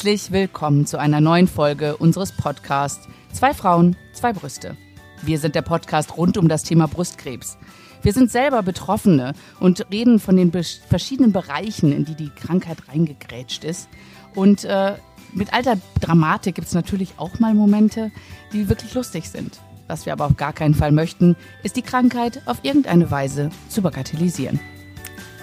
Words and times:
Herzlich 0.00 0.32
willkommen 0.32 0.86
zu 0.86 0.98
einer 0.98 1.20
neuen 1.20 1.46
Folge 1.46 1.94
unseres 1.98 2.32
Podcasts 2.32 3.06
Zwei 3.34 3.52
Frauen, 3.52 3.96
zwei 4.14 4.32
Brüste. 4.32 4.74
Wir 5.20 5.38
sind 5.38 5.54
der 5.54 5.60
Podcast 5.60 6.16
rund 6.16 6.38
um 6.38 6.48
das 6.48 6.62
Thema 6.62 6.88
Brustkrebs. 6.88 7.58
Wir 8.00 8.14
sind 8.14 8.30
selber 8.30 8.62
Betroffene 8.62 9.34
und 9.60 9.84
reden 9.92 10.18
von 10.18 10.38
den 10.38 10.52
verschiedenen 10.88 11.32
Bereichen, 11.32 11.92
in 11.92 12.06
die 12.06 12.14
die 12.14 12.30
Krankheit 12.30 12.78
reingegrätscht 12.88 13.62
ist. 13.62 13.90
Und 14.34 14.64
äh, 14.64 14.94
mit 15.34 15.52
alter 15.52 15.76
Dramatik 16.00 16.54
gibt 16.54 16.68
es 16.68 16.74
natürlich 16.74 17.18
auch 17.18 17.38
mal 17.38 17.52
Momente, 17.52 18.10
die 18.54 18.70
wirklich 18.70 18.94
lustig 18.94 19.28
sind. 19.28 19.60
Was 19.86 20.06
wir 20.06 20.14
aber 20.14 20.24
auf 20.24 20.38
gar 20.38 20.54
keinen 20.54 20.74
Fall 20.74 20.92
möchten, 20.92 21.36
ist 21.62 21.76
die 21.76 21.82
Krankheit 21.82 22.40
auf 22.46 22.60
irgendeine 22.62 23.10
Weise 23.10 23.50
zu 23.68 23.82
bagatellisieren. 23.82 24.60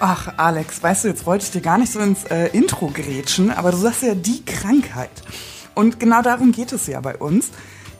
Ach, 0.00 0.32
Alex, 0.36 0.80
weißt 0.80 1.04
du, 1.04 1.08
jetzt 1.08 1.26
wollte 1.26 1.44
ich 1.44 1.50
dir 1.50 1.60
gar 1.60 1.76
nicht 1.76 1.90
so 1.90 1.98
ins 1.98 2.22
äh, 2.24 2.46
Intro 2.56 2.86
grätschen, 2.86 3.50
aber 3.50 3.72
du 3.72 3.78
sagst 3.78 4.02
ja 4.02 4.14
die 4.14 4.44
Krankheit. 4.44 5.10
Und 5.74 5.98
genau 5.98 6.22
darum 6.22 6.52
geht 6.52 6.72
es 6.72 6.86
ja 6.86 7.00
bei 7.00 7.16
uns, 7.16 7.50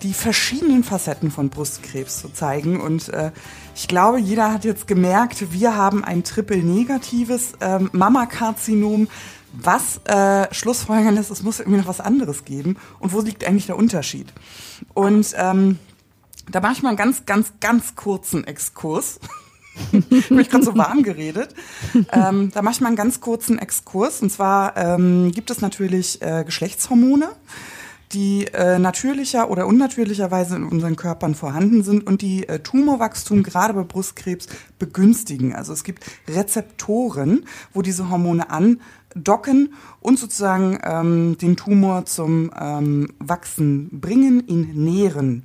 die 0.02 0.14
verschiedenen 0.14 0.84
Facetten 0.84 1.32
von 1.32 1.50
Brustkrebs 1.50 2.20
zu 2.20 2.28
zeigen. 2.28 2.80
Und 2.80 3.08
äh, 3.08 3.32
ich 3.74 3.88
glaube, 3.88 4.20
jeder 4.20 4.52
hat 4.52 4.64
jetzt 4.64 4.86
gemerkt, 4.86 5.52
wir 5.52 5.74
haben 5.74 6.04
ein 6.04 6.22
triple-negatives 6.22 7.54
äh, 7.58 7.80
Mammakarzinom. 7.90 9.08
Was 9.52 10.00
äh, 10.04 10.46
Schlussfolgern 10.54 11.16
ist, 11.16 11.30
es 11.30 11.42
muss 11.42 11.58
irgendwie 11.58 11.80
noch 11.80 11.88
was 11.88 12.00
anderes 12.00 12.44
geben. 12.44 12.76
Und 13.00 13.12
wo 13.12 13.20
liegt 13.22 13.44
eigentlich 13.44 13.66
der 13.66 13.76
Unterschied? 13.76 14.32
Und 14.94 15.34
ähm, 15.36 15.80
da 16.48 16.60
mache 16.60 16.74
ich 16.74 16.82
mal 16.82 16.90
einen 16.90 16.98
ganz, 16.98 17.26
ganz, 17.26 17.54
ganz 17.58 17.96
kurzen 17.96 18.44
Exkurs. 18.44 19.18
ich 20.10 20.30
habe 20.30 20.44
gerade 20.44 20.64
so 20.64 20.76
warm 20.76 21.02
geredet. 21.02 21.54
Ähm, 22.12 22.50
da 22.52 22.62
mache 22.62 22.74
ich 22.74 22.80
mal 22.80 22.88
einen 22.88 22.96
ganz 22.96 23.20
kurzen 23.20 23.58
Exkurs. 23.58 24.22
Und 24.22 24.30
zwar 24.30 24.76
ähm, 24.76 25.32
gibt 25.32 25.50
es 25.50 25.60
natürlich 25.60 26.20
äh, 26.22 26.44
Geschlechtshormone, 26.44 27.28
die 28.12 28.46
äh, 28.46 28.78
natürlicher 28.78 29.50
oder 29.50 29.66
unnatürlicherweise 29.66 30.56
in 30.56 30.64
unseren 30.64 30.96
Körpern 30.96 31.34
vorhanden 31.34 31.82
sind 31.82 32.06
und 32.06 32.22
die 32.22 32.48
äh, 32.48 32.60
Tumorwachstum 32.60 33.42
gerade 33.42 33.74
bei 33.74 33.82
Brustkrebs 33.82 34.46
begünstigen. 34.78 35.54
Also 35.54 35.72
es 35.72 35.84
gibt 35.84 36.04
Rezeptoren, 36.28 37.44
wo 37.74 37.82
diese 37.82 38.08
Hormone 38.08 38.46
andocken 38.50 39.74
und 40.00 40.18
sozusagen 40.18 40.78
ähm, 40.82 41.36
den 41.38 41.56
Tumor 41.56 42.06
zum 42.06 42.50
ähm, 42.58 43.12
Wachsen 43.18 44.00
bringen, 44.00 44.46
ihn 44.46 44.84
nähren. 44.84 45.44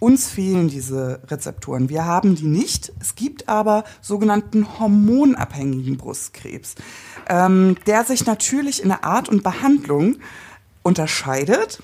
Uns 0.00 0.28
fehlen 0.28 0.68
diese 0.68 1.20
Rezeptoren. 1.26 1.88
Wir 1.88 2.04
haben 2.04 2.36
die 2.36 2.46
nicht. 2.46 2.92
Es 3.00 3.16
gibt 3.16 3.48
aber 3.48 3.84
sogenannten 4.00 4.78
hormonabhängigen 4.78 5.96
Brustkrebs, 5.96 6.76
ähm, 7.28 7.76
der 7.86 8.04
sich 8.04 8.24
natürlich 8.24 8.80
in 8.82 8.90
der 8.90 9.04
Art 9.04 9.28
und 9.28 9.42
Behandlung 9.42 10.16
unterscheidet. 10.82 11.82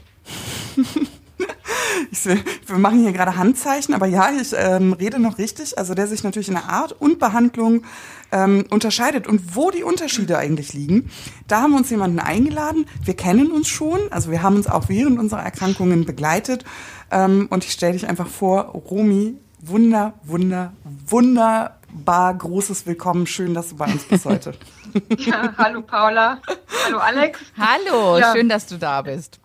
ich, 2.13 2.25
wir 2.25 2.79
machen 2.79 3.01
hier 3.01 3.13
gerade 3.13 3.37
Handzeichen, 3.37 3.95
aber 3.95 4.07
ja, 4.07 4.31
ich 4.31 4.55
ähm, 4.57 4.93
rede 4.93 5.19
noch 5.19 5.39
richtig. 5.39 5.77
Also 5.77 5.95
der 5.95 6.07
sich 6.07 6.23
natürlich 6.23 6.49
in 6.49 6.55
der 6.55 6.69
Art 6.69 6.93
und 6.93 7.19
Behandlung 7.19 7.83
ähm, 8.31 8.65
unterscheidet. 8.71 9.27
Und 9.27 9.57
wo 9.57 9.73
die 9.73 9.83
Unterschiede 9.83 10.39
eigentlich 10.39 10.73
liegen, 10.73 11.11
da 11.49 11.63
haben 11.63 11.73
wir 11.73 11.79
uns 11.79 11.91
jemanden 11.91 12.21
eingeladen. 12.21 12.87
Wir 13.03 13.15
kennen 13.15 13.51
uns 13.51 13.69
schon, 13.69 14.01
also 14.11 14.31
wir 14.31 14.43
haben 14.43 14.57
uns 14.57 14.69
auch 14.69 14.89
während 14.89 15.19
unserer 15.19 15.43
Erkrankungen 15.43 16.05
begleitet 16.05 16.65
ähm, 17.11 17.49
und 17.51 17.65
ich 17.65 17.73
stelle 17.73 17.93
dich 17.93 18.09
einfach 18.09 18.27
vor, 18.27 18.67
Romy, 18.91 19.37
wunder, 19.61 20.15
wunder, 20.23 20.73
wunderbar 21.07 22.35
großes 22.35 22.87
Willkommen. 22.87 23.27
Schön, 23.27 23.55
dass 23.55 23.71
du 23.71 23.77
bei 23.77 23.87
uns 23.87 24.05
bist 24.05 24.25
heute. 24.25 24.55
ja, 25.19 25.53
hallo 25.57 25.83
Paula. 25.83 26.41
Hallo 26.85 26.99
Alex. 26.99 27.41
Hallo, 27.59 28.19
ja. 28.19 28.33
schön, 28.33 28.49
dass 28.49 28.67
du 28.67 28.77
da 28.77 29.03
bist. 29.03 29.41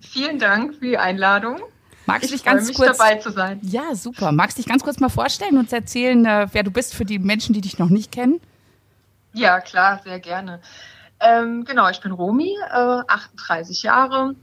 Vielen 0.00 0.38
Dank 0.38 0.74
für 0.74 0.86
die 0.86 0.98
Einladung. 0.98 1.60
Magst 2.06 2.30
du 2.30 2.34
dich 2.34 2.44
ganz 2.44 2.66
mich 2.66 2.76
kurz 2.76 2.96
dabei 2.96 3.16
zu 3.16 3.30
sein? 3.30 3.60
Ja, 3.62 3.94
super. 3.94 4.32
Magst 4.32 4.56
du 4.56 4.62
dich 4.62 4.68
ganz 4.68 4.82
kurz 4.82 4.98
mal 4.98 5.10
vorstellen 5.10 5.58
und 5.58 5.70
erzählen, 5.70 6.24
äh, 6.24 6.46
wer 6.52 6.62
du 6.62 6.70
bist 6.70 6.94
für 6.94 7.04
die 7.04 7.18
Menschen, 7.18 7.52
die 7.52 7.60
dich 7.60 7.78
noch 7.78 7.90
nicht 7.90 8.10
kennen? 8.10 8.40
Ja, 9.34 9.60
klar, 9.60 10.00
sehr 10.02 10.18
gerne. 10.18 10.60
Ähm, 11.20 11.64
genau, 11.64 11.88
ich 11.90 12.00
bin 12.00 12.12
Romy, 12.12 12.56
äh, 12.70 13.02
38 13.06 13.82
Jahre, 13.82 14.34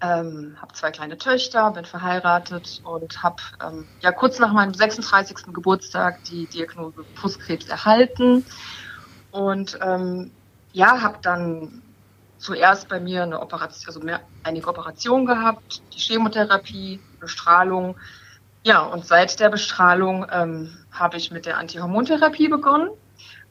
ähm, 0.00 0.56
habe 0.60 0.74
zwei 0.74 0.90
kleine 0.90 1.16
Töchter, 1.16 1.70
bin 1.70 1.84
verheiratet 1.84 2.82
und 2.84 3.22
habe 3.22 3.42
ähm, 3.64 3.86
ja 4.00 4.12
kurz 4.12 4.38
nach 4.38 4.52
meinem 4.52 4.74
36. 4.74 5.52
Geburtstag 5.52 6.22
die 6.24 6.46
Diagnose 6.46 7.04
Brustkrebs 7.14 7.68
erhalten 7.68 8.44
und 9.30 9.78
ähm, 9.82 10.30
ja, 10.72 11.00
habe 11.00 11.18
dann 11.22 11.82
zuerst 12.38 12.88
bei 12.88 13.00
mir 13.00 13.22
eine 13.22 13.40
Operation, 13.40 13.86
also 13.86 14.00
mehr, 14.00 14.20
einige 14.42 14.68
Operationen 14.68 15.26
gehabt, 15.26 15.82
die 15.94 15.98
Chemotherapie, 15.98 17.00
Bestrahlung. 17.18 17.96
Ja, 18.62 18.80
und 18.82 19.06
seit 19.06 19.40
der 19.40 19.48
Bestrahlung 19.48 20.26
ähm, 20.30 20.76
habe 20.92 21.16
ich 21.16 21.30
mit 21.30 21.46
der 21.46 21.58
Antihormontherapie 21.58 22.48
begonnen, 22.48 22.90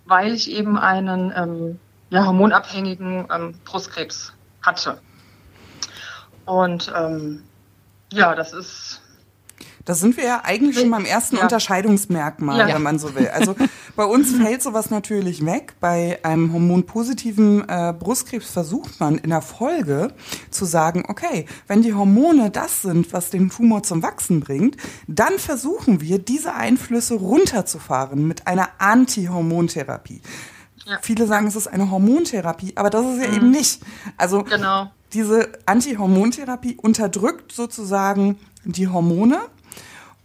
weil 0.06 0.34
ich 0.34 0.52
eben 0.52 0.78
einen 0.78 1.34
ähm, 1.36 1.80
ja, 2.10 2.26
hormonabhängigen 2.26 3.28
ähm, 3.32 3.60
Brustkrebs 3.66 4.34
hatte. 4.62 5.02
Und 6.46 6.92
ähm, 6.96 7.44
ja, 8.12 8.36
das 8.36 8.54
ist. 8.54 9.02
Da 9.84 9.94
sind 9.94 10.18
wir 10.18 10.24
ja 10.24 10.42
eigentlich 10.44 10.80
schon 10.80 10.90
beim 10.90 11.06
ersten 11.06 11.36
ja. 11.36 11.44
Unterscheidungsmerkmal, 11.44 12.58
ja. 12.58 12.74
wenn 12.74 12.82
man 12.82 12.98
so 12.98 13.14
will. 13.14 13.28
Also 13.28 13.56
bei 13.96 14.04
uns 14.04 14.36
fällt 14.42 14.64
sowas 14.64 14.90
natürlich 14.90 15.46
weg. 15.46 15.76
Bei 15.80 16.20
einem 16.24 16.52
hormonpositiven 16.52 17.70
äh, 17.70 17.94
Brustkrebs 17.98 18.50
versucht 18.50 19.00
man 19.00 19.20
in 19.20 19.30
der 19.30 19.44
Folge 19.44 20.12
zu 20.50 20.66
sagen, 20.66 21.04
okay, 21.08 21.46
wenn 21.68 21.84
die 21.84 21.94
Hormone 21.94 22.50
das 22.50 22.82
sind, 22.82 23.14
was 23.14 23.30
den 23.30 23.52
Tumor 23.52 23.84
zum 23.84 24.02
Wachsen 24.02 24.40
bringt, 24.40 24.78
dann 25.08 25.38
versuchen 25.38 26.02
wir, 26.02 26.18
diese 26.18 26.56
Einflüsse 26.56 27.14
runterzufahren 27.14 28.28
mit 28.28 28.48
einer 28.48 28.70
Antihormontherapie. 28.80 30.22
Ja. 30.86 30.98
Viele 31.02 31.28
sagen, 31.28 31.46
es 31.46 31.56
ist 31.56 31.68
eine 31.68 31.92
Hormontherapie, 31.92 32.74
aber 32.76 32.90
das 32.90 33.06
ist 33.06 33.22
ja 33.22 33.30
mhm. 33.30 33.36
eben 33.36 33.52
nicht. 33.52 33.82
Also 34.18 34.44
genau 34.44 34.90
diese 35.16 35.54
Antihormontherapie 35.66 36.76
unterdrückt 36.76 37.54
sozusagen 37.54 38.38
die 38.66 38.90
Hormone 38.90 39.40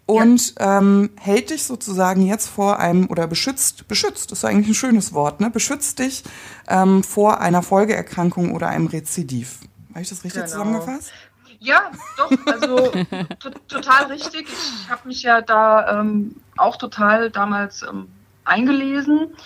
und 0.04 0.58
ja. 0.58 0.78
ähm, 0.78 1.10
hält 1.16 1.50
dich 1.50 1.62
sozusagen 1.62 2.26
jetzt 2.26 2.48
vor 2.48 2.80
einem 2.80 3.08
oder 3.08 3.28
beschützt, 3.28 3.86
beschützt, 3.86 4.32
ist 4.32 4.44
eigentlich 4.44 4.68
ein 4.68 4.74
schönes 4.74 5.12
Wort, 5.12 5.40
ne? 5.40 5.48
Beschützt 5.48 6.00
dich 6.00 6.24
ähm, 6.66 7.04
vor 7.04 7.40
einer 7.40 7.62
Folgeerkrankung 7.62 8.52
oder 8.52 8.68
einem 8.68 8.88
Rezidiv. 8.88 9.60
Habe 9.90 10.02
ich 10.02 10.08
das 10.08 10.24
richtig 10.24 10.42
genau. 10.42 10.52
zusammengefasst? 10.52 11.12
Ja, 11.60 11.92
doch, 12.16 12.32
also 12.46 12.90
total 13.68 14.06
richtig. 14.06 14.48
Ich 14.48 14.90
habe 14.90 15.06
mich 15.06 15.22
ja 15.22 15.42
da 15.42 16.00
ähm, 16.00 16.34
auch 16.56 16.76
total 16.76 17.30
damals 17.30 17.82
ähm, 17.82 18.08
eingelesen 18.44 19.36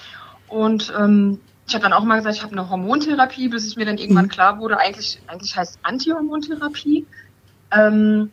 und 0.48 0.94
ähm, 0.98 1.40
ich 1.66 1.74
habe 1.74 1.82
dann 1.82 1.92
auch 1.92 2.04
mal 2.04 2.16
gesagt, 2.16 2.36
ich 2.36 2.42
habe 2.42 2.52
eine 2.52 2.68
Hormontherapie, 2.68 3.48
bis 3.48 3.66
es 3.66 3.76
mir 3.76 3.86
dann 3.86 3.98
irgendwann 3.98 4.26
mhm. 4.26 4.30
klar 4.30 4.58
wurde, 4.58 4.78
eigentlich, 4.78 5.20
eigentlich 5.26 5.56
heißt 5.56 5.78
Antihormontherapie. 5.82 7.06
Ähm, 7.70 8.30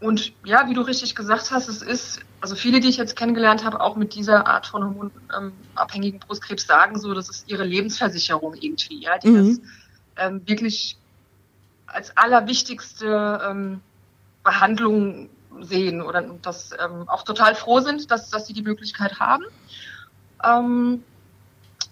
und 0.00 0.32
ja, 0.44 0.66
wie 0.66 0.74
du 0.74 0.80
richtig 0.80 1.14
gesagt 1.14 1.50
hast, 1.50 1.68
es 1.68 1.82
ist, 1.82 2.20
also 2.40 2.54
viele, 2.54 2.80
die 2.80 2.88
ich 2.88 2.96
jetzt 2.96 3.16
kennengelernt 3.16 3.64
habe, 3.64 3.80
auch 3.80 3.96
mit 3.96 4.14
dieser 4.14 4.46
Art 4.46 4.66
von 4.66 4.82
hormonabhängigen 4.82 6.20
Brustkrebs 6.20 6.66
sagen 6.66 6.98
so, 6.98 7.12
das 7.12 7.28
ist 7.28 7.50
ihre 7.50 7.64
Lebensversicherung 7.64 8.54
irgendwie, 8.54 9.02
ja, 9.02 9.18
die 9.18 9.28
mhm. 9.28 9.48
das 9.48 9.60
ähm, 10.16 10.42
wirklich 10.46 10.96
als 11.86 12.16
allerwichtigste 12.16 13.40
ähm, 13.46 13.80
Behandlung 14.42 15.28
sehen 15.60 16.00
oder 16.00 16.22
das 16.40 16.70
ähm, 16.72 17.08
auch 17.08 17.24
total 17.24 17.54
froh 17.54 17.80
sind, 17.80 18.10
dass, 18.10 18.30
dass 18.30 18.46
sie 18.46 18.54
die 18.54 18.62
Möglichkeit 18.62 19.20
haben. 19.20 19.44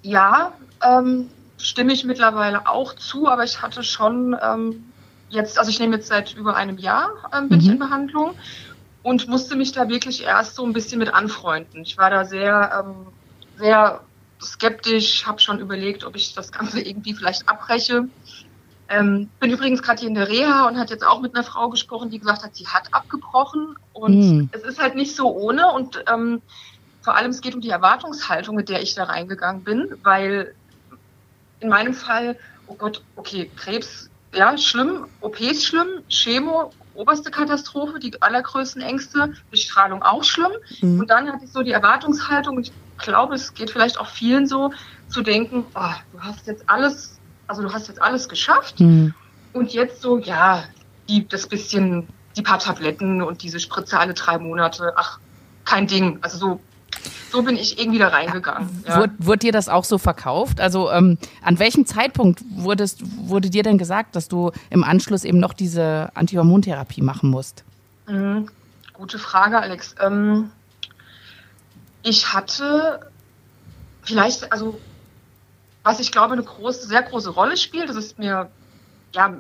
Ja, 0.09 0.55
ähm, 0.83 1.29
stimme 1.59 1.93
ich 1.93 2.03
mittlerweile 2.05 2.67
auch 2.67 2.95
zu, 2.95 3.29
aber 3.29 3.45
ich 3.45 3.61
hatte 3.61 3.83
schon 3.83 4.35
ähm, 4.43 4.85
jetzt, 5.29 5.59
also 5.59 5.71
ich 5.71 5.79
nehme 5.81 5.97
jetzt 5.97 6.09
seit 6.09 6.35
über 6.35 6.57
einem 6.57 6.79
Jahr, 6.79 7.11
ähm, 7.37 7.51
bin 7.51 7.59
mhm. 7.59 7.65
ich 7.65 7.71
in 7.71 7.79
Behandlung 7.79 8.35
und 9.03 9.29
musste 9.29 9.55
mich 9.55 9.73
da 9.73 9.87
wirklich 9.91 10.25
erst 10.25 10.55
so 10.55 10.65
ein 10.65 10.73
bisschen 10.73 10.99
mit 10.99 11.13
anfreunden. 11.13 11.83
Ich 11.83 11.99
war 11.99 12.09
da 12.09 12.25
sehr, 12.25 12.87
ähm, 12.87 13.07
sehr 13.59 14.01
skeptisch, 14.41 15.27
habe 15.27 15.41
schon 15.41 15.59
überlegt, 15.59 16.05
ob 16.05 16.17
ich 16.17 16.33
das 16.33 16.53
Ganze 16.53 16.81
irgendwie 16.81 17.13
vielleicht 17.13 17.47
abbreche. 17.47 18.09
Ähm, 18.89 19.29
bin 19.41 19.51
übrigens 19.51 19.83
gerade 19.83 20.01
hier 20.01 20.09
in 20.09 20.15
der 20.15 20.29
Reha 20.31 20.67
und 20.69 20.79
hat 20.79 20.89
jetzt 20.89 21.07
auch 21.07 21.21
mit 21.21 21.35
einer 21.35 21.45
Frau 21.45 21.69
gesprochen, 21.69 22.09
die 22.09 22.19
gesagt 22.19 22.43
hat, 22.43 22.57
sie 22.57 22.67
hat 22.67 22.95
abgebrochen 22.95 23.77
und 23.93 24.19
mhm. 24.19 24.49
es 24.53 24.63
ist 24.63 24.81
halt 24.81 24.95
nicht 24.95 25.15
so 25.15 25.31
ohne 25.31 25.71
und 25.71 26.03
ähm, 26.11 26.41
vor 27.09 27.17
allem 27.17 27.31
es 27.31 27.41
geht 27.41 27.55
um 27.55 27.63
die 27.63 27.71
Erwartungshaltung, 27.71 28.55
mit 28.55 28.69
der 28.69 28.83
ich 28.83 28.95
da 28.95 29.05
reingegangen 29.05 29.65
bin, 29.65 29.95
weil 30.03 30.55
in 31.61 31.71
meinem 31.71 31.95
Fall, 31.95 32.37
oh 32.67 32.75
Gott, 32.75 33.03
okay, 33.17 33.51
Krebs, 33.57 34.11
ja, 34.35 34.59
schlimm, 34.59 35.07
OPs 35.23 35.65
schlimm, 35.65 36.03
Chemo, 36.11 36.71
oberste 36.93 37.31
Katastrophe, 37.31 37.99
die 37.99 38.21
allergrößten 38.21 38.83
Ängste, 38.83 39.33
Bestrahlung 39.51 40.03
auch 40.03 40.23
schlimm. 40.23 40.53
Mhm. 40.83 41.01
Und 41.01 41.09
dann 41.09 41.33
hatte 41.33 41.47
ich 41.47 41.51
so 41.51 41.63
die 41.63 41.73
Erwartungshaltung, 41.73 42.61
ich 42.61 42.73
glaube, 42.99 43.37
es 43.37 43.55
geht 43.55 43.71
vielleicht 43.71 43.99
auch 43.99 44.09
vielen 44.09 44.47
so, 44.47 44.71
zu 45.09 45.23
denken, 45.23 45.65
oh, 45.75 45.95
du 46.13 46.21
hast 46.21 46.47
jetzt 46.47 46.69
alles 46.69 47.19
also 47.47 47.63
du 47.63 47.73
hast 47.73 47.89
jetzt 47.89 48.03
alles 48.03 48.29
geschafft. 48.29 48.79
Mhm. 48.79 49.15
Und 49.55 49.73
jetzt 49.73 50.03
so, 50.03 50.19
ja, 50.19 50.65
die, 51.09 51.27
das 51.27 51.47
bisschen, 51.49 52.07
die 52.37 52.43
paar 52.43 52.59
Tabletten 52.59 53.23
und 53.23 53.43
diese 53.43 53.59
Spritze 53.59 53.99
alle 53.99 54.13
drei 54.15 54.39
Monate, 54.39 54.93
ach, 54.95 55.19
kein 55.65 55.87
Ding. 55.87 56.19
Also 56.23 56.39
so, 56.39 56.61
so 57.31 57.43
bin 57.43 57.57
ich 57.57 57.79
irgendwie 57.79 57.99
da 57.99 58.09
reingegangen. 58.09 58.85
Ja. 58.87 59.01
Wurde, 59.01 59.13
wurde 59.19 59.39
dir 59.39 59.53
das 59.53 59.69
auch 59.69 59.85
so 59.85 59.99
verkauft? 59.99 60.61
Also 60.61 60.91
ähm, 60.91 61.19
an 61.43 61.59
welchem 61.59 61.87
Zeitpunkt 61.87 62.43
wurdest, 62.51 63.03
wurde 63.29 63.51
dir 63.51 63.63
denn 63.63 63.79
gesagt, 63.79 64.17
dass 64.17 64.29
du 64.29 64.51
im 64.71 64.85
Anschluss 64.85 65.25
eben 65.25 65.39
noch 65.39 65.53
diese 65.53 66.11
Antihormontherapie 66.15 67.03
machen 67.03 67.31
musst? 67.31 67.65
Mhm. 68.07 68.49
Gute 68.95 69.19
Frage, 69.19 69.61
Alex. 69.61 69.95
Ähm, 70.01 70.51
ich 72.03 72.33
hatte 72.33 73.11
vielleicht, 74.03 74.51
also 74.51 74.81
was 75.83 76.01
ich 76.01 76.11
glaube, 76.11 76.33
eine 76.33 76.43
große, 76.43 76.87
sehr 76.87 77.03
große 77.03 77.31
Rolle 77.31 77.57
spielt, 77.57 77.89
das 77.89 77.97
ist 77.97 78.19
mir 78.19 78.49
ja 79.13 79.35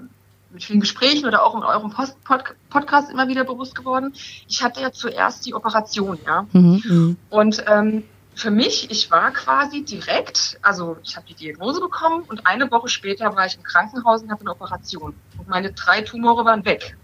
mit 0.50 0.64
vielen 0.64 0.80
Gesprächen 0.80 1.26
oder 1.26 1.44
auch 1.44 1.54
in 1.54 1.62
eurem 1.62 1.90
Post 1.90 2.22
Pod 2.24 2.44
Podcast 2.70 3.10
immer 3.10 3.28
wieder 3.28 3.44
bewusst 3.44 3.74
geworden. 3.74 4.14
Ich 4.48 4.62
hatte 4.62 4.80
ja 4.80 4.92
zuerst 4.92 5.44
die 5.46 5.54
Operation, 5.54 6.18
ja. 6.26 6.46
Mhm. 6.52 7.16
Und 7.30 7.64
ähm, 7.66 8.04
für 8.34 8.50
mich, 8.50 8.90
ich 8.90 9.10
war 9.10 9.32
quasi 9.32 9.82
direkt, 9.84 10.58
also 10.62 10.96
ich 11.02 11.16
habe 11.16 11.26
die 11.26 11.34
Diagnose 11.34 11.80
bekommen 11.80 12.22
und 12.28 12.46
eine 12.46 12.70
Woche 12.70 12.88
später 12.88 13.34
war 13.34 13.46
ich 13.46 13.56
im 13.56 13.62
Krankenhaus 13.62 14.22
und 14.22 14.30
hatte 14.30 14.42
eine 14.42 14.52
Operation. 14.52 15.14
Und 15.36 15.48
meine 15.48 15.72
drei 15.72 16.02
Tumore 16.02 16.44
waren 16.44 16.64
weg. 16.64 16.96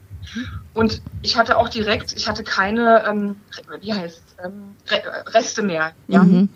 Und 0.72 1.02
ich 1.22 1.36
hatte 1.36 1.58
auch 1.58 1.68
direkt, 1.68 2.12
ich 2.12 2.28
hatte 2.28 2.44
keine, 2.44 3.04
ähm, 3.06 3.36
wie 3.80 3.92
heißt 3.92 4.36
ähm, 4.44 4.76
Reste 5.26 5.62
mehr. 5.62 5.92
Ja? 6.08 6.22
Mhm. 6.22 6.48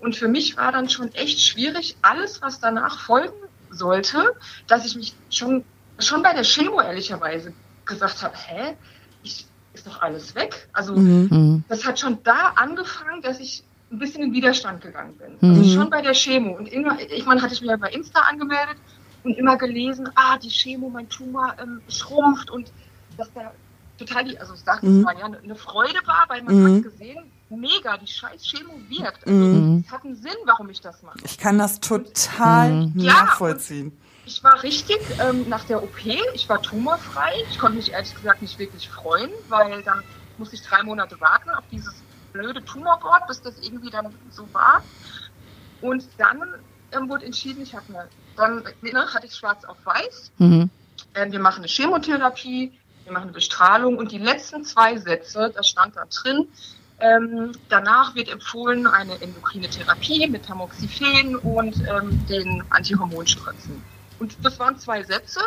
Und 0.00 0.16
für 0.16 0.28
mich 0.28 0.56
war 0.56 0.72
dann 0.72 0.88
schon 0.88 1.12
echt 1.14 1.40
schwierig, 1.40 1.96
alles, 2.02 2.42
was 2.42 2.60
danach 2.60 3.00
folgen 3.00 3.34
sollte, 3.70 4.34
dass 4.66 4.86
ich 4.86 4.96
mich 4.96 5.14
schon, 5.30 5.64
schon 5.98 6.22
bei 6.22 6.32
der 6.32 6.44
Chemo 6.44 6.80
ehrlicherweise 6.80 7.52
gesagt 7.84 8.22
habe, 8.22 8.34
hä, 8.36 8.76
ich, 9.22 9.46
ist 9.72 9.86
doch 9.86 10.00
alles 10.02 10.34
weg. 10.34 10.68
Also 10.72 10.94
mhm. 10.96 11.28
mhm. 11.30 11.64
das 11.68 11.84
hat 11.84 11.98
schon 11.98 12.22
da 12.22 12.52
angefangen, 12.56 13.22
dass 13.22 13.40
ich 13.40 13.64
ein 13.90 13.98
bisschen 13.98 14.22
in 14.22 14.32
Widerstand 14.32 14.82
gegangen 14.82 15.16
bin. 15.16 15.32
Also 15.40 15.46
mhm. 15.46 15.58
Also 15.58 15.74
schon 15.74 15.90
bei 15.90 16.02
der 16.02 16.12
Chemo. 16.12 16.56
Und 16.56 16.68
immer, 16.68 16.98
ich 17.00 17.24
meine, 17.24 17.42
hatte 17.42 17.54
ich 17.54 17.62
mir 17.62 17.78
bei 17.78 17.90
Insta 17.90 18.20
angemeldet 18.20 18.76
und 19.24 19.36
immer 19.36 19.56
gelesen, 19.56 20.08
ah, 20.14 20.38
die 20.38 20.50
Chemo, 20.50 20.88
mein 20.88 21.08
Tumor 21.08 21.54
ähm, 21.60 21.80
schrumpft 21.88 22.50
und 22.50 22.70
dass 23.16 23.32
da 23.32 23.52
total 23.98 24.24
die, 24.24 24.38
also 24.38 24.54
sagt 24.54 24.82
mhm. 24.82 25.02
man 25.02 25.18
ja, 25.18 25.24
eine 25.24 25.54
Freude 25.56 25.98
war, 26.06 26.26
weil 26.28 26.42
man 26.42 26.54
mhm. 26.54 26.76
hat 26.76 26.82
gesehen, 26.84 27.24
mega, 27.50 27.96
die 27.96 28.06
scheiß 28.06 28.42
Chemo 28.42 28.74
wirkt. 28.88 29.26
Also, 29.26 29.36
mhm. 29.36 29.84
Es 29.86 29.92
hat 29.92 30.04
einen 30.04 30.16
Sinn, 30.16 30.36
warum 30.44 30.68
ich 30.70 30.80
das 30.80 31.02
mache. 31.02 31.18
Ich 31.24 31.38
kann 31.38 31.58
das 31.58 31.80
total 31.80 32.72
mhm. 32.72 32.92
nachvollziehen. 32.94 33.92
Ja, 33.94 34.07
ich 34.28 34.44
war 34.44 34.62
richtig 34.62 34.98
ähm, 35.20 35.48
nach 35.48 35.64
der 35.64 35.82
OP, 35.82 36.04
ich 36.34 36.48
war 36.48 36.60
tumorfrei. 36.60 37.32
Ich 37.50 37.58
konnte 37.58 37.78
mich 37.78 37.92
ehrlich 37.92 38.14
gesagt 38.14 38.42
nicht 38.42 38.58
wirklich 38.58 38.88
freuen, 38.88 39.30
weil 39.48 39.82
dann 39.82 40.02
musste 40.36 40.54
ich 40.54 40.62
drei 40.62 40.82
Monate 40.82 41.18
warten 41.20 41.48
auf 41.50 41.64
dieses 41.72 41.94
blöde 42.32 42.62
Tumorboard, 42.62 43.26
bis 43.26 43.40
das 43.40 43.58
irgendwie 43.60 43.90
dann 43.90 44.14
so 44.30 44.46
war. 44.52 44.82
Und 45.80 46.06
dann 46.18 46.42
ähm, 46.92 47.08
wurde 47.08 47.24
entschieden, 47.24 47.62
ich 47.62 47.74
hatte 47.74 47.88
eine, 47.88 48.08
dann 48.36 48.64
ne, 48.82 49.14
hatte 49.14 49.26
ich 49.26 49.34
schwarz 49.34 49.64
auf 49.64 49.78
weiß. 49.84 50.30
Mhm. 50.36 50.70
Ähm, 51.14 51.32
wir 51.32 51.40
machen 51.40 51.60
eine 51.60 51.68
Chemotherapie, 51.68 52.78
wir 53.04 53.12
machen 53.12 53.24
eine 53.24 53.32
Bestrahlung 53.32 53.96
und 53.96 54.12
die 54.12 54.18
letzten 54.18 54.62
zwei 54.64 54.98
Sätze, 54.98 55.50
das 55.54 55.68
stand 55.68 55.96
da 55.96 56.04
drin, 56.04 56.48
ähm, 57.00 57.52
danach 57.70 58.14
wird 58.14 58.28
empfohlen 58.28 58.86
eine 58.86 59.20
endokrine 59.22 59.70
Therapie 59.70 60.28
mit 60.28 60.44
Tamoxifen 60.44 61.36
und 61.36 61.76
ähm, 61.88 62.26
den 62.28 62.62
Antihormonspritzen. 62.70 63.82
Und 64.18 64.36
das 64.42 64.58
waren 64.58 64.78
zwei 64.78 65.02
Sätze 65.02 65.40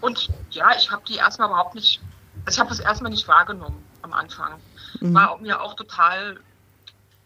und 0.00 0.28
ja, 0.50 0.70
ich 0.76 0.90
habe 0.90 1.02
die 1.08 1.16
erstmal 1.16 1.48
überhaupt 1.48 1.74
nicht, 1.74 2.00
also 2.44 2.56
ich 2.56 2.60
habe 2.60 2.70
das 2.70 2.80
erstmal 2.80 3.10
nicht 3.10 3.26
wahrgenommen 3.28 3.84
am 4.02 4.12
Anfang. 4.12 4.60
Mhm. 5.00 5.14
War 5.14 5.38
mir 5.38 5.60
auch 5.60 5.74
total 5.74 6.38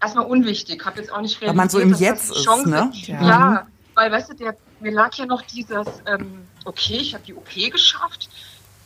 erstmal 0.01 0.27
unwichtig, 0.27 0.85
habe 0.85 1.01
jetzt 1.01 1.13
auch 1.13 1.21
nicht 1.21 1.41
realisiert, 1.41 1.49
Weil 1.49 1.55
man 1.55 1.69
so 1.69 1.79
im 1.79 1.95
Jetzt 1.95 2.31
ist, 2.31 2.67
ne? 2.67 2.91
Ja. 2.93 3.23
ja. 3.23 3.67
weil 3.95 4.11
weißt 4.11 4.31
du, 4.31 4.35
der, 4.35 4.57
mir 4.81 4.93
lag 4.93 5.15
ja 5.15 5.27
noch 5.27 5.43
dieses, 5.43 5.87
ähm, 6.07 6.47
okay, 6.65 6.97
ich 6.97 7.15
habe 7.15 7.25
die 7.25 7.35
OP 7.35 7.55
geschafft, 7.71 8.29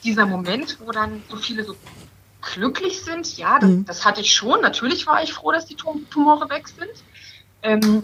dieser 0.05 0.26
Moment, 0.26 0.79
wo 0.81 0.93
dann 0.93 1.23
so 1.29 1.37
viele 1.37 1.64
so 1.64 1.75
glücklich 2.41 3.03
sind, 3.03 3.37
ja, 3.37 3.58
das, 3.58 3.70
mhm. 3.70 3.85
das, 3.87 4.05
hatte 4.05 4.20
ich 4.20 4.32
schon. 4.32 4.61
Natürlich 4.61 5.06
war 5.06 5.23
ich 5.23 5.32
froh, 5.32 5.53
dass 5.53 5.67
die 5.67 5.75
Tumore 5.75 6.49
weg 6.49 6.69
sind. 6.69 6.91
Ähm, 7.62 8.03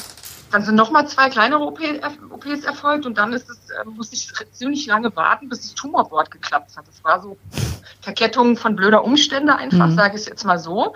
dann 0.52 0.62
sind 0.62 0.74
nochmal 0.74 1.08
zwei 1.08 1.30
kleinere 1.30 1.62
OPs 1.62 2.64
erfolgt 2.64 3.06
und 3.06 3.16
dann 3.16 3.32
ist 3.32 3.48
es, 3.48 3.70
äh, 3.70 3.84
musste 3.84 4.14
ich 4.14 4.30
ziemlich 4.52 4.86
lange 4.86 5.14
warten, 5.16 5.48
bis 5.48 5.62
das 5.62 5.74
Tumorboard 5.74 6.30
geklappt 6.30 6.76
hat. 6.76 6.86
Das 6.86 7.02
war 7.02 7.22
so 7.22 7.38
Verkettung 8.02 8.56
von 8.56 8.76
blöder 8.76 9.02
Umstände 9.02 9.56
einfach, 9.56 9.88
mhm. 9.88 9.96
sage 9.96 10.14
ich 10.16 10.22
es 10.22 10.26
jetzt 10.26 10.44
mal 10.44 10.58
so. 10.58 10.94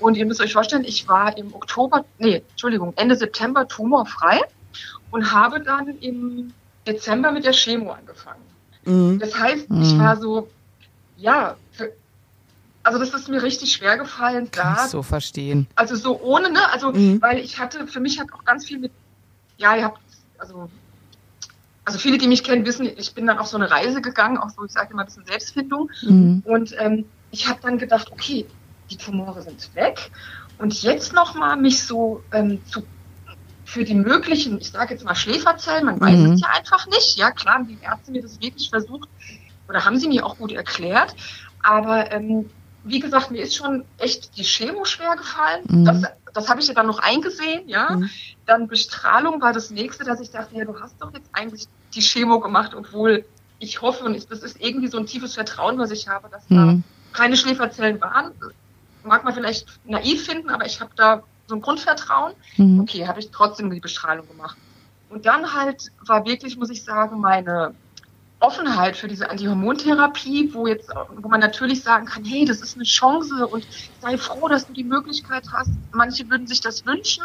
Und 0.00 0.16
ihr 0.16 0.26
müsst 0.26 0.40
euch 0.40 0.52
vorstellen, 0.52 0.84
ich 0.84 1.08
war 1.08 1.36
im 1.38 1.54
Oktober, 1.54 2.04
nee, 2.18 2.42
Entschuldigung, 2.50 2.92
Ende 2.96 3.16
September 3.16 3.68
tumorfrei 3.68 4.40
und 5.10 5.32
habe 5.32 5.60
dann 5.60 5.88
im 6.00 6.52
Dezember 6.86 7.30
mit 7.30 7.44
der 7.44 7.52
Chemo 7.52 7.92
angefangen. 7.92 8.42
Mhm. 8.84 9.18
Das 9.20 9.38
heißt, 9.38 9.70
mhm. 9.70 9.82
ich 9.82 9.98
war 9.98 10.16
so, 10.16 10.48
ja, 11.16 11.56
für, 11.72 11.92
also 12.86 13.00
das 13.00 13.12
ist 13.12 13.28
mir 13.28 13.42
richtig 13.42 13.72
schwer 13.72 13.98
gefallen. 13.98 14.48
Kann 14.52 14.76
da, 14.76 14.84
ich 14.84 14.90
so 14.90 15.02
verstehen. 15.02 15.66
Also 15.74 15.96
so 15.96 16.20
ohne, 16.20 16.50
ne? 16.50 16.70
Also, 16.70 16.92
mhm. 16.92 17.20
weil 17.20 17.40
ich 17.40 17.58
hatte, 17.58 17.88
für 17.88 17.98
mich 17.98 18.20
hat 18.20 18.32
auch 18.32 18.44
ganz 18.44 18.64
viel 18.64 18.78
mit, 18.78 18.92
ja, 19.56 19.74
ihr 19.74 19.84
habt, 19.84 20.00
also, 20.38 20.70
also 21.84 21.98
viele, 21.98 22.16
die 22.16 22.28
mich 22.28 22.44
kennen, 22.44 22.64
wissen, 22.64 22.86
ich 22.96 23.12
bin 23.12 23.26
dann 23.26 23.38
auf 23.38 23.48
so 23.48 23.56
eine 23.56 23.68
Reise 23.72 24.00
gegangen, 24.00 24.38
auch 24.38 24.50
so, 24.50 24.64
ich 24.64 24.70
sage 24.70 24.92
immer 24.92 25.02
ein 25.02 25.06
bisschen 25.06 25.26
Selbstfindung. 25.26 25.90
Mhm. 26.02 26.42
Und 26.44 26.76
ähm, 26.78 27.06
ich 27.32 27.48
habe 27.48 27.58
dann 27.60 27.78
gedacht, 27.78 28.12
okay, 28.12 28.46
die 28.88 28.96
Tumore 28.96 29.42
sind 29.42 29.74
weg. 29.74 30.12
Und 30.58 30.80
jetzt 30.84 31.12
nochmal 31.12 31.56
mich 31.56 31.82
so 31.82 32.22
ähm, 32.32 32.64
zu 32.66 32.84
für 33.64 33.82
die 33.82 33.96
möglichen, 33.96 34.60
ich 34.60 34.70
sage 34.70 34.94
jetzt 34.94 35.04
mal 35.04 35.16
Schläferzellen, 35.16 35.86
man 35.86 36.00
weiß 36.00 36.16
mhm. 36.16 36.32
es 36.34 36.40
ja 36.40 36.50
einfach 36.56 36.86
nicht. 36.86 37.18
Ja, 37.18 37.32
klar 37.32 37.56
haben 37.56 37.66
die 37.66 37.78
Ärzte 37.82 38.12
mir 38.12 38.22
das 38.22 38.40
wirklich 38.40 38.70
versucht 38.70 39.08
oder 39.68 39.84
haben 39.84 39.98
sie 39.98 40.06
mir 40.06 40.24
auch 40.24 40.38
gut 40.38 40.52
erklärt. 40.52 41.16
Aber 41.64 42.12
ähm, 42.12 42.48
wie 42.86 43.00
gesagt, 43.00 43.30
mir 43.32 43.42
ist 43.42 43.56
schon 43.56 43.84
echt 43.98 44.36
die 44.36 44.44
Chemo 44.44 44.84
schwer 44.84 45.16
gefallen. 45.16 45.64
Mhm. 45.68 45.84
Das, 45.84 46.02
das 46.32 46.48
habe 46.48 46.60
ich 46.60 46.68
ja 46.68 46.74
dann 46.74 46.86
noch 46.86 47.00
eingesehen, 47.00 47.68
ja. 47.68 47.90
Mhm. 47.90 48.10
Dann 48.46 48.68
Bestrahlung 48.68 49.40
war 49.42 49.52
das 49.52 49.70
nächste, 49.70 50.04
dass 50.04 50.20
ich 50.20 50.30
dachte, 50.30 50.56
ja, 50.56 50.64
du 50.64 50.78
hast 50.80 50.94
doch 51.00 51.12
jetzt 51.12 51.28
eigentlich 51.32 51.66
die 51.94 52.00
Chemo 52.00 52.38
gemacht, 52.38 52.74
obwohl 52.74 53.24
ich 53.58 53.82
hoffe 53.82 54.04
und 54.04 54.14
ich, 54.14 54.28
das 54.28 54.40
ist 54.40 54.60
irgendwie 54.60 54.86
so 54.86 54.98
ein 54.98 55.06
tiefes 55.06 55.34
Vertrauen, 55.34 55.78
was 55.78 55.90
ich 55.90 56.08
habe, 56.08 56.28
dass 56.28 56.48
mhm. 56.48 56.84
da 57.12 57.18
keine 57.18 57.36
Schläferzellen 57.36 58.00
waren. 58.00 58.32
Mag 59.02 59.24
man 59.24 59.34
vielleicht 59.34 59.66
naiv 59.84 60.24
finden, 60.24 60.50
aber 60.50 60.66
ich 60.66 60.80
habe 60.80 60.90
da 60.94 61.22
so 61.48 61.56
ein 61.56 61.62
Grundvertrauen. 61.62 62.34
Mhm. 62.56 62.80
Okay, 62.80 63.06
habe 63.06 63.18
ich 63.18 63.30
trotzdem 63.30 63.70
die 63.70 63.80
Bestrahlung 63.80 64.28
gemacht. 64.28 64.56
Und 65.08 65.26
dann 65.26 65.54
halt 65.54 65.90
war 66.06 66.24
wirklich, 66.24 66.56
muss 66.56 66.70
ich 66.70 66.84
sagen, 66.84 67.20
meine 67.20 67.74
Offenheit 68.46 68.96
für 68.96 69.08
diese 69.08 69.28
Antihormontherapie, 69.28 70.54
wo 70.54 70.68
jetzt, 70.68 70.88
wo 71.16 71.28
man 71.28 71.40
natürlich 71.40 71.82
sagen 71.82 72.06
kann, 72.06 72.24
hey, 72.24 72.44
das 72.44 72.60
ist 72.60 72.76
eine 72.76 72.84
Chance 72.84 73.44
und 73.48 73.66
sei 74.00 74.16
froh, 74.16 74.46
dass 74.46 74.68
du 74.68 74.72
die 74.72 74.84
Möglichkeit 74.84 75.48
hast. 75.52 75.70
Manche 75.92 76.30
würden 76.30 76.46
sich 76.46 76.60
das 76.60 76.86
wünschen. 76.86 77.24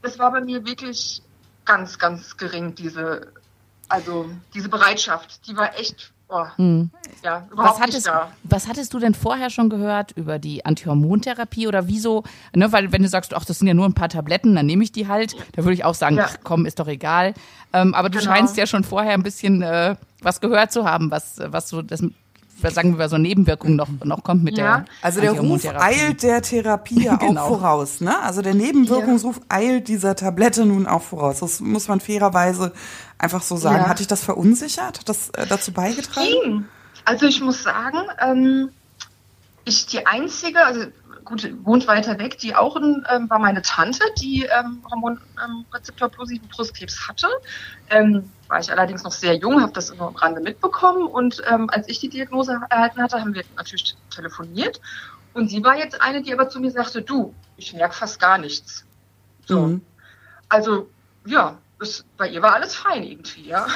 Das 0.00 0.18
war 0.18 0.32
bei 0.32 0.40
mir 0.40 0.64
wirklich 0.64 1.22
ganz, 1.66 1.98
ganz 1.98 2.38
gering, 2.38 2.74
diese, 2.74 3.32
also 3.88 4.30
diese 4.54 4.70
Bereitschaft. 4.70 5.46
Die 5.46 5.56
war 5.58 5.78
echt 5.78 6.10
Oh, 6.30 6.46
hm. 6.56 6.90
Ja, 7.24 7.46
was 7.50 7.80
hattest. 7.80 8.08
Was 8.44 8.68
hattest 8.68 8.94
du 8.94 8.98
denn 8.98 9.14
vorher 9.14 9.50
schon 9.50 9.68
gehört 9.68 10.12
über 10.12 10.38
die 10.38 10.64
Antihormontherapie 10.64 11.66
oder 11.66 11.88
wieso? 11.88 12.22
Ne, 12.54 12.70
weil 12.72 12.92
wenn 12.92 13.02
du 13.02 13.08
sagst, 13.08 13.34
ach, 13.34 13.44
das 13.44 13.58
sind 13.58 13.66
ja 13.66 13.74
nur 13.74 13.84
ein 13.84 13.94
paar 13.94 14.08
Tabletten, 14.08 14.54
dann 14.54 14.66
nehme 14.66 14.84
ich 14.84 14.92
die 14.92 15.08
halt. 15.08 15.34
Da 15.56 15.64
würde 15.64 15.74
ich 15.74 15.84
auch 15.84 15.94
sagen, 15.94 16.16
ja. 16.16 16.26
ach 16.28 16.36
komm, 16.44 16.66
ist 16.66 16.78
doch 16.78 16.86
egal. 16.86 17.34
Ähm, 17.72 17.94
aber 17.94 18.10
du 18.10 18.18
genau. 18.18 18.30
scheinst 18.30 18.56
ja 18.56 18.66
schon 18.66 18.84
vorher 18.84 19.14
ein 19.14 19.22
bisschen 19.22 19.60
äh, 19.62 19.96
was 20.22 20.40
gehört 20.40 20.72
zu 20.72 20.84
haben, 20.84 21.10
was, 21.10 21.40
was 21.44 21.68
so 21.68 21.82
das 21.82 22.02
sagen 22.68 22.98
wir 22.98 23.08
so 23.08 23.16
Nebenwirkungen 23.16 23.76
noch, 23.76 23.88
noch 24.04 24.22
kommt 24.22 24.44
mit 24.44 24.58
ja. 24.58 24.78
der 24.78 24.84
Also 25.02 25.20
der 25.20 25.32
Ruf 25.32 25.64
eilt 25.66 26.22
der 26.22 26.42
Therapie 26.42 27.04
ja 27.04 27.16
genau. 27.16 27.42
auch 27.42 27.48
voraus, 27.48 28.00
ne? 28.00 28.20
Also 28.20 28.42
der 28.42 28.54
Nebenwirkungsruf 28.54 29.36
ja. 29.38 29.42
eilt 29.48 29.88
dieser 29.88 30.16
Tablette 30.16 30.66
nun 30.66 30.86
auch 30.86 31.02
voraus. 31.02 31.40
Das 31.40 31.60
muss 31.60 31.88
man 31.88 32.00
fairerweise 32.00 32.72
einfach 33.18 33.42
so 33.42 33.56
sagen. 33.56 33.84
Ja. 33.84 33.88
Hat 33.88 34.00
dich 34.00 34.06
das 34.06 34.22
verunsichert? 34.22 35.00
Hat 35.00 35.08
das 35.08 35.30
äh, 35.30 35.46
dazu 35.46 35.72
beigetragen? 35.72 36.68
Also 37.04 37.26
ich 37.26 37.40
muss 37.40 37.62
sagen, 37.62 37.98
ähm, 38.20 38.70
ich 39.64 39.86
die 39.86 40.06
einzige, 40.06 40.64
also 40.64 40.86
gut, 41.24 41.52
wohnt 41.62 41.86
weiter 41.86 42.18
weg, 42.18 42.38
die 42.38 42.54
auch 42.54 42.76
in, 42.76 43.04
ähm, 43.10 43.30
war 43.30 43.38
meine 43.38 43.62
Tante, 43.62 44.02
die 44.20 44.44
ähm, 44.44 44.82
Hormonrezeptor-positiven 44.90 46.48
ähm, 46.48 46.50
Brustkrebs 46.54 47.08
hatte. 47.08 47.28
Ähm, 47.88 48.30
war 48.50 48.58
ich 48.60 48.70
allerdings 48.70 49.04
noch 49.04 49.12
sehr 49.12 49.34
jung, 49.36 49.62
habe 49.62 49.72
das 49.72 49.94
nur 49.94 50.08
am 50.08 50.16
Rande 50.16 50.40
mitbekommen 50.40 51.06
und 51.06 51.40
ähm, 51.48 51.70
als 51.70 51.88
ich 51.88 52.00
die 52.00 52.08
Diagnose 52.08 52.60
erhalten 52.68 53.00
hatte, 53.00 53.20
haben 53.20 53.32
wir 53.32 53.44
natürlich 53.56 53.94
telefoniert 54.10 54.80
und 55.32 55.48
sie 55.48 55.62
war 55.62 55.76
jetzt 55.78 56.00
eine, 56.00 56.20
die 56.22 56.32
aber 56.32 56.48
zu 56.48 56.60
mir 56.60 56.70
sagte, 56.72 57.00
du, 57.02 57.32
ich 57.56 57.72
merke 57.72 57.94
fast 57.94 58.18
gar 58.18 58.38
nichts. 58.38 58.84
So. 59.46 59.60
Mhm. 59.60 59.82
Also, 60.48 60.90
ja, 61.24 61.58
das, 61.78 62.04
bei 62.16 62.28
ihr 62.28 62.42
war 62.42 62.54
alles 62.54 62.74
fein 62.74 63.04
irgendwie, 63.04 63.46
ja. 63.46 63.66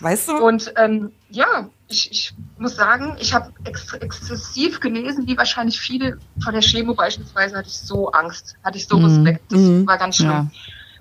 Weißt 0.00 0.28
du? 0.28 0.36
Und 0.36 0.72
ähm, 0.76 1.10
ja, 1.30 1.70
ich, 1.88 2.10
ich 2.10 2.34
muss 2.58 2.76
sagen, 2.76 3.16
ich 3.18 3.32
habe 3.34 3.50
ex 3.64 3.94
exzessiv 3.94 4.78
gelesen, 4.80 5.26
wie 5.26 5.38
wahrscheinlich 5.38 5.80
viele 5.80 6.18
von 6.44 6.52
der 6.52 6.62
Chemo 6.62 6.94
beispielsweise 6.94 7.56
hatte 7.56 7.68
ich 7.68 7.78
so 7.78 8.10
Angst, 8.12 8.56
hatte 8.62 8.76
ich 8.76 8.86
so 8.86 8.98
Mhm. 8.98 9.04
Respekt. 9.06 9.50
Das 9.50 9.58
Mhm. 9.60 9.86
war 9.86 9.96
ganz 9.96 10.16
schlimm. 10.16 10.30
Ja. 10.30 10.50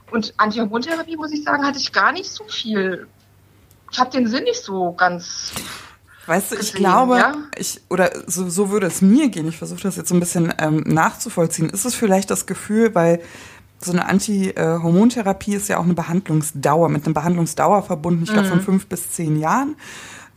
Und 0.09 0.33
Antihormontherapie, 0.37 1.17
muss 1.17 1.33
ich 1.33 1.43
sagen, 1.43 1.65
hatte 1.65 1.79
ich 1.79 1.91
gar 1.91 2.13
nicht 2.13 2.29
so 2.31 2.45
viel. 2.45 3.07
Ich 3.91 3.99
habe 3.99 4.11
den 4.11 4.27
Sinn 4.27 4.43
nicht 4.43 4.61
so 4.63 4.93
ganz. 4.93 5.51
Weißt 6.25 6.51
du, 6.51 6.55
ich 6.57 6.73
glaube, 6.73 7.17
ja? 7.19 7.33
ich, 7.57 7.79
oder 7.89 8.11
so, 8.27 8.49
so 8.49 8.69
würde 8.69 8.87
es 8.87 9.01
mir 9.01 9.29
gehen, 9.29 9.47
ich 9.47 9.57
versuche 9.57 9.81
das 9.83 9.95
jetzt 9.95 10.09
so 10.09 10.15
ein 10.15 10.19
bisschen 10.19 10.53
ähm, 10.59 10.83
nachzuvollziehen. 10.85 11.69
Ist 11.69 11.85
es 11.85 11.95
vielleicht 11.95 12.29
das 12.29 12.45
Gefühl, 12.45 12.93
weil 12.95 13.21
so 13.79 13.91
eine 13.91 14.07
Anti-Hormontherapie 14.09 15.55
ist 15.55 15.69
ja 15.69 15.77
auch 15.77 15.83
eine 15.85 15.93
Behandlungsdauer, 15.93 16.89
mit 16.89 17.05
einer 17.05 17.13
Behandlungsdauer 17.13 17.83
verbunden, 17.83 18.23
ich 18.23 18.33
glaube 18.33 18.47
von 18.47 18.61
fünf 18.61 18.87
bis 18.87 19.11
zehn 19.11 19.39
Jahren. 19.39 19.75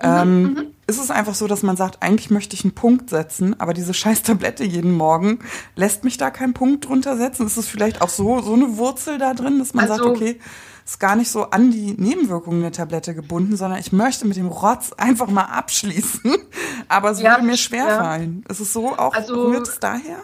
Ähm, 0.03 0.69
Ist 0.87 1.01
es 1.01 1.11
einfach 1.11 1.35
so, 1.35 1.47
dass 1.47 1.63
man 1.63 1.77
sagt, 1.77 2.03
eigentlich 2.03 2.31
möchte 2.31 2.55
ich 2.55 2.65
einen 2.65 2.75
Punkt 2.75 3.11
setzen, 3.11 3.59
aber 3.61 3.75
diese 3.75 3.93
scheiß 3.95 4.23
Tablette 4.23 4.65
jeden 4.65 4.93
Morgen 4.93 5.41
lässt 5.77 6.05
mich 6.05 6.17
da 6.17 6.31
keinen 6.31 6.55
Punkt 6.55 6.89
drunter 6.89 7.17
setzen? 7.17 7.47
Ist 7.47 7.57
es 7.57 7.67
vielleicht 7.69 8.01
auch 8.01 8.09
so, 8.09 8.41
so 8.41 8.55
eine 8.55 8.77
Wurzel 8.79 9.19
da 9.19 9.35
drin, 9.35 9.59
dass 9.59 9.75
man 9.75 9.89
sagt, 9.89 10.01
Also- 10.01 10.13
okay, 10.13 10.41
ist 10.85 10.99
gar 11.01 11.17
nicht 11.17 11.31
so 11.31 11.45
an 11.51 11.71
die 11.71 11.93
Nebenwirkungen 11.93 12.63
der 12.63 12.73
Tablette 12.73 13.15
gebunden, 13.15 13.57
sondern 13.57 13.79
ich 13.79 13.93
möchte 13.93 14.27
mit 14.27 14.37
dem 14.37 14.49
Rotz 14.49 14.93
einfach 14.93 15.29
mal 15.29 15.45
abschließen. 15.45 16.37
Aber 16.89 17.11
es 17.11 17.21
Ja, 17.21 17.33
würde 17.33 17.45
mir 17.45 17.53
ja. 17.53 17.57
schwerfallen. 17.57 18.45
Ist 18.49 18.61
es 18.61 18.73
so 18.73 18.97
auch, 18.97 19.15
Also- 19.15 19.47
rührt 19.49 19.69
es 19.69 19.79
daher? 19.81 20.19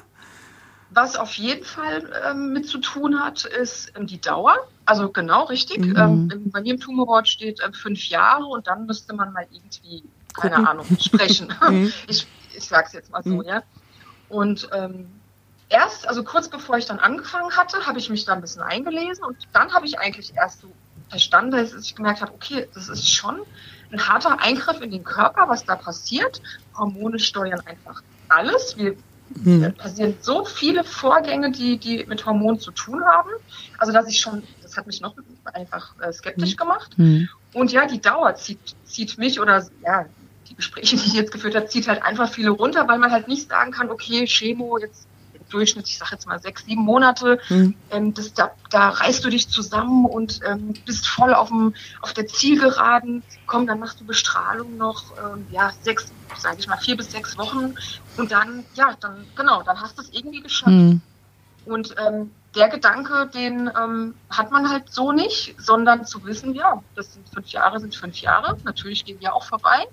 Was 0.91 1.17
auf 1.17 1.35
jeden 1.35 1.65
Fall 1.65 2.09
ähm, 2.31 2.53
mit 2.55 2.67
zu 2.69 2.79
tun 2.79 3.21
hat, 3.21 3.45
ist 3.45 3.93
ähm, 3.97 4.07
die 4.07 4.21
Dauer. 4.21 4.57
Also 4.87 5.11
genau 5.11 5.45
richtig. 5.45 5.85
Mhm. 5.85 5.97
Ähm, 5.97 6.51
bei 6.53 6.63
mir 6.63 6.75
im 6.75 6.81
Tumorboard 6.81 7.29
steht 7.29 7.61
ähm, 7.65 7.75
fünf 7.75 8.09
Jahre 8.09 8.47
und 8.47 8.67
dann 8.67 8.87
müsste 8.87 9.13
man 9.15 9.33
mal 9.33 9.47
irgendwie, 9.51 10.05
keine. 10.35 10.67
Ahnung, 10.69 10.87
sprechen. 10.99 11.53
Mhm. 11.69 11.93
ich 12.09 12.27
ich 12.57 12.65
sag's 12.65 12.93
jetzt 12.95 13.11
mal 13.11 13.23
so, 13.23 13.31
Mhm. 13.31 13.43
ja. 13.43 13.63
Und 14.31 14.69
ähm, 14.73 15.07
erst, 15.69 16.09
also 16.09 16.25
kurz 16.25 16.49
bevor 16.49 16.77
ich 16.79 16.87
dann 16.87 16.99
angefangen 16.99 17.57
hatte, 17.57 17.87
habe 17.87 17.99
ich 17.99 18.11
mich 18.11 18.25
da 18.25 18.35
ein 18.35 18.41
bisschen 18.41 18.63
eingelesen 18.63 19.25
und 19.25 19.45
dann 19.53 19.73
habe 19.73 19.87
ich 19.87 19.99
eigentlich 19.99 20.33
erst 20.37 20.61
so 20.61 20.77
verstanden, 21.09 21.53
dass 21.53 21.75
ich 21.75 21.95
gemerkt 21.95 22.21
habe, 22.21 22.33
okay, 22.33 22.69
das 22.75 22.89
ist 22.89 23.09
schon 23.09 23.41
ein 23.91 24.09
harter 24.09 24.41
Eingriff 24.41 24.81
in 24.81 24.91
den 24.91 25.05
Körper, 25.05 25.49
was 25.49 25.65
da 25.65 25.77
passiert. 25.77 26.41
Hormone 26.77 27.19
steuern 27.19 27.61
einfach 27.65 28.01
alles. 28.29 28.77
Wir 28.77 28.97
Hm. 29.43 29.75
passieren 29.75 30.19
so 30.21 30.45
viele 30.45 30.85
Vorgänge, 30.85 31.51
die, 31.51 31.79
die 31.79 32.05
mit 32.07 32.25
Hormonen 32.27 32.61
zu 32.61 32.73
tun 32.73 33.05
haben. 33.05 33.31
Also, 33.79 33.93
dass 33.93 34.09
ich 34.09 34.21
schon, 34.21 34.49
das 34.61 34.77
hat 34.77 34.87
mich 34.87 35.01
noch 35.01 35.15
einfach 35.45 35.99
äh, 36.01 36.13
skeptisch 36.13 36.53
Mhm. 36.53 36.57
gemacht. 36.57 36.95
Mhm. 36.97 37.29
Und 37.53 37.73
ja, 37.73 37.87
die 37.87 38.01
Dauer 38.01 38.35
zieht, 38.35 38.77
zieht 38.85 39.19
mich 39.19 39.41
oder 39.41 39.67
ja, 39.81 40.07
die 40.49 40.55
Gespräche, 40.55 40.97
die 40.97 41.07
ich 41.07 41.13
jetzt 41.15 41.33
geführt 41.33 41.55
habe, 41.57 41.67
zieht 41.67 41.89
halt 41.89 42.03
einfach 42.03 42.31
viele 42.31 42.51
runter, 42.51 42.87
weil 42.89 42.99
man 42.99 43.11
halt 43.13 43.29
nicht 43.29 43.49
sagen 43.49 43.73
kann, 43.73 43.91
okay, 43.91 44.27
Chemo 44.27 44.79
jetzt 44.79 45.09
Durchschnitt, 45.51 45.89
ich 45.89 45.99
sage 45.99 46.13
jetzt 46.13 46.27
mal 46.27 46.41
sechs, 46.41 46.65
sieben 46.65 46.83
Monate, 46.83 47.39
Hm. 47.49 47.75
ähm, 47.91 48.15
das, 48.15 48.35
da, 48.35 48.51
da 48.71 48.91
reißt 48.91 49.25
du 49.25 49.31
dich 49.31 49.49
zusammen 49.49 50.07
und 50.07 50.41
ähm, 50.47 50.75
bist 50.85 51.07
voll 51.07 51.35
auf, 51.35 51.49
dem, 51.49 51.75
auf 52.03 52.13
der 52.13 52.27
Zielgeraden. 52.27 53.23
Komm, 53.47 53.67
dann 53.67 53.79
machst 53.79 54.01
du 54.01 54.05
Bestrahlung 54.05 54.77
noch, 54.77 55.05
ähm, 55.19 55.47
ja, 55.51 55.73
sechs, 55.83 56.13
sage 56.39 56.57
ich 56.59 56.69
mal, 56.69 56.79
vier 56.79 56.97
bis 56.97 57.11
sechs 57.11 57.39
Wochen. 57.39 57.75
Und 58.17 58.33
dann, 58.33 58.65
ja, 58.75 58.95
dann, 59.01 59.27
genau, 59.37 59.63
dann 59.63 59.81
hast 59.81 59.99
du 59.99 60.03
es 60.03 60.11
irgendwie 60.11 60.41
geschafft. 60.41 60.73
Mhm. 60.73 61.01
Und 61.65 61.95
ähm, 61.99 62.31
der 62.55 62.69
Gedanke, 62.69 63.29
den 63.33 63.71
ähm, 63.79 64.15
hat 64.31 64.51
man 64.51 64.71
halt 64.71 64.91
so 64.91 65.13
nicht, 65.13 65.55
sondern 65.59 66.07
zu 66.07 66.25
wissen, 66.25 66.55
ja, 66.55 66.83
das 66.95 67.13
sind 67.13 67.29
fünf 67.29 67.49
Jahre, 67.49 67.81
sind 67.81 67.95
fünf 67.95 68.17
Jahre. 68.19 68.57
Natürlich 68.65 69.05
gehen 69.05 69.19
die 69.21 69.29
auch 69.29 69.45
vorbei. 69.45 69.87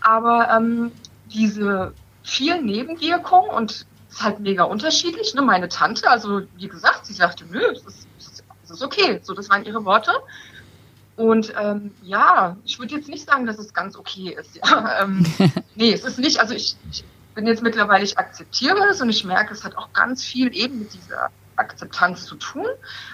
Aber 0.00 0.50
ähm, 0.50 0.92
diese 1.26 1.94
vielen 2.22 2.64
Nebenwirkungen 2.64 3.50
und 3.50 3.86
ist 4.14 4.22
halt 4.22 4.40
mega 4.40 4.64
unterschiedlich. 4.64 5.34
Ne? 5.34 5.42
Meine 5.42 5.68
Tante, 5.68 6.08
also 6.08 6.42
wie 6.56 6.68
gesagt, 6.68 7.06
sie 7.06 7.12
sagte, 7.12 7.44
nö, 7.50 7.60
es 7.72 7.82
ist, 7.82 8.06
es 8.18 8.26
ist, 8.26 8.44
es 8.64 8.70
ist 8.70 8.82
okay. 8.82 9.20
So, 9.22 9.34
das 9.34 9.50
waren 9.50 9.64
ihre 9.64 9.84
Worte. 9.84 10.12
Und 11.16 11.52
ähm, 11.60 11.92
ja, 12.02 12.56
ich 12.64 12.78
würde 12.78 12.94
jetzt 12.94 13.08
nicht 13.08 13.28
sagen, 13.28 13.46
dass 13.46 13.58
es 13.58 13.72
ganz 13.74 13.96
okay 13.96 14.36
ist. 14.38 14.56
Ja. 14.56 15.00
Ähm, 15.02 15.24
nee, 15.74 15.92
es 15.92 16.04
ist 16.04 16.18
nicht, 16.18 16.38
also 16.38 16.54
ich, 16.54 16.76
ich 16.90 17.04
bin 17.34 17.46
jetzt 17.46 17.62
mittlerweile, 17.62 18.04
ich 18.04 18.16
akzeptiere 18.16 18.78
es 18.90 19.00
und 19.00 19.10
ich 19.10 19.24
merke, 19.24 19.52
es 19.52 19.64
hat 19.64 19.76
auch 19.76 19.92
ganz 19.92 20.22
viel 20.22 20.54
eben 20.54 20.78
mit 20.80 20.94
dieser 20.94 21.30
Akzeptanz 21.56 22.26
zu 22.26 22.36
tun. 22.36 22.66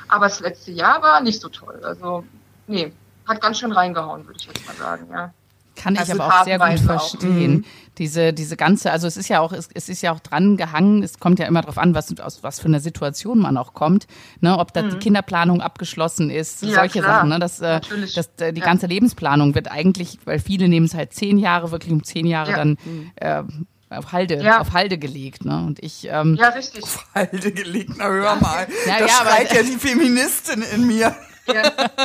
Aber 0.08 0.26
das 0.26 0.40
letzte 0.40 0.72
Jahr 0.72 1.02
war 1.02 1.20
nicht 1.20 1.40
so 1.40 1.48
toll. 1.48 1.80
Also, 1.82 2.24
nee, 2.66 2.92
hat 3.26 3.40
ganz 3.40 3.58
schön 3.58 3.72
reingehauen, 3.72 4.26
würde 4.26 4.38
ich 4.38 4.46
jetzt 4.46 4.66
mal 4.66 4.76
sagen, 4.76 5.08
ja. 5.10 5.32
Kann 5.82 5.94
ich 5.94 6.00
Also 6.00 6.12
aber 6.14 6.26
auch 6.26 6.44
sehr 6.44 6.58
gut 6.58 6.66
phasenweise 6.68 6.94
auch. 6.94 7.10
verstehen. 7.10 7.52
Mhm. 7.52 7.64
Diese, 7.98 8.32
diese 8.32 8.56
ganze, 8.56 8.90
also 8.92 9.06
es 9.06 9.16
ist 9.16 9.28
ja 9.28 9.40
auch, 9.40 9.52
es, 9.52 9.68
es 9.74 9.88
ist 9.88 10.00
ja 10.00 10.12
auch 10.12 10.20
dran 10.20 10.56
gehangen, 10.56 11.02
es 11.02 11.18
kommt 11.18 11.38
ja 11.38 11.46
immer 11.46 11.60
darauf 11.60 11.76
an, 11.76 11.94
was, 11.94 12.18
aus 12.20 12.42
was 12.42 12.58
für 12.60 12.66
einer 12.66 12.80
Situation 12.80 13.38
man 13.40 13.56
auch 13.58 13.74
kommt, 13.74 14.06
ne, 14.40 14.58
ob 14.58 14.72
da 14.72 14.82
die 14.82 14.96
Kinderplanung 14.96 15.60
abgeschlossen 15.60 16.30
ist, 16.30 16.62
Mhm. 16.62 16.68
Ja, 16.70 16.74
solche 16.76 17.00
klar. 17.00 17.16
Sachen, 17.16 17.28
ne, 17.30 17.38
das, 17.38 17.60
äh, 17.60 17.74
Natürlich. 17.74 18.14
das, 18.14 18.30
äh, 18.38 18.52
die 18.54 18.60
Ja. 18.60 18.66
ganze 18.66 18.86
Lebensplanung 18.86 19.54
wird 19.54 19.70
eigentlich, 19.70 20.18
weil 20.24 20.38
viele 20.38 20.68
nehmen 20.68 20.86
es 20.86 20.94
halt 20.94 21.12
zehn 21.12 21.36
Jahre, 21.38 21.70
wirklich 21.72 21.92
um 21.92 22.02
zehn 22.02 22.24
Jahre 22.26 22.50
Ja. 22.52 22.56
dann 22.56 22.78
äh, 23.16 23.42
auf 23.90 24.12
Halde, 24.12 24.42
Ja. 24.42 24.60
auf 24.60 24.72
Halde 24.72 24.96
gelegt, 24.96 25.44
ne, 25.44 25.58
und 25.66 25.82
ich, 25.82 26.06
ähm, 26.10 26.36
Ja, 26.40 26.48
richtig. 26.50 26.84
Halde 27.14 27.52
gelegt, 27.52 27.90
na 27.98 28.04
hör 28.08 28.36
mal. 28.36 28.66
Ja, 28.86 28.98
da 28.98 29.06
ja, 29.06 29.12
aber- 29.20 29.30
schreit 29.30 29.52
ja 29.54 29.62
die 29.62 29.76
Feministin 29.78 30.62
in 30.74 30.86
mir. 30.86 31.14
Ja, 31.46 31.54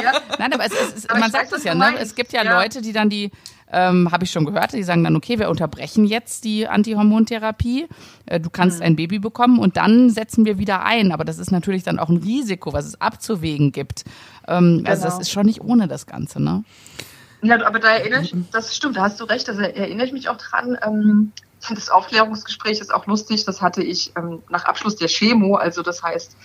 ja. 0.01 0.11
Nein, 0.39 0.53
aber 0.53 0.65
es, 0.65 0.71
es, 0.73 0.95
es, 1.03 1.09
Aber 1.09 1.19
man 1.19 1.27
ich 1.29 1.33
sagt 1.33 1.51
es 1.53 1.63
ja, 1.63 1.75
ne? 1.75 1.93
Es 1.99 2.15
gibt 2.15 2.33
ja, 2.33 2.43
Ja. 2.43 2.59
Leute, 2.59 2.81
die 2.81 2.93
dann 2.93 3.09
die, 3.09 3.29
ähm, 3.75 4.09
habe 4.11 4.23
ich 4.23 4.31
schon 4.31 4.45
gehört, 4.45 4.71
die 4.71 4.83
sagen 4.83 5.03
dann, 5.03 5.15
okay, 5.17 5.37
wir 5.37 5.49
unterbrechen 5.49 6.05
jetzt 6.05 6.45
die 6.45 6.65
Antihormontherapie, 6.67 7.87
äh, 8.25 8.39
du 8.39 8.49
kannst 8.49 8.79
Mhm. 8.79 8.85
ein 8.85 8.95
Baby 8.95 9.19
bekommen 9.19 9.59
und 9.59 9.75
dann 9.75 10.09
setzen 10.09 10.45
wir 10.45 10.57
wieder 10.57 10.83
ein. 10.85 11.11
Aber 11.11 11.25
das 11.25 11.37
ist 11.39 11.51
natürlich 11.51 11.83
dann 11.83 11.99
auch 11.99 12.09
ein 12.09 12.17
Risiko, 12.17 12.71
was 12.73 12.85
es 12.85 12.99
abzuwägen 13.01 13.71
gibt. 13.71 14.05
Ähm, 14.47 14.83
Also 14.87 15.03
das 15.03 15.13
Genau. 15.15 15.21
ist 15.21 15.31
schon 15.31 15.45
nicht 15.45 15.61
ohne 15.61 15.87
das 15.87 16.05
Ganze, 16.05 16.41
ne? 16.41 16.63
Ja, 17.41 17.63
aber 17.65 17.79
da 17.79 17.89
erinnere 17.89 18.21
ich, 18.21 18.33
das 18.51 18.75
stimmt, 18.75 18.95
da 18.97 19.01
hast 19.03 19.19
du 19.19 19.25
recht, 19.25 19.47
da 19.47 19.53
erinnere 19.53 20.07
ich 20.07 20.13
mich 20.13 20.29
auch 20.29 20.37
dran. 20.37 20.77
Ähm, 20.83 21.31
das 21.69 21.89
Aufklärungsgespräch 21.89 22.79
ist 22.79 22.93
auch 22.93 23.05
lustig, 23.07 23.43
das 23.45 23.61
hatte 23.61 23.83
ich 23.83 24.13
ähm, 24.17 24.41
nach 24.49 24.65
Abschluss 24.65 24.95
der 24.95 25.07
Chemo, 25.09 25.55
also 25.55 25.81
das 25.81 26.01
heißt 26.01 26.37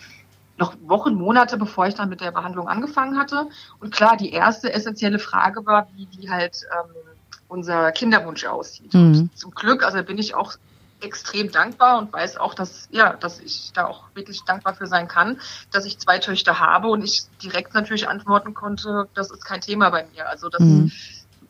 noch 0.56 0.74
Wochen, 0.82 1.14
Monate, 1.14 1.56
bevor 1.56 1.86
ich 1.86 1.94
dann 1.94 2.10
mit 2.10 2.20
der 2.20 2.32
Behandlung 2.32 2.68
angefangen 2.68 3.18
hatte. 3.18 3.46
Und 3.80 3.94
klar, 3.94 4.18
die 4.18 4.30
erste 4.30 4.70
essentielle 4.72 5.18
Frage 5.18 5.64
war, 5.64 5.88
wie, 5.94 6.06
wie 6.18 6.28
halt 6.28 6.54
ähm, 6.70 7.09
unser 7.50 7.92
Kinderwunsch 7.92 8.44
aussieht. 8.46 8.94
Mhm. 8.94 9.00
Und 9.06 9.38
zum 9.38 9.50
Glück, 9.50 9.84
also 9.84 10.02
bin 10.02 10.18
ich 10.18 10.34
auch 10.34 10.54
extrem 11.02 11.50
dankbar 11.50 11.98
und 11.98 12.12
weiß 12.12 12.36
auch, 12.36 12.54
dass 12.54 12.86
ja, 12.90 13.14
dass 13.14 13.40
ich 13.40 13.72
da 13.72 13.86
auch 13.86 14.04
wirklich 14.14 14.42
dankbar 14.44 14.74
für 14.74 14.86
sein 14.86 15.08
kann, 15.08 15.40
dass 15.72 15.86
ich 15.86 15.98
zwei 15.98 16.18
Töchter 16.18 16.60
habe 16.60 16.88
und 16.88 17.02
ich 17.02 17.22
direkt 17.42 17.74
natürlich 17.74 18.06
antworten 18.08 18.52
konnte, 18.52 19.08
das 19.14 19.30
ist 19.30 19.44
kein 19.44 19.62
Thema 19.62 19.88
bei 19.90 20.06
mir. 20.14 20.28
Also 20.28 20.48
das, 20.50 20.60
Mhm. 20.60 20.92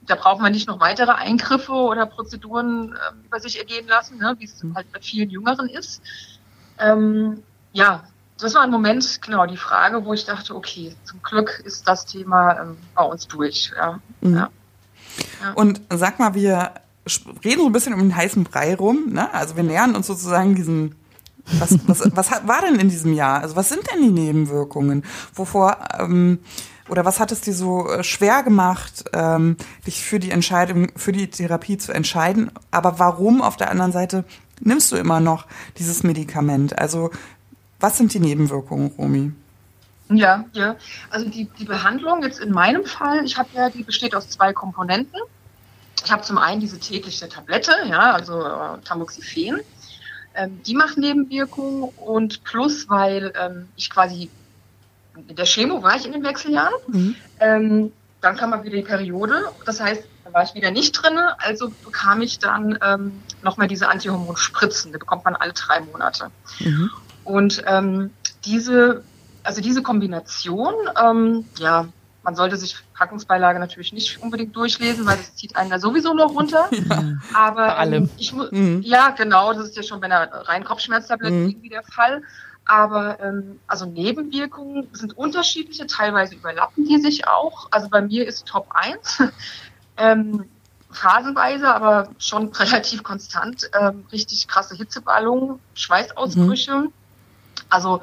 da 0.03 0.15
braucht 0.15 0.41
man 0.41 0.53
nicht 0.53 0.69
noch 0.69 0.79
weitere 0.81 1.11
Eingriffe 1.13 1.73
oder 1.73 2.07
Prozeduren 2.07 2.95
ähm, 3.11 3.25
über 3.27 3.41
sich 3.41 3.59
ergehen 3.59 3.89
lassen, 3.89 4.19
ne, 4.19 4.37
wie 4.39 4.45
es 4.45 4.63
Mhm. 4.63 4.75
halt 4.77 4.91
bei 4.93 5.01
vielen 5.01 5.31
Jüngeren 5.31 5.69
ist. 5.69 6.01
Ähm, 6.79 7.43
ja, 7.73 8.05
das 8.39 8.55
war 8.55 8.63
ein 8.63 8.71
Moment, 8.71 9.21
genau, 9.21 9.47
die 9.47 9.57
Frage, 9.57 10.05
wo 10.05 10.15
ich 10.15 10.25
dachte, 10.25 10.55
okay, 10.55 10.95
zum 11.05 11.21
Glück 11.23 11.61
ist 11.65 11.87
das 11.89 12.07
Thema 12.07 12.59
ähm, 12.61 12.79
bei 12.95 13.03
uns 13.03 13.27
durch. 13.27 13.73
Ja. 13.77 13.99
Mhm. 14.21 14.37
Ja. 14.37 14.51
Und 15.55 15.81
sag 15.91 16.19
mal, 16.19 16.35
wir 16.35 16.73
reden 17.45 17.61
so 17.61 17.67
ein 17.67 17.73
bisschen 17.73 17.95
um 17.95 18.01
den 18.01 18.15
heißen 18.15 18.45
Brei 18.45 18.75
rum, 18.75 19.11
ne? 19.11 19.33
Also 19.33 19.57
wir 19.57 19.63
nähern 19.63 19.95
uns 19.95 20.07
sozusagen 20.07 20.55
diesen. 20.55 20.95
Was, 21.59 21.77
was, 21.87 22.03
was 22.15 22.31
hat, 22.31 22.47
war 22.47 22.61
denn 22.61 22.79
in 22.79 22.89
diesem 22.89 23.13
Jahr? 23.13 23.41
Also 23.41 23.57
was 23.57 23.69
sind 23.69 23.83
denn 23.91 24.03
die 24.03 24.11
Nebenwirkungen? 24.11 25.05
Wovor 25.35 25.79
ähm, 25.99 26.39
oder 26.89 27.05
was 27.05 27.21
hat 27.21 27.33
es 27.33 27.41
dir 27.41 27.55
so 27.55 27.89
äh, 27.89 28.03
schwer 28.03 28.43
gemacht, 28.43 29.05
ähm, 29.13 29.57
dich 29.87 30.03
für 30.03 30.19
die 30.19 30.33
Entscheidung, 30.33 30.89
für 30.97 31.13
die 31.13 31.29
Therapie 31.29 31.79
zu 31.79 31.93
entscheiden? 31.93 32.51
Aber 32.71 32.99
warum 32.99 33.43
auf 33.43 33.57
der 33.57 33.71
anderen 33.71 33.93
Seite 33.93 34.25
nimmst 34.61 34.93
du 34.93 34.97
immer 34.97 35.21
noch 35.21 35.47
dieses 35.79 36.03
Medikament? 36.03 36.79
Also 36.79 37.11
was 37.79 37.97
sind 37.97 38.13
die 38.13 38.21
Nebenwirkungen, 38.21 38.93
Romy? 38.99 39.33
Ja, 40.11 40.45
ja. 40.53 40.77
Also 41.11 41.29
die, 41.29 41.49
die 41.59 41.65
Behandlung 41.65 42.23
jetzt 42.23 42.41
in 42.41 42.53
meinem 42.53 42.85
Fall, 42.85 43.25
ich 43.25 43.39
habe 43.39 43.49
ja, 43.55 43.71
die 43.71 43.85
besteht 43.85 44.15
aus 44.15 44.29
zwei 44.29 44.53
Komponenten. 44.53 45.19
Ich 46.05 46.11
habe 46.11 46.23
zum 46.23 46.39
einen 46.39 46.61
diese 46.61 46.79
tägliche 46.79 47.29
Tablette, 47.29 47.73
ja, 47.87 48.13
also 48.13 48.41
äh, 48.41 48.81
Tamoxifen. 48.85 49.61
Ähm, 50.35 50.63
die 50.65 50.75
macht 50.75 50.97
Nebenwirkungen 50.97 51.91
und 51.97 52.45
plus, 52.45 52.89
weil 52.89 53.33
ähm, 53.39 53.69
ich 53.77 53.91
quasi 53.91 54.31
in 55.29 55.37
der 55.37 55.45
Chemo 55.45 55.83
war 55.83 55.97
ich 55.97 56.07
in 56.07 56.13
den 56.13 56.23
Wechseljahren. 56.23 56.75
Mhm. 56.89 57.17
Ähm, 57.41 57.93
dann 58.21 58.37
kam 58.37 58.51
mal 58.51 58.63
wieder 58.65 58.77
die 58.77 58.83
Periode. 58.83 59.51
Das 59.65 59.81
heißt, 59.81 60.05
da 60.25 60.33
war 60.33 60.43
ich 60.43 60.55
wieder 60.55 60.71
nicht 60.71 60.93
drin. 60.93 61.19
Also 61.39 61.73
bekam 61.85 62.21
ich 62.23 62.39
dann 62.39 62.79
ähm, 62.83 63.23
nochmal 63.43 63.67
diese 63.67 63.89
Antihormonspritzen. 63.89 64.93
Die 64.93 64.99
bekommt 64.99 65.25
man 65.25 65.37
alle 65.37 65.53
drei 65.53 65.81
Monate. 65.81 66.31
Mhm. 66.61 66.91
Und 67.25 67.63
ähm, 67.67 68.11
diese, 68.45 69.05
also 69.43 69.61
diese 69.61 69.83
Kombination, 69.83 70.75
ähm, 71.03 71.45
ja, 71.59 71.89
man 72.23 72.35
sollte 72.35 72.57
sich 72.57 72.77
Packungsbeilage 72.95 73.59
natürlich 73.59 73.93
nicht 73.93 74.23
unbedingt 74.23 74.55
durchlesen, 74.55 75.07
weil 75.07 75.17
das 75.17 75.35
zieht 75.35 75.57
einen 75.57 75.71
da 75.71 75.79
sowieso 75.79 76.15
noch 76.15 76.35
runter. 76.35 76.69
Ja. 76.91 77.15
Aber. 77.35 77.79
Ähm, 77.79 78.11
ich 78.19 78.33
muss, 78.33 78.51
mhm. 78.51 78.83
ja, 78.83 79.11
genau, 79.11 79.53
das 79.53 79.67
ist 79.67 79.77
ja 79.77 79.83
schon 79.83 80.01
bei 80.01 80.07
einer 80.07 80.31
reinen 80.49 80.65
Kopfschmerztablette 80.65 81.35
mhm. 81.35 81.49
irgendwie 81.51 81.69
der 81.69 81.83
Fall. 81.83 82.23
Aber 82.65 83.19
ähm, 83.21 83.59
also 83.67 83.87
Nebenwirkungen 83.87 84.89
sind 84.93 85.17
unterschiedliche, 85.17 85.87
teilweise 85.87 86.35
überlappen 86.35 86.87
die 86.87 86.99
sich 86.99 87.27
auch. 87.27 87.69
Also 87.71 87.89
bei 87.89 88.03
mir 88.03 88.27
ist 88.27 88.47
Top 88.47 88.69
1. 88.71 89.23
ähm, 89.97 90.45
phasenweise, 90.91 91.73
aber 91.73 92.11
schon 92.19 92.49
relativ 92.53 93.03
konstant, 93.03 93.71
ähm, 93.79 94.05
richtig 94.13 94.47
krasse 94.49 94.77
Hitzeballungen, 94.77 95.59
Schweißausbrüche. 95.75 96.77
Mhm. 96.77 96.93
Also 97.69 98.03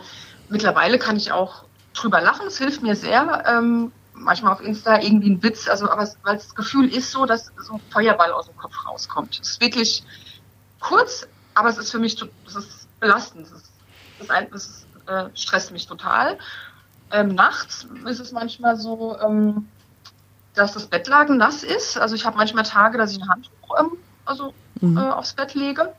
mittlerweile 0.49 0.99
kann 0.99 1.17
ich 1.17 1.31
auch 1.31 1.63
drüber 1.93 2.21
lachen, 2.21 2.47
es 2.47 2.57
hilft 2.57 2.81
mir 2.83 2.95
sehr. 2.95 3.43
Ähm, 3.47 3.91
manchmal 4.13 4.53
auf 4.53 4.61
Insta 4.61 4.99
irgendwie 4.99 5.31
ein 5.31 5.43
Witz, 5.43 5.67
also 5.67 5.89
aber 5.89 6.07
weil 6.23 6.35
das 6.35 6.55
Gefühl 6.55 6.89
ist 6.93 7.11
so, 7.11 7.25
dass 7.25 7.51
so 7.57 7.73
ein 7.73 7.81
Feuerball 7.91 8.31
aus 8.31 8.47
dem 8.47 8.57
Kopf 8.57 8.73
rauskommt. 8.85 9.39
Es 9.39 9.49
ist 9.51 9.61
wirklich 9.61 10.03
kurz, 10.79 11.27
aber 11.53 11.69
es 11.69 11.77
ist 11.77 11.91
für 11.91 11.99
mich, 11.99 12.21
es 12.45 12.55
ist 12.55 12.99
belastend. 12.99 13.47
Es, 13.47 13.51
ist, 13.51 13.71
es, 14.19 14.29
ist, 14.29 14.87
es 15.05 15.07
äh, 15.07 15.29
stresst 15.35 15.71
mich 15.71 15.87
total. 15.87 16.37
Ähm, 17.11 17.35
nachts 17.35 17.87
ist 18.05 18.19
es 18.19 18.31
manchmal 18.31 18.75
so, 18.75 19.17
ähm, 19.19 19.67
dass 20.55 20.73
das 20.73 20.87
Bettlaken 20.87 21.37
nass 21.37 21.63
ist. 21.63 21.97
Also 21.97 22.15
ich 22.15 22.25
habe 22.25 22.37
manchmal 22.37 22.63
Tage, 22.63 22.97
dass 22.97 23.11
ich 23.11 23.21
ein 23.21 23.29
Handtuch 23.29 23.79
ähm, 23.79 23.91
also, 24.25 24.53
mhm. 24.81 24.97
äh, 24.97 25.01
aufs 25.01 25.33
Bett 25.33 25.53
lege. 25.53 25.93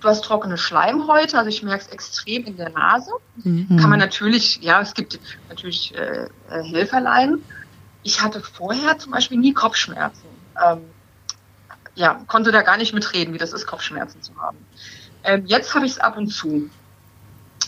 Du 0.00 0.08
hast 0.08 0.24
trockene 0.24 0.56
Schleimhäute, 0.56 1.36
also 1.36 1.48
ich 1.48 1.62
merke 1.62 1.84
es 1.84 1.88
extrem 1.88 2.44
in 2.44 2.56
der 2.56 2.70
Nase. 2.70 3.10
Mhm. 3.36 3.76
Kann 3.78 3.90
man 3.90 3.98
natürlich, 3.98 4.60
ja, 4.62 4.80
es 4.80 4.94
gibt 4.94 5.20
natürlich 5.48 5.94
äh, 5.94 6.26
äh, 6.50 6.62
Helferlein. 6.62 7.42
Ich 8.02 8.22
hatte 8.22 8.40
vorher 8.40 8.98
zum 8.98 9.12
Beispiel 9.12 9.38
nie 9.38 9.52
Kopfschmerzen. 9.52 10.26
Ähm, 10.64 10.80
ja, 11.94 12.22
konnte 12.26 12.50
da 12.50 12.62
gar 12.62 12.78
nicht 12.78 12.94
mitreden, 12.94 13.34
wie 13.34 13.38
das 13.38 13.52
ist, 13.52 13.66
Kopfschmerzen 13.66 14.22
zu 14.22 14.34
haben. 14.40 14.56
Ähm, 15.22 15.44
jetzt 15.46 15.74
habe 15.74 15.84
ich 15.84 15.92
es 15.92 15.98
ab 15.98 16.16
und 16.16 16.28
zu. 16.28 16.70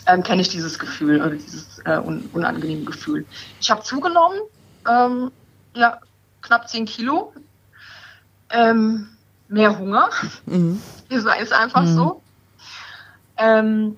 Ähm, 0.07 0.23
Kenne 0.23 0.41
ich 0.41 0.49
dieses 0.49 0.79
Gefühl, 0.79 1.21
oder 1.21 1.35
dieses 1.35 1.79
äh, 1.85 1.97
un 1.97 2.29
unangenehme 2.33 2.83
Gefühl. 2.83 3.25
Ich 3.61 3.69
habe 3.69 3.83
zugenommen, 3.83 4.39
ähm, 4.89 5.31
ja, 5.75 5.99
knapp 6.41 6.67
10 6.67 6.85
Kilo. 6.85 7.33
Ähm, 8.49 9.12
mehr 9.53 9.77
Hunger. 9.77 10.09
Mhm. 10.45 10.81
Ist 11.09 11.27
einfach 11.27 11.83
mhm. 11.83 11.95
so. 11.95 12.21
Ähm, 13.37 13.97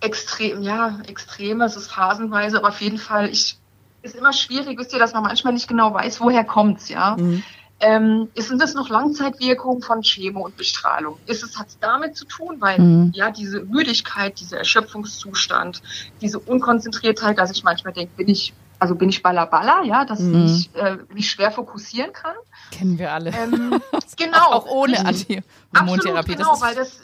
extrem, 0.00 0.62
ja, 0.62 0.98
extrem, 1.06 1.60
es 1.62 1.76
ist 1.76 1.90
phasenweise, 1.90 2.58
aber 2.58 2.68
auf 2.68 2.80
jeden 2.80 2.98
Fall, 2.98 3.28
ich, 3.28 3.58
ist 4.02 4.14
immer 4.14 4.32
schwierig, 4.32 4.78
wisst 4.78 4.92
ihr, 4.92 4.98
dass 4.98 5.14
man 5.14 5.22
manchmal 5.22 5.52
nicht 5.52 5.68
genau 5.68 5.94
weiß, 5.94 6.20
woher 6.20 6.44
kommt's, 6.44 6.88
ja. 6.88 7.16
Mhm. 7.16 7.42
Ähm, 7.80 8.28
sind 8.36 8.62
das 8.62 8.74
noch 8.74 8.88
Langzeitwirkungen 8.88 9.82
von 9.82 10.02
Chemo 10.02 10.44
und 10.44 10.56
Bestrahlung? 10.56 11.18
Ist 11.26 11.42
es, 11.42 11.58
hat 11.58 11.68
es 11.68 11.78
damit 11.80 12.16
zu 12.16 12.24
tun, 12.24 12.56
weil 12.60 12.78
mhm. 12.78 13.12
ja 13.14 13.30
diese 13.30 13.60
Müdigkeit, 13.60 14.38
dieser 14.38 14.58
Erschöpfungszustand, 14.58 15.82
diese 16.20 16.38
Unkonzentriertheit, 16.38 17.36
dass 17.36 17.50
ich 17.50 17.64
manchmal 17.64 17.92
denke, 17.92 18.12
bin 18.16 18.28
ich, 18.28 18.54
also 18.78 18.94
bin 18.94 19.08
ich 19.08 19.22
Ballaballa, 19.22 19.82
ja, 19.84 20.04
dass 20.04 20.20
mhm. 20.20 20.46
ich 20.46 20.74
äh, 20.74 20.98
mich 21.12 21.30
schwer 21.30 21.50
fokussieren 21.50 22.12
kann. 22.12 22.34
Kennen 22.70 22.98
wir 22.98 23.12
alle. 23.12 23.30
Ähm, 23.30 23.80
genau. 24.16 24.50
auch 24.50 24.66
ohne 24.66 25.04
Antihormontherapie. 25.04 26.34
Genau, 26.34 26.52
das 26.52 26.60
weil 26.60 26.74
das 26.74 27.00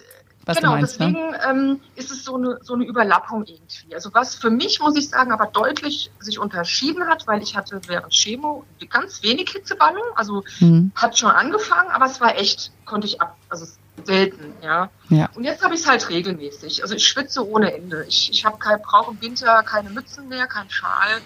was 0.46 0.56
genau, 0.56 0.72
meinst, 0.72 0.98
ne? 0.98 1.06
deswegen 1.06 1.30
ne? 1.30 1.40
ähm, 1.48 1.80
ist 1.96 2.10
es 2.10 2.24
so 2.24 2.36
eine, 2.36 2.58
so 2.62 2.74
eine 2.74 2.84
Überlappung 2.84 3.44
irgendwie. 3.44 3.94
Also 3.94 4.12
was 4.14 4.34
für 4.34 4.50
mich, 4.50 4.80
muss 4.80 4.96
ich 4.96 5.08
sagen, 5.08 5.32
aber 5.32 5.46
deutlich 5.46 6.10
sich 6.18 6.38
unterschieden 6.38 7.06
hat, 7.08 7.26
weil 7.26 7.42
ich 7.42 7.56
hatte 7.56 7.80
während 7.86 8.12
Chemo 8.12 8.64
ganz 8.88 9.22
wenig 9.22 9.50
Hitzeballung, 9.50 10.02
also 10.16 10.42
mhm. 10.60 10.92
hat 10.94 11.18
schon 11.18 11.30
angefangen, 11.30 11.90
aber 11.90 12.06
es 12.06 12.20
war 12.20 12.36
echt, 12.36 12.72
konnte 12.86 13.06
ich 13.06 13.20
ab, 13.20 13.36
also 13.50 13.66
selten, 14.04 14.54
ja. 14.62 14.90
ja. 15.10 15.28
Und 15.34 15.44
jetzt 15.44 15.62
habe 15.62 15.74
ich 15.74 15.80
es 15.80 15.86
halt 15.86 16.08
regelmäßig. 16.08 16.82
Also 16.82 16.94
ich 16.94 17.06
schwitze 17.06 17.46
ohne 17.46 17.74
Ende. 17.74 18.06
Ich, 18.08 18.30
ich 18.30 18.44
habe 18.46 18.58
kein, 18.58 18.80
brauche 18.80 19.10
im 19.10 19.20
Winter 19.20 19.62
keine 19.62 19.90
Mützen 19.90 20.28
mehr, 20.28 20.46
keinen 20.46 20.70
Schal, 20.70 21.20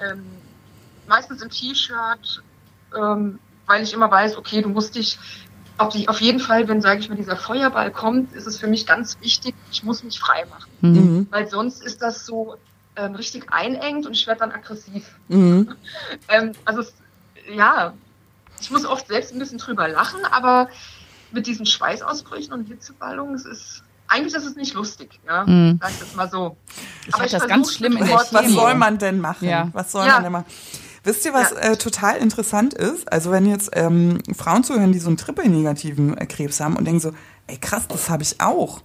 ähm, 0.00 0.24
meistens 1.06 1.42
im 1.42 1.50
T-Shirt, 1.50 2.42
ähm, 2.96 3.38
weil 3.66 3.82
ich 3.82 3.92
immer 3.92 4.10
weiß, 4.10 4.36
okay, 4.36 4.62
du 4.62 4.68
musst 4.68 4.94
dich 4.94 5.18
auf, 5.76 5.92
die, 5.92 6.08
auf 6.08 6.20
jeden 6.20 6.40
Fall, 6.40 6.68
wenn, 6.68 6.80
sage 6.80 7.00
ich 7.00 7.08
mal, 7.08 7.16
dieser 7.16 7.36
Feuerball 7.36 7.90
kommt, 7.90 8.32
ist 8.32 8.46
es 8.46 8.58
für 8.58 8.66
mich 8.66 8.86
ganz 8.86 9.18
wichtig, 9.20 9.54
ich 9.72 9.82
muss 9.82 10.04
mich 10.04 10.20
frei 10.20 10.44
machen. 10.46 10.70
Mhm. 10.80 11.26
Weil 11.30 11.48
sonst 11.48 11.82
ist 11.82 12.00
das 12.00 12.24
so 12.26 12.56
ähm, 12.96 13.14
richtig 13.14 13.52
einengt 13.52 14.06
und 14.06 14.12
ich 14.12 14.26
werde 14.26 14.40
dann 14.40 14.52
aggressiv. 14.52 15.16
Mhm. 15.28 15.74
ähm, 16.28 16.52
also, 16.64 16.80
es, 16.80 16.94
ja, 17.52 17.94
ich 18.60 18.70
muss 18.70 18.86
oft 18.86 19.08
selbst 19.08 19.32
ein 19.32 19.38
bisschen 19.38 19.58
drüber 19.58 19.88
lachen, 19.88 20.24
aber 20.30 20.68
mit 21.32 21.46
diesen 21.46 21.66
Schweißausbrüchen 21.66 22.52
und 22.52 22.66
Hitzeballungen, 22.66 23.34
es 23.34 23.44
ist 23.44 23.82
eigentlich 24.14 24.34
ist 24.34 24.46
es 24.46 24.56
nicht 24.56 24.74
lustig, 24.74 25.20
ja. 25.26 25.44
Mhm. 25.44 25.78
Sag 25.80 25.90
ich 25.90 25.98
das 25.98 26.14
mal 26.14 26.30
so. 26.30 26.56
Ich 27.06 27.14
aber 27.14 27.24
ich 27.24 27.32
das 27.32 27.48
ganz 27.48 27.74
schlimm 27.74 27.96
in 27.96 28.06
der 28.06 28.14
Was 28.14 28.30
soll 28.30 28.74
man 28.74 28.98
denn 28.98 29.20
machen? 29.20 29.48
Ja. 29.48 29.68
Was 29.72 29.92
soll 29.92 30.06
ja. 30.06 30.14
man 30.14 30.22
denn 30.22 30.32
machen? 30.32 30.46
Wisst 31.02 31.24
ihr, 31.26 31.34
was 31.34 31.50
ja. 31.50 31.58
äh, 31.58 31.76
total 31.76 32.16
interessant 32.16 32.72
ist? 32.72 33.12
Also 33.12 33.30
wenn 33.30 33.46
jetzt 33.46 33.70
ähm, 33.74 34.20
Frauen 34.34 34.64
zuhören, 34.64 34.92
die 34.92 34.98
so 34.98 35.08
einen 35.08 35.16
triple-negativen 35.16 36.16
äh, 36.16 36.26
Krebs 36.26 36.60
haben 36.60 36.76
und 36.76 36.86
denken 36.86 37.00
so, 37.00 37.12
ey 37.46 37.58
krass, 37.58 37.88
das 37.88 38.08
habe 38.08 38.22
ich 38.22 38.40
auch. 38.40 38.80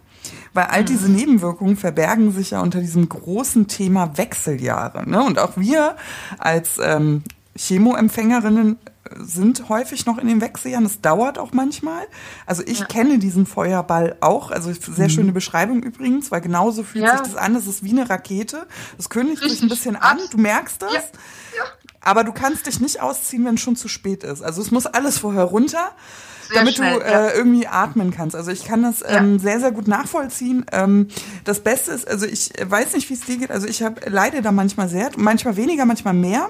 Weil 0.53 0.65
all 0.65 0.83
diese 0.83 1.07
mhm. 1.07 1.15
Nebenwirkungen 1.15 1.77
verbergen 1.77 2.31
sich 2.31 2.51
ja 2.51 2.61
unter 2.61 2.79
diesem 2.79 3.07
großen 3.07 3.67
Thema 3.67 4.17
Wechseljahre. 4.17 5.09
Ne? 5.09 5.23
Und 5.23 5.39
auch 5.39 5.55
wir 5.55 5.95
als 6.39 6.77
ähm, 6.83 7.23
Chemoempfängerinnen 7.55 8.77
sind 9.17 9.69
häufig 9.69 10.05
noch 10.05 10.17
in 10.17 10.27
den 10.27 10.41
Wechseljahren. 10.41 10.83
Das 10.83 11.01
dauert 11.01 11.37
auch 11.37 11.51
manchmal. 11.53 12.07
Also 12.45 12.63
ich 12.65 12.79
ja. 12.79 12.85
kenne 12.85 13.19
diesen 13.19 13.45
Feuerball 13.45 14.17
auch. 14.21 14.51
Also 14.51 14.71
sehr 14.71 15.05
mhm. 15.05 15.09
schöne 15.09 15.31
Beschreibung 15.31 15.83
übrigens, 15.83 16.31
weil 16.31 16.41
genauso 16.41 16.83
fühlt 16.83 17.05
ja. 17.05 17.17
sich 17.17 17.27
das 17.27 17.35
an. 17.35 17.53
Das 17.53 17.67
ist 17.67 17.83
wie 17.83 17.91
eine 17.91 18.09
Rakete. 18.09 18.67
Das 18.97 19.09
kündigt 19.09 19.43
sich 19.43 19.61
ein 19.61 19.69
bisschen 19.69 19.95
an. 19.95 20.19
Du 20.31 20.37
merkst 20.37 20.81
das. 20.81 20.93
Ja. 20.93 21.63
Aber 22.01 22.23
du 22.23 22.31
kannst 22.31 22.65
dich 22.65 22.79
nicht 22.79 23.01
ausziehen, 23.01 23.45
wenn 23.45 23.55
es 23.55 23.61
schon 23.61 23.75
zu 23.75 23.87
spät 23.87 24.23
ist. 24.23 24.41
Also 24.41 24.61
es 24.61 24.71
muss 24.71 24.85
alles 24.85 25.17
vorher 25.17 25.43
runter, 25.43 25.91
sehr 26.47 26.59
damit 26.59 26.75
schnell, 26.75 26.99
du 26.99 27.05
äh, 27.05 27.11
ja. 27.11 27.33
irgendwie 27.33 27.67
atmen 27.67 28.11
kannst. 28.11 28.35
Also 28.35 28.51
ich 28.51 28.65
kann 28.65 28.81
das 28.81 29.03
ähm, 29.05 29.33
ja. 29.33 29.39
sehr, 29.39 29.59
sehr 29.59 29.71
gut 29.71 29.87
nachvollziehen. 29.87 30.65
Ähm, 30.71 31.07
das 31.43 31.59
Beste 31.59 31.91
ist, 31.91 32.07
also 32.07 32.25
ich 32.25 32.51
weiß 32.63 32.93
nicht, 32.93 33.09
wie 33.09 33.13
es 33.13 33.21
dir 33.21 33.37
geht. 33.37 33.51
Also 33.51 33.67
ich 33.67 33.83
hab, 33.83 34.09
leide 34.09 34.41
da 34.41 34.51
manchmal 34.51 34.89
sehr, 34.89 35.11
manchmal 35.17 35.57
weniger, 35.57 35.85
manchmal 35.85 36.13
mehr. 36.13 36.49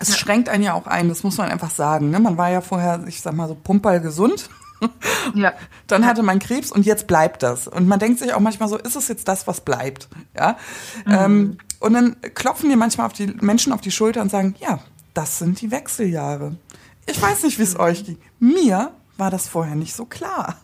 Es 0.00 0.18
schränkt 0.18 0.48
einen 0.48 0.64
ja 0.64 0.74
auch 0.74 0.86
ein, 0.86 1.08
das 1.08 1.22
muss 1.22 1.36
man 1.36 1.50
einfach 1.50 1.70
sagen. 1.70 2.10
Ne? 2.10 2.18
Man 2.18 2.36
war 2.36 2.50
ja 2.50 2.60
vorher, 2.60 3.04
ich 3.06 3.20
sag 3.20 3.34
mal 3.34 3.46
so, 3.46 3.54
pumperl 3.54 4.00
gesund. 4.00 4.48
Ja. 5.34 5.52
Dann 5.86 6.06
hatte 6.06 6.22
man 6.22 6.38
Krebs 6.38 6.72
und 6.72 6.86
jetzt 6.86 7.06
bleibt 7.06 7.42
das. 7.42 7.68
Und 7.68 7.86
man 7.86 7.98
denkt 7.98 8.18
sich 8.18 8.32
auch 8.32 8.40
manchmal 8.40 8.68
so, 8.68 8.78
ist 8.78 8.96
es 8.96 9.08
jetzt 9.08 9.28
das, 9.28 9.46
was 9.46 9.60
bleibt? 9.60 10.08
Ja. 10.36 10.56
Mhm. 11.04 11.12
Ähm, 11.12 11.58
und 11.80 11.94
dann 11.94 12.16
klopfen 12.34 12.68
dir 12.68 12.76
manchmal 12.76 13.06
auf 13.06 13.14
die 13.14 13.26
Menschen 13.26 13.72
auf 13.72 13.80
die 13.80 13.90
Schulter 13.90 14.20
und 14.20 14.30
sagen, 14.30 14.54
ja, 14.58 14.80
das 15.14 15.38
sind 15.38 15.60
die 15.60 15.70
Wechseljahre. 15.70 16.56
Ich 17.06 17.20
weiß 17.20 17.42
nicht, 17.42 17.58
wie 17.58 17.62
es 17.62 17.78
euch 17.78 18.04
geht. 18.04 18.18
Mir 18.38 18.92
war 19.16 19.30
das 19.30 19.48
vorher 19.48 19.76
nicht 19.76 19.94
so 19.94 20.04
klar. 20.04 20.56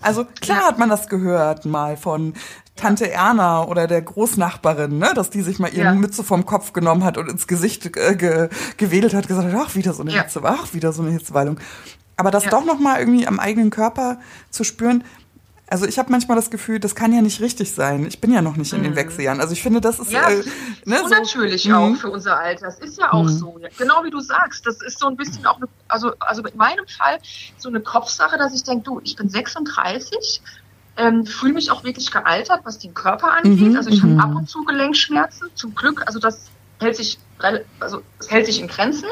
Also 0.00 0.24
klar 0.24 0.66
hat 0.66 0.78
man 0.78 0.88
das 0.88 1.08
gehört 1.08 1.64
mal 1.64 1.96
von 1.96 2.34
Tante 2.76 3.10
Erna 3.10 3.64
oder 3.64 3.86
der 3.86 4.02
Großnachbarin, 4.02 4.98
ne, 4.98 5.12
dass 5.14 5.30
die 5.30 5.42
sich 5.42 5.58
mal 5.58 5.72
ihre 5.72 5.86
ja. 5.86 5.94
Mütze 5.94 6.24
vom 6.24 6.44
Kopf 6.44 6.72
genommen 6.72 7.04
hat 7.04 7.18
und 7.18 7.30
ins 7.30 7.46
Gesicht 7.46 7.96
äh, 7.96 8.16
ge 8.16 8.48
gewedelt 8.76 9.14
hat, 9.14 9.28
gesagt 9.28 9.52
hat, 9.52 9.60
ach, 9.66 9.74
wieder 9.76 9.92
so 9.92 10.02
eine 10.02 10.12
ja. 10.12 10.22
Hitze, 10.22 10.40
ach, 10.42 10.74
wieder 10.74 10.92
so 10.92 11.02
eine 11.02 11.12
Hitzewallung. 11.12 11.60
Aber 12.16 12.30
das 12.30 12.44
ja. 12.44 12.50
doch 12.50 12.64
noch 12.64 12.80
mal 12.80 12.98
irgendwie 12.98 13.26
am 13.26 13.38
eigenen 13.38 13.70
Körper 13.70 14.18
zu 14.50 14.64
spüren, 14.64 15.04
also 15.66 15.86
ich 15.86 15.98
habe 15.98 16.10
manchmal 16.12 16.36
das 16.36 16.50
Gefühl, 16.50 16.78
das 16.78 16.94
kann 16.94 17.12
ja 17.12 17.22
nicht 17.22 17.40
richtig 17.40 17.72
sein. 17.72 18.06
Ich 18.06 18.20
bin 18.20 18.32
ja 18.32 18.42
noch 18.42 18.56
nicht 18.56 18.72
in 18.72 18.82
den 18.82 18.92
mhm. 18.92 18.96
Wechseljahren. 18.96 19.40
Also 19.40 19.54
ich 19.54 19.62
finde, 19.62 19.80
das 19.80 19.98
ist 19.98 20.12
ja, 20.12 20.28
äh, 20.28 20.44
ne, 20.84 20.98
so 21.02 21.08
natürlich 21.08 21.72
auch 21.72 21.88
mhm. 21.88 21.96
für 21.96 22.10
unser 22.10 22.38
Alter. 22.38 22.66
Das 22.66 22.78
ist 22.78 22.98
ja 22.98 23.12
auch 23.12 23.24
mhm. 23.24 23.28
so. 23.28 23.60
Genau 23.78 24.04
wie 24.04 24.10
du 24.10 24.20
sagst. 24.20 24.66
Das 24.66 24.82
ist 24.82 24.98
so 24.98 25.06
ein 25.06 25.16
bisschen 25.16 25.46
auch, 25.46 25.56
eine, 25.56 25.66
also 25.88 26.12
also 26.20 26.42
in 26.42 26.56
meinem 26.56 26.86
Fall 26.86 27.18
so 27.56 27.70
eine 27.70 27.80
Kopfsache, 27.80 28.36
dass 28.36 28.54
ich 28.54 28.62
denke, 28.62 28.84
du, 28.84 29.00
ich 29.02 29.16
bin 29.16 29.28
36, 29.28 30.42
ähm, 30.96 31.26
fühle 31.26 31.54
mich 31.54 31.70
auch 31.70 31.84
wirklich 31.84 32.10
gealtert, 32.10 32.60
was 32.64 32.78
den 32.78 32.94
Körper 32.94 33.32
angeht. 33.32 33.70
Mhm. 33.70 33.76
Also 33.76 33.90
ich 33.90 34.02
habe 34.02 34.18
ab 34.18 34.34
und 34.34 34.48
zu 34.48 34.64
Gelenkschmerzen. 34.64 35.48
Zum 35.54 35.74
Glück, 35.74 36.06
also 36.06 36.18
das 36.18 36.50
hält 36.80 36.96
sich, 36.96 37.18
also 37.80 38.02
es 38.18 38.30
hält 38.30 38.46
sich 38.46 38.60
in 38.60 38.68
Grenzen. 38.68 39.08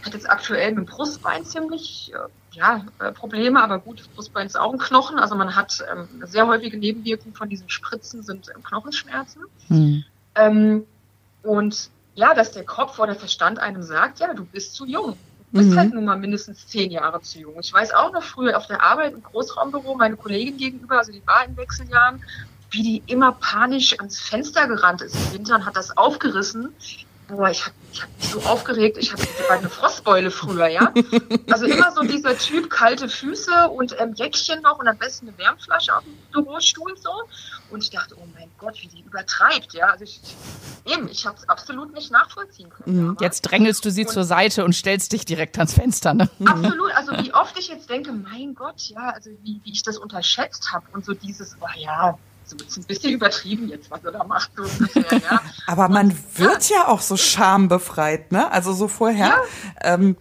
Ich 0.00 0.06
hatte 0.06 0.16
jetzt 0.16 0.30
aktuell 0.30 0.70
mit 0.70 0.78
dem 0.78 0.86
Brustbein 0.86 1.44
ziemlich 1.44 2.12
äh, 2.14 2.56
ja, 2.56 2.86
äh, 3.00 3.12
Probleme, 3.12 3.62
aber 3.62 3.78
gut, 3.78 4.00
das 4.00 4.08
Brustbein 4.08 4.46
ist 4.46 4.58
auch 4.58 4.72
ein 4.72 4.78
Knochen. 4.78 5.18
Also 5.18 5.34
man 5.34 5.54
hat 5.54 5.84
ähm, 5.92 6.08
sehr 6.24 6.46
häufige 6.46 6.78
Nebenwirkungen 6.78 7.34
von 7.34 7.48
diesen 7.48 7.68
Spritzen 7.68 8.22
sind 8.22 8.48
ähm, 8.54 8.62
Knochenschmerzen. 8.62 9.42
Mhm. 9.68 10.04
Ähm, 10.36 10.86
und 11.42 11.90
ja, 12.14 12.34
dass 12.34 12.52
der 12.52 12.64
Kopf 12.64 12.98
oder 12.98 13.12
der 13.12 13.16
Verstand 13.16 13.58
einem 13.58 13.82
sagt, 13.82 14.20
ja, 14.20 14.32
du 14.34 14.44
bist 14.44 14.74
zu 14.74 14.86
jung. 14.86 15.16
Du 15.52 15.58
bist 15.58 15.70
mhm. 15.70 15.78
halt 15.78 15.94
nun 15.94 16.04
mal 16.04 16.16
mindestens 16.16 16.66
zehn 16.66 16.92
Jahre 16.92 17.20
zu 17.22 17.40
jung. 17.40 17.56
Ich 17.60 17.72
weiß 17.72 17.92
auch 17.92 18.12
noch 18.12 18.22
früher 18.22 18.56
auf 18.56 18.66
der 18.66 18.82
Arbeit 18.82 19.14
im 19.14 19.22
Großraumbüro, 19.22 19.96
meine 19.96 20.16
Kollegin 20.16 20.56
gegenüber, 20.56 20.98
also 20.98 21.10
die 21.10 21.26
war 21.26 21.44
in 21.44 21.56
Wechseljahren, 21.56 22.22
wie 22.70 22.82
die 22.82 23.02
immer 23.12 23.32
panisch 23.32 23.98
ans 23.98 24.20
Fenster 24.20 24.68
gerannt 24.68 25.02
ist 25.02 25.16
im 25.16 25.32
Winter 25.32 25.56
und 25.56 25.66
hat 25.66 25.76
das 25.76 25.96
aufgerissen 25.96 26.72
boah, 27.30 27.50
ich 27.50 27.64
habe 27.64 27.74
ich 27.92 28.02
hab 28.02 28.08
mich 28.16 28.28
so 28.28 28.40
aufgeregt, 28.40 28.96
ich 28.98 29.12
hatte 29.12 29.26
eine 29.50 29.68
Frostbeule 29.68 30.30
früher, 30.30 30.68
ja. 30.68 30.92
Also 31.50 31.66
immer 31.66 31.92
so 31.92 32.02
dieser 32.02 32.36
Typ, 32.38 32.70
kalte 32.70 33.08
Füße 33.08 33.68
und 33.68 33.96
ähm, 33.98 34.14
Jäckchen 34.14 34.62
noch 34.62 34.78
und 34.78 34.86
am 34.86 34.96
besten 34.96 35.28
eine 35.28 35.38
Wärmflasche 35.38 35.96
auf 35.96 36.04
dem 36.04 36.16
Bürostuhl 36.32 36.96
so. 36.96 37.10
Und 37.70 37.82
ich 37.82 37.90
dachte, 37.90 38.16
oh 38.18 38.26
mein 38.34 38.50
Gott, 38.58 38.76
wie 38.82 38.88
die 38.88 39.02
übertreibt, 39.02 39.72
ja. 39.74 39.86
Also 39.86 40.04
ich, 40.04 40.20
eben, 40.84 41.08
ich 41.08 41.26
habe 41.26 41.36
es 41.36 41.48
absolut 41.48 41.92
nicht 41.94 42.10
nachvollziehen 42.10 42.70
können. 42.70 43.08
Mhm. 43.08 43.16
Jetzt 43.20 43.42
drängelst 43.42 43.84
du 43.84 43.90
sie 43.90 44.06
und 44.06 44.12
zur 44.12 44.24
Seite 44.24 44.64
und 44.64 44.74
stellst 44.74 45.12
dich 45.12 45.24
direkt 45.24 45.58
ans 45.58 45.74
Fenster, 45.74 46.14
ne? 46.14 46.28
Absolut, 46.44 46.92
also 46.94 47.12
wie 47.12 47.34
oft 47.34 47.58
ich 47.58 47.68
jetzt 47.68 47.90
denke, 47.90 48.12
mein 48.12 48.54
Gott, 48.54 48.80
ja, 48.88 49.10
also 49.10 49.30
wie, 49.42 49.60
wie 49.64 49.72
ich 49.72 49.82
das 49.82 49.98
unterschätzt 49.98 50.72
habe 50.72 50.86
und 50.92 51.04
so 51.04 51.14
dieses, 51.14 51.56
oh 51.60 51.66
ja, 51.76 52.18
so 52.68 52.80
ein 52.80 52.84
bisschen 52.84 53.12
übertrieben 53.12 53.68
jetzt, 53.68 53.90
was 53.90 54.04
er 54.04 54.12
da 54.12 54.24
macht. 54.24 54.50
So 54.56 54.62
ungefähr, 54.62 55.18
ja. 55.18 55.40
Aber 55.66 55.88
man 55.88 56.08
und, 56.08 56.38
wird 56.38 56.68
ja. 56.70 56.76
ja. 56.76 56.88
auch 56.88 57.00
so 57.00 57.16
schambefreit, 57.16 58.32
ne? 58.32 58.50
Also 58.50 58.72
so 58.72 58.88
vorher. 58.88 59.28
Ja. 59.28 59.42
Ähm, 59.82 60.16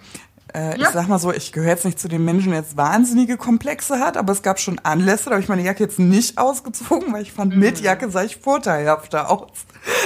äh, 0.53 0.79
ja. 0.79 0.87
Ich 0.87 0.93
sag 0.93 1.07
mal 1.07 1.19
so, 1.19 1.31
ich 1.31 1.51
gehöre 1.51 1.69
jetzt 1.69 1.85
nicht 1.85 1.99
zu 1.99 2.07
den 2.07 2.25
Menschen, 2.25 2.51
der 2.51 2.61
jetzt 2.61 2.75
wahnsinnige 2.75 3.37
Komplexe 3.37 3.99
hat, 3.99 4.17
aber 4.17 4.33
es 4.33 4.41
gab 4.41 4.59
schon 4.59 4.79
Anlässe, 4.79 5.25
da 5.25 5.31
habe 5.31 5.41
ich 5.41 5.49
meine 5.49 5.63
Jacke 5.63 5.83
jetzt 5.83 5.99
nicht 5.99 6.37
ausgezogen, 6.37 7.13
weil 7.13 7.21
ich 7.21 7.31
fand, 7.31 7.53
mhm. 7.53 7.59
mit 7.59 7.81
Jacke 7.81 8.09
sah 8.09 8.23
ich 8.23 8.37
vorteilhafter 8.37 9.29
aus. 9.29 9.49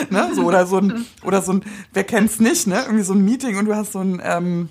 ne? 0.10 0.32
so, 0.34 0.44
oder 0.44 0.66
so 0.66 0.80
ein, 0.80 1.06
oder 1.24 1.42
so 1.42 1.54
ein, 1.54 1.66
wer 1.94 2.04
kennt's 2.04 2.40
nicht, 2.40 2.68
ne? 2.68 2.82
Irgendwie 2.82 3.04
so 3.04 3.14
ein 3.14 3.24
Meeting 3.24 3.58
und 3.58 3.66
du 3.66 3.76
hast 3.76 3.94
so 3.94 4.00
ein, 4.00 4.22
ähm, 4.24 4.70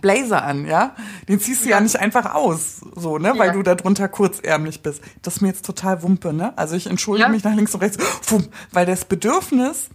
Blazer 0.00 0.42
an, 0.42 0.66
ja? 0.66 0.94
Den 1.28 1.40
ziehst 1.40 1.64
du 1.64 1.68
ja, 1.68 1.76
ja 1.76 1.82
nicht 1.82 1.96
einfach 1.96 2.34
aus, 2.34 2.80
so, 2.94 3.18
ne? 3.18 3.32
Weil 3.36 3.48
ja. 3.48 3.52
du 3.52 3.62
da 3.62 3.74
drunter 3.74 4.08
kurzärmlich 4.08 4.82
bist. 4.82 5.02
Das 5.22 5.36
ist 5.36 5.40
mir 5.40 5.48
jetzt 5.48 5.64
total 5.64 6.02
Wumpe, 6.02 6.32
ne? 6.32 6.56
Also 6.56 6.76
ich 6.76 6.86
entschuldige 6.86 7.26
ja. 7.26 7.32
mich 7.32 7.44
nach 7.44 7.54
links 7.54 7.74
und 7.74 7.82
rechts, 7.82 7.98
weil 8.72 8.86
das 8.86 9.04
Bedürfnis, 9.04 9.88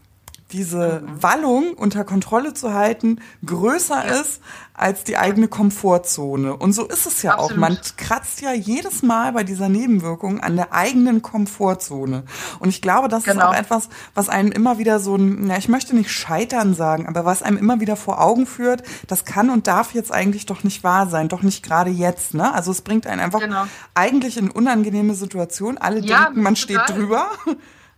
diese. 0.52 1.04
Wallung 1.22 1.74
unter 1.74 2.04
Kontrolle 2.04 2.54
zu 2.54 2.74
halten, 2.74 3.22
größer 3.46 4.06
ja. 4.08 4.22
ist 4.22 4.42
als 4.74 5.04
die 5.04 5.18
eigene 5.18 5.50
Komfortzone. 5.50 6.56
Und 6.56 6.72
so 6.72 6.86
ist 6.86 7.06
es 7.06 7.22
ja 7.22 7.34
Absolut. 7.34 7.52
auch. 7.52 7.58
Man 7.58 7.78
kratzt 7.98 8.42
ja 8.42 8.54
jedes 8.54 9.04
Mal 9.04 9.34
bei 9.34 9.44
dieser 9.44 9.68
Nebenwirkung 9.68 10.40
an 10.40 10.56
der 10.56 10.74
eigenen 10.74 11.22
Komfortzone. 11.22 12.24
Und 12.60 12.70
ich 12.70 12.82
glaube, 12.82 13.10
das 13.10 13.24
genau. 13.24 13.40
ist 13.40 13.44
auch 13.44 13.60
etwas, 13.60 13.90
was 14.14 14.30
einem 14.30 14.52
immer 14.52 14.78
wieder 14.78 15.00
so 15.00 15.16
ein, 15.16 15.48
na, 15.48 15.58
ich 15.58 15.68
möchte 15.68 15.96
nicht 15.96 16.12
scheitern 16.12 16.74
sagen, 16.74 17.08
aber 17.08 17.26
was 17.26 17.44
einem 17.44 17.58
immer 17.58 17.82
wieder 17.82 17.98
vor 17.98 18.22
Augen 18.22 18.46
führt, 18.46 18.84
das 19.08 19.26
kann 19.26 19.50
und 19.50 19.68
darf 19.68 19.94
jetzt 19.94 20.14
eigentlich 20.14 20.46
doch 20.46 20.64
nicht 20.64 20.84
wahr 20.84 21.08
sein, 21.08 21.28
doch 21.28 21.42
nicht 21.42 21.64
gerade 21.64 21.90
jetzt. 21.90 22.34
Ne? 22.34 22.54
Also 22.54 22.72
es 22.72 22.82
bringt 22.82 23.06
einen 23.06 23.20
einfach 23.20 23.42
genau. 23.42 23.66
eigentlich 23.96 24.38
in 24.38 24.50
unangenehme 24.50 25.14
Situationen. 25.14 25.78
Alle 25.78 26.00
ja, 26.00 26.26
denken, 26.26 26.42
man 26.42 26.56
steht 26.56 26.82
drüber. 26.88 27.28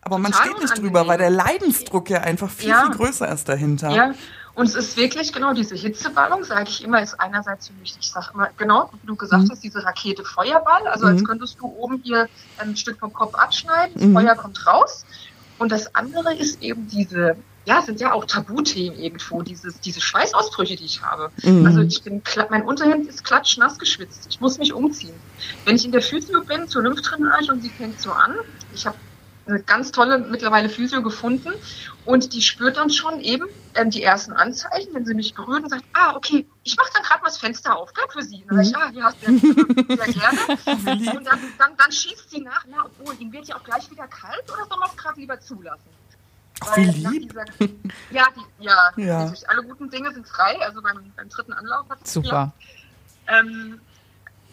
Aber 0.02 0.18
man 0.18 0.34
steht 0.34 0.60
nicht 0.60 0.78
drüber, 0.78 1.08
weil 1.08 1.18
der 1.18 1.30
Leidensdruck 1.30 2.10
ja 2.10 2.22
einfach 2.22 2.50
viel, 2.50 2.70
ja. 2.70 2.86
viel 2.86 2.96
größer 2.96 3.32
ist 3.32 3.48
dahinter. 3.48 3.92
Ja, 3.92 4.14
und 4.54 4.66
es 4.66 4.76
ist 4.76 4.98
wirklich 4.98 5.32
genau 5.32 5.54
diese 5.54 5.76
Hitzeballung, 5.76 6.44
sage 6.44 6.70
ich 6.70 6.84
immer, 6.84 7.02
ist 7.02 7.20
einerseits 7.20 7.68
für 7.68 7.74
mich, 7.76 7.96
ich 8.00 8.10
sage 8.10 8.28
immer, 8.34 8.50
genau, 8.58 8.90
wie 9.02 9.08
du 9.08 9.16
gesagt 9.16 9.44
mhm. 9.44 9.52
hast, 9.52 9.64
diese 9.64 9.84
Rakete 9.84 10.26
Feuerball, 10.26 10.88
also 10.88 11.06
mhm. 11.06 11.14
als 11.14 11.24
könntest 11.24 11.60
du 11.60 11.68
oben 11.68 12.02
hier 12.04 12.28
ein 12.58 12.76
Stück 12.76 13.00
vom 13.00 13.14
Kopf 13.14 13.36
abschneiden, 13.36 13.94
das 13.96 14.04
mhm. 14.04 14.14
Feuer 14.14 14.36
kommt 14.36 14.66
raus. 14.68 15.06
Und 15.58 15.72
das 15.72 15.96
andere 15.96 16.34
ist 16.36 16.62
eben 16.62 16.88
diese, 16.88 17.38
ja, 17.66 17.82
sind 17.82 18.02
ja 18.02 18.12
auch 18.12 18.26
Tabuthemen 18.26 19.00
irgendwo, 19.00 19.42
dieses, 19.42 19.80
diese 19.80 20.02
Schweißausbrüche, 20.02 20.76
die 20.76 20.86
ich 20.86 21.02
habe. 21.02 21.32
Mhm. 21.44 21.66
Also 21.66 21.82
ich 21.82 22.04
bin, 22.04 22.22
mein 22.50 22.64
Unterhemd 22.64 23.08
ist 23.08 23.24
klatschnass 23.24 23.78
geschwitzt. 23.78 24.28
Ich 24.30 24.42
muss 24.42 24.58
mich 24.58 24.74
umziehen. 24.74 25.14
Wenn 25.64 25.76
ich 25.76 25.86
in 25.86 25.92
der 25.92 26.02
Physio 26.02 26.44
bin, 26.44 26.68
zur 26.68 26.82
Lymphdrainage 26.82 27.52
und 27.52 27.62
sie 27.62 27.70
fängt 27.70 28.02
so 28.02 28.12
an, 28.12 28.36
ich 28.74 28.86
habe 28.86 28.98
eine 29.48 29.62
ganz 29.64 29.92
tolle 29.92 30.20
mittlerweile 30.20 30.70
Physio 30.70 31.02
gefunden 31.02 31.52
und 32.06 32.34
die 32.34 32.42
spürt 32.42 32.78
dann 32.78 32.90
schon 32.90 33.20
eben 33.22 33.48
ähm, 33.76 33.90
die 33.90 34.04
ersten 34.04 34.34
Anzeichen, 34.34 34.94
wenn 34.94 35.06
sie 35.06 35.14
mich 35.14 35.34
berührt 35.34 35.64
und 35.64 35.70
sagt, 35.70 35.84
ah, 35.94 36.16
okay, 36.16 36.48
ich 36.64 36.76
mache 36.78 36.90
dann 36.94 37.04
gerade 37.04 37.22
mal 37.22 37.28
das 37.28 37.38
Fenster 37.38 37.76
auf, 37.76 37.94
gell, 37.94 38.06
für 38.10 38.24
sie. 38.24 38.44
Und 38.50 38.58
dann 38.58 38.58
mhm. 38.58 38.64
sage 38.66 38.92
ich, 38.94 39.04
ah, 39.04 39.10
ja, 39.10 39.36
sehr, 39.88 39.98
sehr 39.98 40.14
gerne. 40.14 41.18
und 41.18 41.26
dann, 41.26 41.40
dann, 41.58 41.78
dann 41.78 41.92
schießt 41.92 42.30
sie 42.30 42.42
nach, 42.42 42.66
na, 42.70 42.86
obwohl, 42.86 43.16
ihm 43.20 43.32
wird 43.32 43.48
ja 43.48 43.56
auch 43.56 43.64
gleich 43.64 43.90
wieder 43.90 44.08
kalt 44.08 44.44
oder 44.52 44.66
soll 44.68 44.80
man 44.80 44.90
es 44.90 44.98
gerade 44.98 45.20
lieber 45.20 45.40
zulassen? 45.40 45.90
Ach, 46.62 46.78
wie 46.78 46.84
lieb. 46.86 47.30
Dieser, 47.30 47.46
ja, 48.12 48.28
die, 48.36 48.64
ja, 48.64 48.92
ja. 48.98 49.34
Alle 49.48 49.64
guten 49.64 49.90
Dinge 49.90 50.14
sind 50.14 50.28
frei, 50.28 50.60
also 50.62 50.82
beim, 50.82 51.12
beim 51.16 51.30
dritten 51.30 51.54
Anlauf 51.54 51.90
hat 51.90 52.00
es 52.04 52.14
Super. 52.14 52.54
Ähm, 53.28 53.80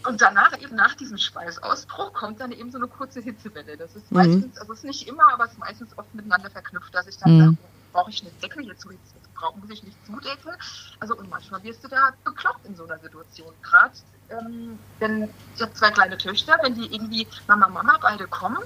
und 0.07 0.21
danach, 0.21 0.59
eben 0.61 0.77
nach 0.77 0.95
diesem 0.95 1.19
Schweißausbruch, 1.19 2.13
kommt 2.13 2.41
dann 2.41 2.53
eben 2.53 2.71
so 2.71 2.79
eine 2.79 2.87
kurze 2.87 3.21
Hitzewelle. 3.21 3.77
Das 3.77 3.95
ist 3.97 4.11
mhm. 4.11 4.19
meistens, 4.19 4.59
also 4.59 4.73
es 4.73 4.79
ist 4.81 4.85
nicht 4.85 5.09
immer, 5.09 5.33
aber 5.33 5.45
es 5.45 5.53
ist 5.53 5.59
meistens 5.59 5.99
oft 5.99 6.15
miteinander 6.15 6.51
verknüpft, 6.51 6.95
dass 6.95 7.07
ich 7.07 7.17
dann 7.19 7.37
mhm. 7.37 7.41
sage, 7.41 7.57
brauche 7.93 8.11
ich 8.11 8.23
eine 8.23 8.31
Decke 8.43 8.63
jetzt, 8.63 8.85
jetzt 8.85 9.35
brauchen 9.35 9.61
muss 9.61 9.71
ich 9.71 9.83
nicht 9.83 9.97
zudecken. 10.07 10.53
Also 11.01 11.17
und 11.17 11.31
manchmal 11.31 11.63
wirst 11.63 11.85
du 11.85 11.89
da 11.89 12.13
bekloppt 12.25 12.65
in 12.67 12.77
so 12.77 12.85
einer 12.85 12.99
Situation. 12.99 13.53
Gerade 13.63 13.93
ähm, 14.31 14.79
denn 15.01 15.29
ich 15.57 15.63
habe 15.63 15.73
zwei 15.75 15.91
kleine 15.91 16.19
Töchter, 16.19 16.59
wenn 16.63 16.75
die 16.75 16.93
irgendwie 16.93 17.27
Mama, 17.47 17.69
Mama 17.69 17.99
beide 18.01 18.27
kommen, 18.27 18.59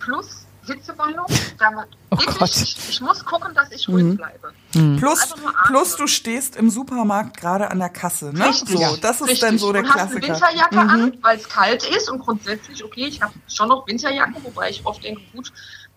plus 0.00 0.46
Hitzewallung, 0.66 1.26
da 1.58 1.84
oh 2.10 2.16
ich, 2.44 2.88
ich, 2.88 3.00
muss 3.00 3.24
gucken, 3.24 3.54
dass 3.54 3.70
ich 3.72 3.88
ruhig 3.88 4.04
mhm. 4.04 4.16
bleibe. 4.16 4.52
Mhm. 4.74 4.96
Plus, 4.96 5.34
plus 5.66 5.96
du 5.96 6.06
stehst 6.06 6.56
im 6.56 6.70
Supermarkt 6.70 7.36
gerade 7.36 7.70
an 7.70 7.78
der 7.78 7.88
Kasse, 7.88 8.32
ne? 8.32 8.48
Richtig, 8.48 8.78
so, 8.78 8.96
das 8.96 9.20
ist 9.20 9.28
richtig. 9.28 9.40
dann 9.40 9.58
so 9.58 9.72
der 9.72 9.82
und 9.82 9.90
Klassiker. 9.90 10.34
hast 10.34 10.42
eine 10.42 10.56
Winterjacke 10.56 10.84
mhm. 10.84 10.90
an, 10.90 11.18
weil 11.22 11.38
es 11.38 11.48
kalt 11.48 11.84
ist 11.84 12.10
und 12.10 12.18
grundsätzlich, 12.18 12.84
okay, 12.84 13.06
ich 13.06 13.22
habe 13.22 13.32
schon 13.48 13.68
noch 13.68 13.86
Winterjacke, 13.86 14.34
wobei 14.42 14.70
ich 14.70 14.84
oft 14.84 15.02
denke, 15.02 15.22
gut, 15.32 15.52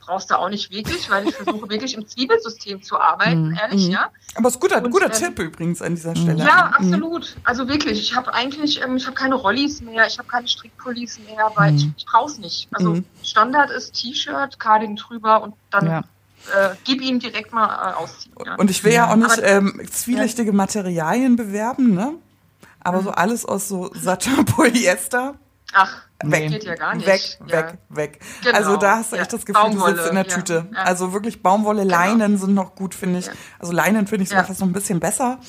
brauchst 0.10 0.32
du 0.32 0.40
auch 0.40 0.50
nicht 0.50 0.72
wirklich, 0.72 1.08
weil 1.12 1.28
ich 1.28 1.36
versuche 1.36 1.70
wirklich 1.70 1.94
im 1.94 2.08
Zwiebelsystem 2.08 2.82
zu 2.82 3.00
arbeiten, 3.00 3.50
mhm. 3.50 3.60
ehrlich, 3.62 3.86
mhm. 3.86 3.94
ja. 3.94 4.10
Aber 4.34 4.48
es 4.48 4.56
ist 4.56 4.60
guter, 4.60 4.84
und, 4.84 4.90
guter 4.90 5.06
ähm, 5.06 5.12
Tipp 5.12 5.38
übrigens 5.38 5.84
an 5.84 5.94
dieser 5.94 6.16
Stelle. 6.16 6.44
Ja, 6.44 6.74
mhm. 6.80 6.88
absolut. 6.90 7.36
Also 7.44 7.68
wirklich, 7.68 8.00
ich 8.00 8.16
habe 8.16 8.34
eigentlich, 8.34 8.82
ähm, 8.82 8.98
ich 8.98 9.06
habe 9.06 9.16
keine 9.16 9.36
Rollis 9.36 9.82
mehr, 9.82 10.08
ich 10.08 10.18
habe 10.18 10.28
keine 10.28 10.48
Strickpullis 10.48 11.20
mehr, 11.20 11.52
weil 11.54 11.76
ich, 11.76 11.86
mhm. 11.86 11.94
ich 11.96 12.06
brauche 12.08 12.32
es 12.32 12.40
nicht. 12.40 12.68
Also 12.72 12.96
mhm. 12.96 13.06
Standard 13.24 13.70
ist 13.70 13.94
T-Shirt, 13.94 14.60
Cardigan 14.60 14.96
drüber 14.96 15.44
und 15.44 15.54
dann 15.70 15.86
ja. 15.86 16.04
Äh, 16.56 16.76
gib 16.86 17.02
ihn 17.02 17.20
direkt 17.20 17.54
mal 17.54 17.68
äh, 17.68 17.94
ausziehen. 17.96 18.34
Ja. 18.44 18.56
Und 18.56 18.72
ich 18.72 18.84
will 18.84 18.94
ja 18.94 19.12
auch 19.12 19.16
nicht 19.18 19.30
Aber, 19.30 19.44
ähm, 19.44 19.82
zwielichtige 19.92 20.52
ja. 20.52 20.56
Materialien 20.56 21.36
bewerben, 21.36 21.94
ne? 21.94 22.14
Aber 22.80 23.04
so 23.04 23.12
alles 23.12 23.46
aus 23.46 23.68
so 23.68 23.92
Satin 23.94 24.46
Polyester. 24.46 25.36
Ach, 25.74 26.02
weg. 26.24 26.50
geht 26.50 26.64
ja 26.64 26.76
gar 26.76 26.96
nicht. 26.96 27.08
Weg, 27.08 27.22
ja. 27.48 27.58
weg, 27.58 27.78
weg. 27.90 28.20
Genau. 28.44 28.58
Also 28.58 28.78
da 28.78 28.98
hast 28.98 29.12
du 29.12 29.18
echt 29.18 29.32
das 29.32 29.46
Gefühl, 29.46 29.64
Baumwolle, 29.64 29.94
du 29.94 29.98
sitzt 30.00 30.10
in 30.10 30.16
der 30.16 30.28
Tüte. 30.28 30.68
Ja. 30.74 30.84
Also 30.84 31.14
wirklich 31.14 31.42
Baumwolle, 31.42 31.84
genau. 31.84 31.96
Leinen 31.96 32.38
sind 32.38 32.54
noch 32.54 32.76
gut, 32.76 32.96
finde 32.96 33.20
ich. 33.20 33.30
Also 33.60 33.72
Leinen 33.74 34.08
finde 34.08 34.24
ich 34.24 34.30
sogar 34.30 34.46
fast 34.46 34.60
noch 34.60 34.68
ein 34.68 34.74
bisschen 34.74 35.00
besser. 35.00 35.40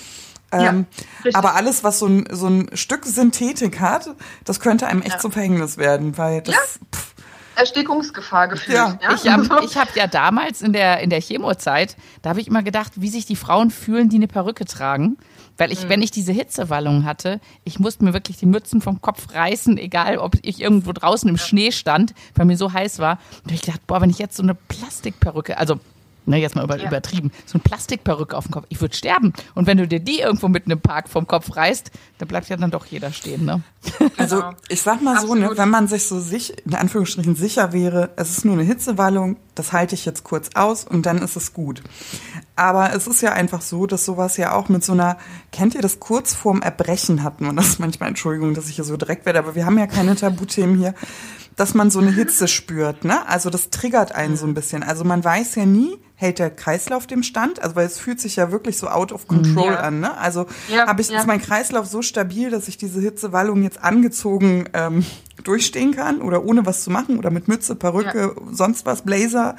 Ähm, 0.53 0.87
aber 1.33 1.55
alles, 1.55 1.85
was 1.85 2.01
so 2.01 2.07
ein, 2.07 2.27
so 2.31 2.49
ein 2.49 2.71
Stück 2.75 3.05
Synthetik 3.05 3.81
hat, 3.81 4.11
das 4.45 4.59
könnte 4.59 4.89
einem 4.89 5.03
echt 5.03 5.21
zum 5.21 5.31
Verhängnis 5.31 5.79
werden, 5.79 6.19
weil 6.19 6.43
das. 6.43 6.81
Pff, 6.93 7.15
Erstickungsgefahr 7.61 8.49
gefühlt. 8.49 8.77
Ja. 8.77 8.99
ja. 9.03 9.15
Ich 9.15 9.29
habe 9.29 9.45
hab 9.75 9.97
ja 9.97 10.07
damals 10.07 10.63
in 10.63 10.73
der, 10.73 11.01
in 11.01 11.11
der 11.11 11.21
Chemozeit, 11.21 11.97
da 12.23 12.31
habe 12.31 12.41
ich 12.41 12.49
immer 12.49 12.63
gedacht, 12.63 12.93
wie 12.97 13.09
sich 13.09 13.27
die 13.27 13.37
Frauen 13.37 13.71
fühlen, 13.71 14.09
die 14.09 14.17
eine 14.17 14.29
Perücke 14.29 14.65
tragen. 14.65 15.19
Weil 15.59 15.73
ich, 15.73 15.85
mhm. 15.85 15.89
wenn 15.89 16.03
ich 16.03 16.11
diese 16.11 16.33
Hitzewallung 16.33 17.05
hatte, 17.05 17.41
ich 17.65 17.79
musste 17.79 18.05
mir 18.05 18.13
wirklich 18.13 18.39
die 18.39 18.47
Mützen 18.47 18.81
vom 18.81 19.01
Kopf 19.01 19.35
reißen, 19.35 19.79
egal 19.79 20.19
ob 20.19 20.37
ich 20.43 20.61
irgendwo 20.61 20.93
draußen 20.93 21.29
im 21.29 21.37
Schnee 21.37 21.73
stand, 21.73 22.15
weil 22.35 22.47
mir 22.47 22.57
so 22.57 22.73
heiß 22.73 22.99
war. 22.99 23.13
Und 23.13 23.47
da 23.47 23.51
habe 23.51 23.55
ich 23.55 23.63
gedacht, 23.63 23.87
boah, 23.87 24.01
wenn 24.01 24.11
ich 24.11 24.19
jetzt 24.19 24.37
so 24.37 24.43
eine 24.43 24.55
Plastikperücke, 24.55 25.59
also 25.59 25.79
ne, 26.27 26.39
jetzt 26.39 26.57
mal 26.57 26.65
über, 26.65 26.79
ja. 26.79 26.87
übertrieben, 26.87 27.31
so 27.47 27.55
eine 27.55 27.63
Plastikperücke 27.63 28.37
auf 28.37 28.45
dem 28.45 28.53
Kopf, 28.53 28.67
ich 28.69 28.81
würde 28.81 28.95
sterben. 28.95 29.33
Und 29.55 29.67
wenn 29.67 29.79
du 29.79 29.87
dir 29.87 30.01
die 30.01 30.21
irgendwo 30.21 30.49
mit 30.49 30.67
einem 30.67 30.81
Park 30.81 31.09
vom 31.09 31.27
Kopf 31.27 31.57
reißt, 31.57 31.91
dann 32.19 32.29
bleibt 32.29 32.49
ja 32.49 32.57
dann 32.57 32.71
doch 32.71 32.87
jeder 32.87 33.13
stehen, 33.13 33.45
ne? 33.45 33.63
Also 34.17 34.37
genau. 34.37 34.53
ich 34.69 34.83
sag 34.83 35.03
mal 35.03 35.17
Absolut. 35.17 35.43
so, 35.43 35.51
ne, 35.51 35.59
wenn 35.59 35.71
man 35.71 35.89
sich 35.89 36.07
so 36.07 36.21
sich, 36.21 36.55
in 36.67 36.75
Anführungsstrichen 36.75 37.35
sicher 37.35 37.73
wäre, 37.73 38.11
es 38.17 38.31
ist 38.31 38.45
nur 38.45 38.55
eine 38.55 38.63
Hitzewallung, 38.63 39.37
das 39.55 39.73
halte 39.73 39.95
ich 39.95 40.05
jetzt 40.05 40.25
kurz 40.25 40.51
aus 40.55 40.85
und 40.85 41.07
dann 41.07 41.19
ist 41.19 41.37
es 41.37 41.53
gut. 41.55 41.83
Aber 42.57 42.95
es 42.95 43.07
ist 43.07 43.23
ja 43.23 43.33
einfach 43.33 43.63
so, 43.63 43.87
dass 43.87 44.05
sowas 44.05 44.37
ja 44.37 44.53
auch 44.55 44.69
mit 44.69 44.85
so 44.85 44.93
einer, 44.93 45.17
kennt 45.51 45.75
ihr 45.75 45.81
das 45.81 46.01
kurz 46.01 46.35
vorm 46.35 46.61
Erbrechen 46.61 47.23
hatten? 47.23 47.47
Und 47.47 47.57
das 47.57 47.69
ist 47.69 47.81
manchmal, 47.81 48.11
Entschuldigung, 48.11 48.55
dass 48.55 48.69
ich 48.69 48.77
hier 48.77 48.85
so 48.85 48.97
direkt 48.97 49.25
werde, 49.25 49.39
aber 49.39 49.55
wir 49.55 49.65
haben 49.65 49.79
ja 49.79 49.87
keine 49.87 50.15
Tabuthemen 50.15 50.77
hier, 50.77 50.95
dass 51.57 51.75
man 51.75 51.91
so 51.91 52.01
eine 52.01 52.13
Hitze 52.13 52.49
spürt, 52.49 53.05
ne? 53.05 53.29
Also 53.29 53.51
das 53.51 53.71
triggert 53.71 54.13
einen 54.13 54.37
so 54.37 54.47
ein 54.47 54.55
bisschen. 54.55 54.83
Also 54.83 55.05
man 55.05 55.23
weiß 55.23 55.57
ja 55.57 55.67
nie, 55.67 55.99
hält 56.21 56.39
der 56.39 56.51
Kreislauf 56.51 57.07
dem 57.07 57.23
Stand? 57.23 57.63
Also 57.63 57.77
weil 57.77 57.87
es 57.87 57.99
fühlt 57.99 58.21
sich 58.21 58.37
ja 58.37 58.53
wirklich 58.53 58.77
so 58.77 58.89
out 58.89 59.11
of 59.11 59.27
control 59.27 59.73
ja. 59.73 59.81
an. 59.81 60.01
Ne? 60.01 60.17
Also 60.19 60.47
ja, 60.69 60.87
habe 60.87 61.01
ich 61.01 61.09
ja. 61.09 61.19
ist 61.19 61.27
mein 61.27 61.41
Kreislauf 61.41 61.87
so 61.87 62.03
stabil, 62.03 62.51
dass 62.51 62.69
ich 62.69 62.77
diese 62.77 63.01
Hitzewallung 63.01 63.63
jetzt 63.63 63.83
angezogen 63.83 64.69
ähm, 64.75 65.07
durchstehen 65.43 65.97
kann 65.97 66.21
oder 66.21 66.45
ohne 66.45 66.67
was 66.67 66.85
zu 66.85 66.91
machen 66.91 67.19
oder 67.19 67.31
mit 67.31 67.49
Mütze, 67.49 67.75
Perücke, 67.75 68.35
ja. 68.37 68.53
sonst 68.53 68.85
was, 68.85 69.01
Blazer 69.01 69.57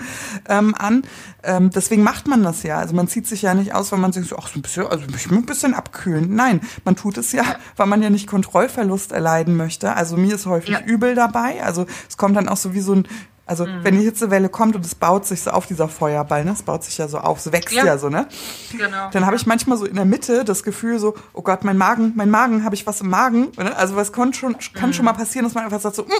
ähm, 0.47 0.76
an. 0.78 1.02
Ähm, 1.41 1.71
deswegen 1.71 2.04
macht 2.04 2.28
man 2.28 2.43
das 2.43 2.62
ja. 2.62 2.78
Also 2.78 2.95
man 2.95 3.08
zieht 3.08 3.26
sich 3.26 3.41
ja 3.41 3.56
nicht 3.56 3.74
aus, 3.74 3.91
weil 3.91 3.97
man 3.97 4.13
sich 4.13 4.28
so, 4.28 4.38
ach 4.38 4.47
so 4.47 4.60
ein 4.60 4.62
bisschen, 4.62 4.86
also 4.86 5.04
ich 5.04 5.32
muss 5.32 5.39
ein 5.39 5.47
bisschen 5.47 5.74
abkühlen. 5.74 6.36
Nein, 6.36 6.62
man 6.86 6.95
tut 6.95 7.17
es 7.17 7.32
ja, 7.32 7.43
weil 7.76 7.88
man 7.88 8.04
ja 8.04 8.12
nicht 8.12 8.28
Kontrollverlust 8.28 9.12
erleiden 9.12 9.58
möchte. 9.58 9.95
Also 9.95 10.15
mir 10.15 10.36
ist 10.36 10.45
häufig 10.45 10.78
übel 10.86 11.15
dabei. 11.15 11.63
Also 11.63 11.88
es 12.08 12.17
kommt 12.17 12.38
dann 12.38 12.47
auch 12.47 12.58
so 12.58 12.76
wie 12.76 12.82
so 12.82 12.93
ein 12.93 13.08
Also 13.45 13.65
wenn 13.82 13.97
die 13.97 14.04
Hitzewelle 14.06 14.47
kommt 14.49 14.75
und 14.77 14.86
es 14.86 14.95
baut 14.95 15.25
sich 15.25 15.41
so 15.41 15.51
auf 15.51 15.65
dieser 15.65 15.89
Feuerball, 15.89 16.45
ne? 16.45 16.51
Es 16.51 16.62
baut 16.63 16.84
sich 16.84 16.97
ja 16.97 17.08
so 17.10 17.17
auf, 17.17 17.39
es 17.45 17.51
wächst 17.51 17.73
ja, 17.75 17.84
Ja. 17.86 17.97
so, 17.97 18.08
ne? 18.10 18.27
Genau. 18.71 19.10
Dann 19.12 19.25
habe 19.25 19.36
ich 19.36 19.45
manchmal 19.45 19.77
so 19.77 19.86
in 19.86 19.95
der 19.95 20.06
Mitte 20.06 20.45
das 20.45 20.63
Gefühl 20.63 20.99
so, 20.99 21.15
oh 21.34 21.41
Gott, 21.41 21.63
mein 21.65 21.77
Magen, 21.77 22.13
mein 22.15 22.30
Magen, 22.30 22.63
habe 22.63 22.75
ich 22.75 22.88
was 22.88 23.01
im 23.01 23.10
Magen? 23.10 23.49
Ne? 23.58 23.75
Also 23.75 23.95
was 23.97 24.13
kann 24.13 24.34
schon, 24.34 24.56
kann 24.73 24.93
schon 24.93 25.04
mal 25.06 25.13
passieren, 25.13 25.45
dass 25.45 25.54
man 25.54 25.65
einfach 25.65 25.82
sagt 25.82 25.95
so, 25.95 26.04
"Mm, 26.04 26.12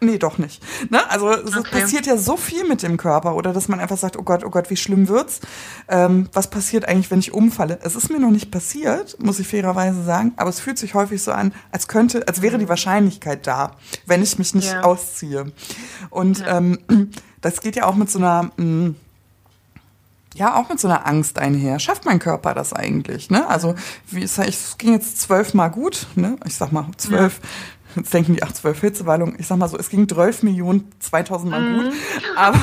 nee, 0.00 0.18
doch 0.18 0.38
nicht. 0.38 0.62
Ne? 0.90 0.98
Also 1.10 1.30
es 1.30 1.56
Okay. 1.56 1.80
passiert 1.80 2.06
ja 2.06 2.16
so 2.16 2.36
viel 2.36 2.66
mit 2.66 2.82
dem 2.82 2.96
Körper 2.96 3.34
oder 3.36 3.52
dass 3.52 3.68
man 3.68 3.80
einfach 3.80 3.96
sagt, 3.98 4.16
oh 4.18 4.22
Gott, 4.22 4.44
oh 4.44 4.50
Gott, 4.50 4.70
wie 4.70 4.76
schlimm 4.76 5.08
wird's? 5.08 5.40
Ähm, 5.88 6.28
was 6.32 6.48
passiert 6.50 6.86
eigentlich, 6.86 7.10
wenn 7.10 7.18
ich 7.20 7.32
umfalle? 7.32 7.78
Es 7.82 7.96
ist 7.96 8.10
mir 8.10 8.18
noch 8.18 8.30
nicht 8.30 8.50
passiert, 8.50 9.16
muss 9.22 9.38
ich 9.38 9.48
fairerweise 9.48 10.02
sagen, 10.04 10.32
aber 10.36 10.50
es 10.50 10.60
fühlt 10.60 10.78
sich 10.78 10.94
häufig 10.94 11.22
so 11.22 11.32
an, 11.32 11.52
als 11.72 11.88
könnte, 11.88 12.26
als 12.28 12.42
wäre 12.42 12.58
die 12.58 12.68
Wahrscheinlichkeit 12.68 13.46
da, 13.46 13.76
wenn 14.06 14.22
ich 14.22 14.38
mich 14.38 14.54
nicht 14.54 14.72
Ja. 14.72 14.82
ausziehe. 14.82 15.52
Und 16.10 16.42
ähm, 16.46 16.78
das 17.40 17.60
geht 17.60 17.76
ja 17.76 17.84
auch 17.86 17.94
mit 17.94 18.10
so 18.10 18.18
einer 18.18 18.50
mh, 18.56 18.94
ja, 20.34 20.54
auch 20.54 20.68
mit 20.68 20.78
so 20.78 20.86
einer 20.86 21.06
Angst 21.08 21.38
einher. 21.40 21.80
Schafft 21.80 22.04
mein 22.04 22.20
Körper 22.20 22.54
das 22.54 22.72
eigentlich? 22.72 23.30
Ne? 23.30 23.48
Also, 23.48 23.74
wie 24.08 24.22
ist 24.22 24.38
ich, 24.38 24.48
es 24.54 24.78
ging 24.78 24.92
jetzt 24.92 25.20
zwölfmal 25.20 25.70
gut, 25.72 26.06
ne? 26.14 26.36
Ich 26.46 26.54
sag 26.54 26.70
mal 26.70 26.86
zwölf. 26.98 27.40
Jetzt 27.96 28.12
denken 28.14 28.34
die, 28.34 28.42
ach, 28.42 28.52
zwölf 28.52 28.80
Hitzewallungen. 28.80 29.36
Ich 29.38 29.46
sag 29.46 29.58
mal 29.58 29.68
so, 29.68 29.76
es 29.78 29.88
ging 29.88 30.08
12 30.08 30.42
Millionen 30.44 30.90
2000 31.00 31.50
Mal 31.50 31.74
gut. 31.84 31.92
Aber, 32.36 32.58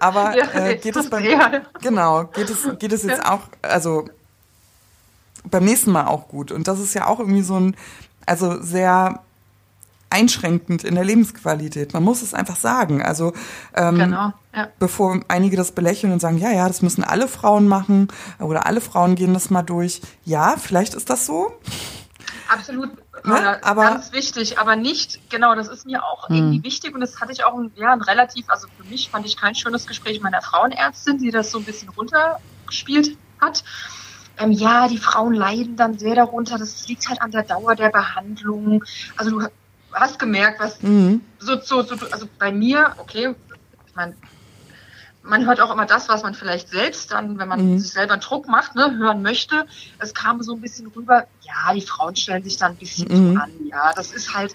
aber 0.00 0.30
Mhm. 0.30 0.36
Ja, 0.36 0.66
äh, 0.66 0.76
geht 0.76 0.96
es 0.96 1.10
beim, 1.10 1.24
eher. 1.24 1.62
genau, 1.80 2.24
geht 2.24 2.50
es, 2.50 2.68
geht 2.78 2.92
es 2.92 3.02
jetzt 3.02 3.24
auch, 3.24 3.40
also 3.62 4.08
beim 5.44 5.64
nächsten 5.64 5.90
Mal 5.92 6.06
auch 6.06 6.28
gut. 6.28 6.52
Und 6.52 6.68
das 6.68 6.78
ist 6.80 6.94
ja 6.94 7.06
auch 7.06 7.18
irgendwie 7.18 7.42
so 7.42 7.58
ein, 7.58 7.76
also 8.26 8.62
sehr 8.62 9.20
einschränkend 10.10 10.84
in 10.84 10.94
der 10.94 11.04
Lebensqualität. 11.04 11.94
Man 11.94 12.02
muss 12.04 12.20
es 12.22 12.34
einfach 12.34 12.56
sagen. 12.56 13.02
Also 13.02 13.32
ähm, 13.74 13.96
Genau. 13.98 14.32
Ja. 14.54 14.68
bevor 14.78 15.18
einige 15.28 15.56
das 15.56 15.72
belächeln 15.72 16.12
und 16.12 16.20
sagen, 16.20 16.36
ja, 16.36 16.50
ja, 16.50 16.68
das 16.68 16.82
müssen 16.82 17.02
alle 17.02 17.26
Frauen 17.28 17.66
machen 17.66 18.08
oder 18.38 18.66
alle 18.66 18.82
Frauen 18.82 19.14
gehen 19.14 19.32
das 19.32 19.48
mal 19.48 19.62
durch. 19.62 20.02
Ja, 20.26 20.56
vielleicht 20.58 20.92
ist 20.94 21.08
das 21.08 21.24
so. 21.24 21.52
Absolut, 22.48 22.96
Ne? 22.96 23.02
Paula, 23.22 23.58
Aber- 23.62 23.82
ganz 23.84 24.12
wichtig, 24.12 24.58
aber 24.58 24.74
nicht, 24.76 25.20
genau, 25.30 25.54
das 25.54 25.68
ist 25.68 25.86
mir 25.86 26.04
auch 26.04 26.28
irgendwie 26.28 26.62
wichtig 26.64 26.94
und 26.94 27.00
das 27.00 27.20
hatte 27.20 27.32
ich 27.32 27.44
auch 27.44 27.54
ein, 27.56 27.72
ja, 27.76 27.92
ein 27.92 28.00
relativ, 28.02 28.48
also 28.48 28.66
für 28.76 28.84
mich 28.84 29.10
fand 29.10 29.26
ich 29.26 29.36
kein 29.36 29.54
schönes 29.54 29.86
Gespräch 29.86 30.14
mit 30.14 30.22
meiner 30.24 30.42
Frauenärztin, 30.42 31.18
die 31.18 31.30
das 31.30 31.50
so 31.50 31.58
ein 31.58 31.64
bisschen 31.64 31.88
runtergespielt 31.90 33.18
hat. 33.40 33.62
Ähm, 34.38 34.50
ja, 34.50 34.88
die 34.88 34.98
Frauen 34.98 35.34
leiden 35.34 35.76
dann 35.76 35.98
sehr 35.98 36.14
darunter, 36.14 36.58
das 36.58 36.86
liegt 36.86 37.08
halt 37.08 37.20
an 37.22 37.30
der 37.30 37.42
Dauer 37.44 37.74
der 37.76 37.90
Behandlung. 37.90 38.82
Also 39.16 39.30
du 39.38 39.46
hast 39.92 40.18
gemerkt, 40.18 40.58
was 40.60 40.82
Mhm. 40.82 41.20
so, 41.38 41.60
so, 41.60 41.82
so, 41.82 41.96
also 42.10 42.26
bei 42.38 42.50
mir, 42.50 42.94
okay, 42.98 43.34
ich 43.86 43.94
meine, 43.94 44.16
man 45.22 45.46
hört 45.46 45.60
auch 45.60 45.70
immer 45.72 45.86
das, 45.86 46.08
was 46.08 46.22
man 46.22 46.34
vielleicht 46.34 46.68
selbst 46.68 47.12
dann, 47.12 47.38
wenn 47.38 47.48
man 47.48 47.72
Mhm. 47.72 47.78
sich 47.78 47.92
selber 47.92 48.16
Druck 48.16 48.48
macht, 48.48 48.74
ne, 48.74 48.96
hören 48.96 49.22
möchte. 49.22 49.66
Es 49.98 50.14
kam 50.14 50.42
so 50.42 50.54
ein 50.54 50.60
bisschen 50.60 50.86
rüber, 50.88 51.26
ja, 51.40 51.72
die 51.74 51.80
Frauen 51.82 52.16
stellen 52.16 52.42
sich 52.44 52.56
da 52.58 52.66
ein 52.66 52.76
bisschen 52.76 53.08
Mhm. 53.08 53.16
so 53.16 53.40
an, 53.40 53.52
ja, 53.66 53.92
das 53.94 54.12
ist 54.12 54.34
halt, 54.34 54.54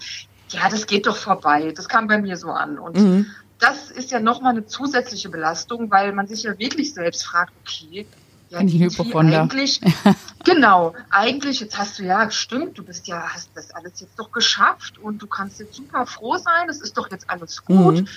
ja, 0.52 0.70
das 0.70 0.86
geht 0.88 1.08
doch 1.08 1.18
vorbei. 1.18 1.72
Das 1.76 1.88
kam 1.88 2.08
bei 2.08 2.18
mir 2.20 2.38
so 2.38 2.50
an. 2.50 2.80
Und 2.80 2.98
Mhm. 2.98 3.26
das 3.60 3.90
ist 3.92 4.12
ja 4.12 4.20
nochmal 4.20 4.52
eine 4.52 4.66
zusätzliche 4.66 5.30
Belastung, 5.30 5.90
weil 5.90 6.14
man 6.14 6.28
sich 6.28 6.44
ja 6.44 6.58
wirklich 6.60 6.94
selbst 6.94 7.26
fragt, 7.26 7.54
okay, 7.58 8.10
ja, 8.50 8.60
Bin 8.60 8.88
ich 8.88 9.00
eigentlich, 9.16 9.82
genau, 10.46 10.96
eigentlich, 11.10 11.60
jetzt 11.60 11.78
hast 11.78 12.00
du 12.00 12.04
ja, 12.04 12.32
stimmt, 12.32 12.78
du 12.78 12.86
bist 12.86 13.08
ja, 13.08 13.34
hast 13.34 13.52
das 13.56 13.72
alles 13.72 14.00
jetzt 14.00 14.18
doch 14.18 14.32
geschafft 14.32 14.98
und 14.98 15.22
du 15.22 15.28
kannst 15.28 15.60
jetzt 15.60 15.76
super 15.76 16.06
froh 16.06 16.38
sein, 16.38 16.70
es 16.70 16.80
ist 16.82 16.98
doch 16.98 17.12
jetzt 17.12 17.30
alles 17.30 17.64
gut. 17.66 18.00
Mhm. 18.02 18.08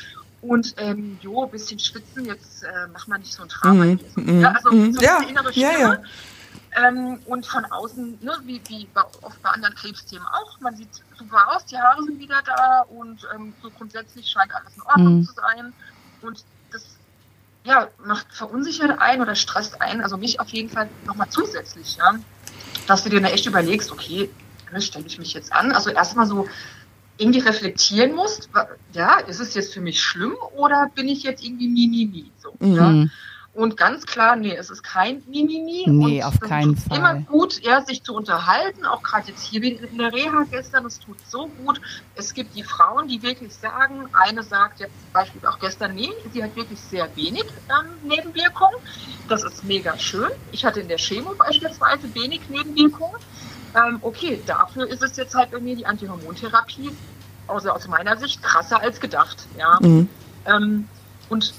Und 0.43 0.75
ähm, 0.79 1.19
jo, 1.21 1.45
ein 1.45 1.51
bisschen 1.51 1.79
schwitzen, 1.79 2.25
jetzt 2.25 2.63
äh, 2.63 2.87
mach 2.93 3.07
mal 3.07 3.19
nicht 3.19 3.33
so 3.33 3.43
ein 3.43 3.49
Drama. 3.49 3.85
Mhm. 3.85 3.99
hier. 4.15 4.25
Mhm. 4.25 4.41
Ja, 4.41 4.53
also 4.53 4.73
Mhm. 4.73 4.93
so 4.95 5.01
Ja. 5.03 5.19
eine 5.19 5.29
innere 5.29 5.53
Ja, 5.53 5.71
Stimme. 5.73 6.05
Ähm, 6.77 7.19
und 7.27 7.47
von 7.47 7.65
außen, 7.65 8.19
ne, 8.23 8.33
wie, 8.45 8.61
wie 8.69 8.87
bei, 8.95 9.03
oft 9.23 9.43
bei 9.43 9.51
anderen 9.51 9.75
Krebsthemen 9.75 10.25
auch, 10.27 10.59
man 10.61 10.77
sieht 10.77 10.89
super 11.19 11.49
aus, 11.55 11.67
die 11.67 11.77
Haare 11.77 12.03
sind 12.05 12.19
wieder 12.21 12.41
da 12.47 12.83
und 12.89 13.27
ähm, 13.35 13.53
so 13.61 13.71
grundsätzlich 13.71 14.29
scheint 14.29 14.55
alles 14.55 14.77
in 14.77 14.83
Ordnung 14.83 15.19
Mhm. 15.19 15.25
zu 15.27 15.33
sein. 15.33 15.73
Und 16.23 16.45
das 16.73 16.85
ja, 17.65 17.89
macht 18.05 18.27
verunsichert 18.33 18.99
ein 19.01 19.21
oder 19.21 19.35
stresst 19.35 19.81
ein, 19.83 20.01
also 20.01 20.17
mich 20.17 20.39
auf 20.41 20.49
jeden 20.51 20.71
Fall 20.71 20.89
nochmal 21.07 21.29
zusätzlich, 21.29 21.97
ja, 21.97 22.15
dass 22.87 23.03
du 23.03 23.11
dir 23.11 23.21
da 23.21 23.29
echt 23.29 23.47
überlegst, 23.47 23.91
okay, 23.93 24.31
ne, 24.73 24.81
stelle 24.81 25.07
ich 25.07 25.19
mich 25.19 25.35
jetzt 25.35 25.53
an? 25.53 25.73
Also 25.73 25.91
erstmal 25.91 26.27
so 26.27 26.49
irgendwie 27.21 27.41
reflektieren 27.41 28.15
musst, 28.15 28.49
ja, 28.93 29.19
ist 29.19 29.41
es 29.41 29.55
jetzt 29.55 29.75
für 29.75 29.81
mich 29.81 30.03
schlimm 30.03 30.35
oder 30.57 30.91
bin 30.95 31.07
ich 31.09 31.23
jetzt 31.23 31.45
irgendwie 31.45 31.69
Mimimi? 31.69 32.31
So, 32.43 32.55
ja? 32.61 32.89
Mhm. 32.89 33.11
Und 33.53 33.77
ganz 33.77 34.07
klar, 34.07 34.37
nee, 34.37 34.55
es 34.55 34.71
ist 34.71 34.85
kein 34.85 35.23
Mimimi. 35.27 35.85
Nee, 35.87 36.23
und 36.23 36.25
auf 36.25 36.39
keinen 36.41 36.77
Fall. 36.77 36.97
Immer 36.97 37.15
gut, 37.15 37.61
ja, 37.63 37.85
sich 37.85 38.03
zu 38.03 38.15
unterhalten, 38.15 38.87
auch 38.87 39.03
gerade 39.03 39.29
jetzt 39.29 39.43
hier 39.43 39.63
in 39.63 39.99
der 39.99 40.13
Reha 40.13 40.47
gestern, 40.51 40.87
es 40.87 41.01
tut 41.01 41.17
so 41.29 41.49
gut. 41.49 41.81
Es 42.15 42.33
gibt 42.33 42.57
die 42.57 42.63
Frauen, 42.63 43.09
die 43.09 43.21
wirklich 43.23 43.53
sagen, 43.53 44.09
eine 44.13 44.45
sagt 44.45 44.79
jetzt 44.79 44.93
zum 44.93 45.13
Beispiel 45.13 45.47
auch 45.47 45.59
gestern, 45.59 45.97
nee, 45.97 46.11
sie 46.33 46.45
hat 46.45 46.55
wirklich 46.55 46.79
sehr 46.79 47.09
wenig 47.17 47.45
ähm, 47.69 48.09
Nebenwirkungen. 48.09 48.77
Das 49.29 49.43
ist 49.43 49.65
mega 49.65 49.99
schön. 49.99 50.31
Ich 50.53 50.65
hatte 50.65 50.81
in 50.81 50.89
der 50.89 50.99
Chemo 50.99 51.35
beispielsweise 51.35 52.15
wenig 52.15 52.41
Nebenwirkungen. 52.49 53.21
Ähm, 53.75 53.99
okay, 54.03 54.41
dafür 54.47 54.89
ist 54.89 55.03
es 55.03 55.17
jetzt 55.17 55.35
halt 55.35 55.53
irgendwie 55.53 55.77
die 55.77 55.87
Antihormontherapie, 55.87 56.91
also 57.47 57.71
aus 57.71 57.87
meiner 57.89 58.17
Sicht 58.17 58.43
krasser 58.43 58.81
als 58.81 59.01
gedacht, 59.01 59.47
ja. 59.59 59.79
Mhm. 59.81 60.09
Ähm, 60.47 60.89
und 61.29 61.55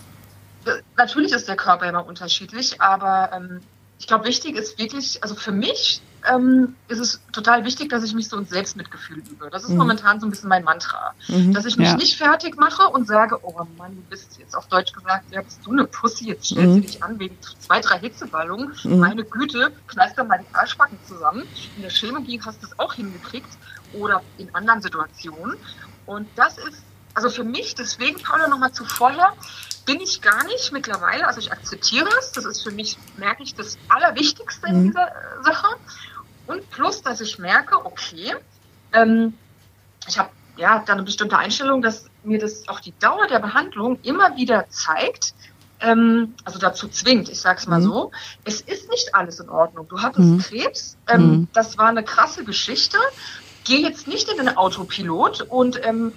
äh, 0.65 0.81
natürlich 0.97 1.31
ist 1.31 1.47
der 1.47 1.55
Körper 1.55 1.87
immer 1.87 2.05
unterschiedlich, 2.05 2.81
aber 2.81 3.31
ähm, 3.33 3.61
ich 3.99 4.07
glaube, 4.07 4.25
wichtig 4.25 4.55
ist 4.55 4.77
wirklich, 4.79 5.23
also 5.23 5.35
für 5.35 5.51
mich 5.51 6.01
ähm, 6.29 6.75
ist 6.87 6.99
es 6.99 7.21
total 7.31 7.63
wichtig, 7.65 7.89
dass 7.89 8.03
ich 8.03 8.13
mich 8.13 8.27
so 8.29 8.37
ins 8.37 8.49
Selbstmitgefühl 8.49 9.17
übe. 9.19 9.49
Das 9.49 9.63
ist 9.63 9.69
Mhm. 9.71 9.77
momentan 9.77 10.19
so 10.19 10.27
ein 10.27 10.29
bisschen 10.29 10.49
mein 10.49 10.63
Mantra. 10.63 11.13
Mhm. 11.27 11.53
Dass 11.53 11.65
ich 11.65 11.77
mich 11.77 11.87
Ja. 11.89 11.95
nicht 11.95 12.17
fertig 12.17 12.57
mache 12.57 12.83
und 12.89 13.07
sage, 13.07 13.37
oh 13.43 13.65
Mann, 13.77 13.95
du 13.95 14.01
bist 14.03 14.37
jetzt 14.37 14.55
auf 14.55 14.67
Deutsch 14.67 14.93
gesagt, 14.93 15.25
ja, 15.31 15.41
bist 15.41 15.59
du 15.65 15.71
eine 15.71 15.85
Pussy, 15.85 16.27
jetzt 16.27 16.45
stellst 16.45 16.69
Mhm. 16.75 16.75
du 16.75 16.81
dich 16.81 17.03
an 17.03 17.19
wegen 17.19 17.37
zwei, 17.59 17.79
drei 17.79 17.99
Hitzeballungen. 17.99 18.73
Mhm. 18.83 18.99
Meine 18.99 19.23
Güte, 19.23 19.71
kneifst 19.87 20.17
dann 20.17 20.27
mal 20.27 20.39
die 20.39 20.55
Arschbacken 20.55 20.97
zusammen. 21.07 21.43
In 21.75 21.81
der 21.81 21.91
Chirurgie 21.91 22.41
hast 22.45 22.61
du 22.61 22.67
es 22.67 22.77
auch 22.79 22.93
hingekriegt 22.93 23.49
oder 23.93 24.21
in 24.37 24.53
anderen 24.53 24.81
Situationen. 24.81 25.55
Und 26.05 26.27
das 26.35 26.57
ist, 26.57 26.83
also 27.13 27.29
für 27.29 27.43
mich, 27.43 27.75
deswegen, 27.75 28.21
Paula, 28.21 28.47
nochmal 28.47 28.71
zu 28.71 28.85
vorher, 28.85 29.33
bin 29.85 29.99
ich 29.99 30.21
gar 30.21 30.43
nicht 30.45 30.71
mittlerweile, 30.71 31.25
also 31.27 31.39
ich 31.39 31.51
akzeptiere 31.51 32.07
es, 32.19 32.31
das 32.33 32.45
ist 32.45 32.61
für 32.61 32.71
mich, 32.71 32.97
merke 33.17 33.41
ich, 33.41 33.55
das 33.55 33.77
Allerwichtigste 33.89 34.67
in 34.67 34.81
Mhm. 34.83 34.87
dieser 34.87 35.07
äh, 35.07 35.43
Sache. 35.43 35.67
Und 36.45 36.69
plus, 36.69 37.01
dass 37.01 37.21
ich 37.21 37.37
merke, 37.39 37.85
okay, 37.85 38.35
ähm, 38.93 39.37
ich 40.07 40.17
habe 40.17 40.31
ja 40.55 40.79
dann 40.79 40.97
eine 40.97 41.03
bestimmte 41.03 41.37
Einstellung, 41.37 41.81
dass 41.81 42.07
mir 42.23 42.39
das 42.39 42.67
auch 42.67 42.79
die 42.79 42.97
Dauer 42.97 43.27
der 43.27 43.39
Behandlung 43.39 43.99
immer 44.01 44.35
wieder 44.35 44.67
zeigt, 44.69 45.33
ähm, 45.79 46.35
also 46.43 46.59
dazu 46.59 46.87
zwingt, 46.89 47.29
ich 47.29 47.41
sag's 47.41 47.67
mal 47.67 47.79
Mhm. 47.79 47.83
so, 47.83 48.11
es 48.43 48.61
ist 48.61 48.89
nicht 48.89 49.15
alles 49.15 49.39
in 49.39 49.49
Ordnung. 49.49 49.87
Du 49.87 50.01
hattest 50.01 50.29
Mhm. 50.29 50.37
Krebs, 50.39 50.97
ähm, 51.07 51.21
Mhm. 51.31 51.47
das 51.53 51.77
war 51.77 51.87
eine 51.87 52.03
krasse 52.03 52.43
Geschichte. 52.43 52.97
Geh 53.63 53.77
jetzt 53.81 54.07
nicht 54.07 54.29
in 54.29 54.37
den 54.37 54.57
Autopilot 54.57 55.41
und 55.41 55.83
ähm, 55.85 56.13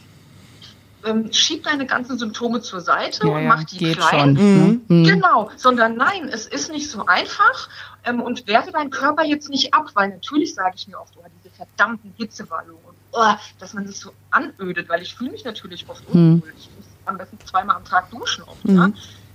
ähm, 1.04 1.32
schieb 1.32 1.64
deine 1.64 1.86
ganzen 1.86 2.18
Symptome 2.18 2.60
zur 2.60 2.80
Seite 2.80 3.26
Ja, 3.26 3.32
und 3.34 3.46
mach 3.46 3.64
die 3.64 3.78
geht 3.78 3.96
klein. 3.98 4.36
schon. 4.36 4.54
Mhm. 4.54 4.84
Ne? 4.88 4.94
Mhm. 4.96 5.04
Genau, 5.04 5.50
sondern 5.56 5.96
nein, 5.96 6.28
es 6.28 6.46
ist 6.46 6.70
nicht 6.70 6.90
so 6.90 7.06
einfach 7.06 7.68
ähm, 8.04 8.20
und 8.22 8.46
werte 8.46 8.72
deinen 8.72 8.90
Körper 8.90 9.24
jetzt 9.24 9.48
nicht 9.48 9.74
ab, 9.74 9.90
weil 9.94 10.08
natürlich 10.10 10.54
sage 10.54 10.74
ich 10.76 10.86
mir 10.88 10.98
oft, 11.00 11.16
oh, 11.16 11.24
diese 11.34 11.50
verdammten 11.50 12.12
Hitzewallungen 12.16 12.84
und 12.84 12.96
oh, 13.12 13.34
dass 13.58 13.74
man 13.74 13.86
sich 13.86 13.98
so 14.00 14.12
anödet, 14.30 14.88
weil 14.88 15.02
ich 15.02 15.14
fühle 15.14 15.30
mich 15.32 15.44
natürlich 15.44 15.88
oft 15.88 16.04
Hm. 16.06 16.34
unwohl. 16.34 16.52
Ich 16.56 16.70
muss 16.74 16.86
am 17.04 17.18
besten 17.18 17.38
zweimal 17.44 17.76
am 17.76 17.84
Tag 17.84 18.10
duschen 18.10 18.44
oft, 18.44 18.64
Mhm. 18.64 18.76
ja. 18.76 18.90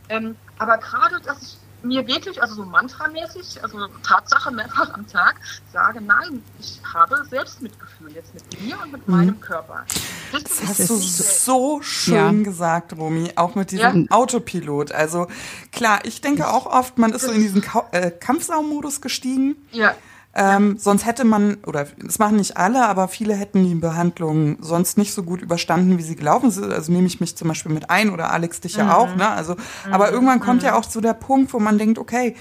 Ähm, 0.10 0.38
aber 0.58 0.78
gerade, 0.80 1.22
dass 1.24 1.42
ich 1.42 1.58
mir 1.84 2.06
wirklich, 2.08 2.42
also 2.42 2.56
so 2.56 2.66
mantramäßig, 2.66 3.64
also 3.64 3.88
Tatsache 4.04 4.52
mehrfach 4.52 4.94
am 4.94 5.08
Tag, 5.08 5.36
sage, 5.72 6.02
nein, 6.02 6.44
ich 6.60 6.80
habe 6.94 7.24
Selbstmitgefühl 7.30 8.12
jetzt 8.14 8.34
mit 8.34 8.62
mir 8.62 8.78
und 8.84 8.92
mit 8.92 9.08
Mhm. 9.08 9.16
meinem 9.16 9.40
Körper. 9.40 9.86
Das, 10.32 10.44
Das 10.44 10.68
hast 10.68 10.90
du 10.90 10.98
so 10.98 11.82
schön 11.82 12.14
Ja. 12.14 12.44
gesagt, 12.44 12.94
Romy, 12.96 13.32
auch 13.36 13.56
mit 13.56 13.72
diesem 13.72 14.08
Ja. 14.10 14.16
Autopilot. 14.16 14.92
Also 14.92 15.28
klar, 15.72 16.00
ich 16.04 16.22
denke 16.22 16.48
auch 16.50 16.66
oft, 16.68 16.98
man 17.00 17.14
ist 17.14 17.24
so 17.26 17.32
in 17.32 17.42
diesen 17.42 17.62
Kau 17.62 17.88
äh, 17.92 18.12
Kampfsaumodus 18.12 19.02
gestiegen. 19.02 19.56
Ja, 19.72 19.96
Ähm, 20.36 20.78
sonst 20.78 21.06
hätte 21.08 21.26
man, 21.26 21.58
oder 21.66 21.88
das 22.02 22.20
machen 22.20 22.38
nicht 22.38 22.56
alle, 22.56 22.88
aber 22.88 23.08
viele 23.08 23.34
hätten 23.34 23.64
die 23.68 23.74
Behandlung 23.76 24.58
sonst 24.62 24.98
nicht 24.98 25.14
so 25.14 25.24
gut 25.24 25.42
überstanden, 25.42 25.98
wie 25.98 26.04
sie 26.04 26.16
gelaufen 26.16 26.52
sind. 26.52 26.72
Also 26.72 26.92
nehme 26.92 27.08
ich 27.08 27.20
mich 27.20 27.36
zum 27.36 27.48
Beispiel 27.48 27.72
mit 27.72 27.90
ein 27.90 28.12
oder 28.12 28.32
Alex 28.32 28.62
dich 28.62 28.74
Mhm. 28.76 28.80
ja 28.80 28.96
auch. 28.96 29.16
Ne? 29.16 29.28
Also, 29.28 29.56
aber 29.90 30.12
irgendwann 30.12 30.40
kommt 30.40 30.62
ja 30.64 30.76
auch 30.76 30.84
so 30.84 31.02
der 31.02 31.14
Punkt, 31.14 31.52
wo 31.54 31.60
man 31.60 31.78
denkt, 31.80 31.98
okay, 31.98 32.36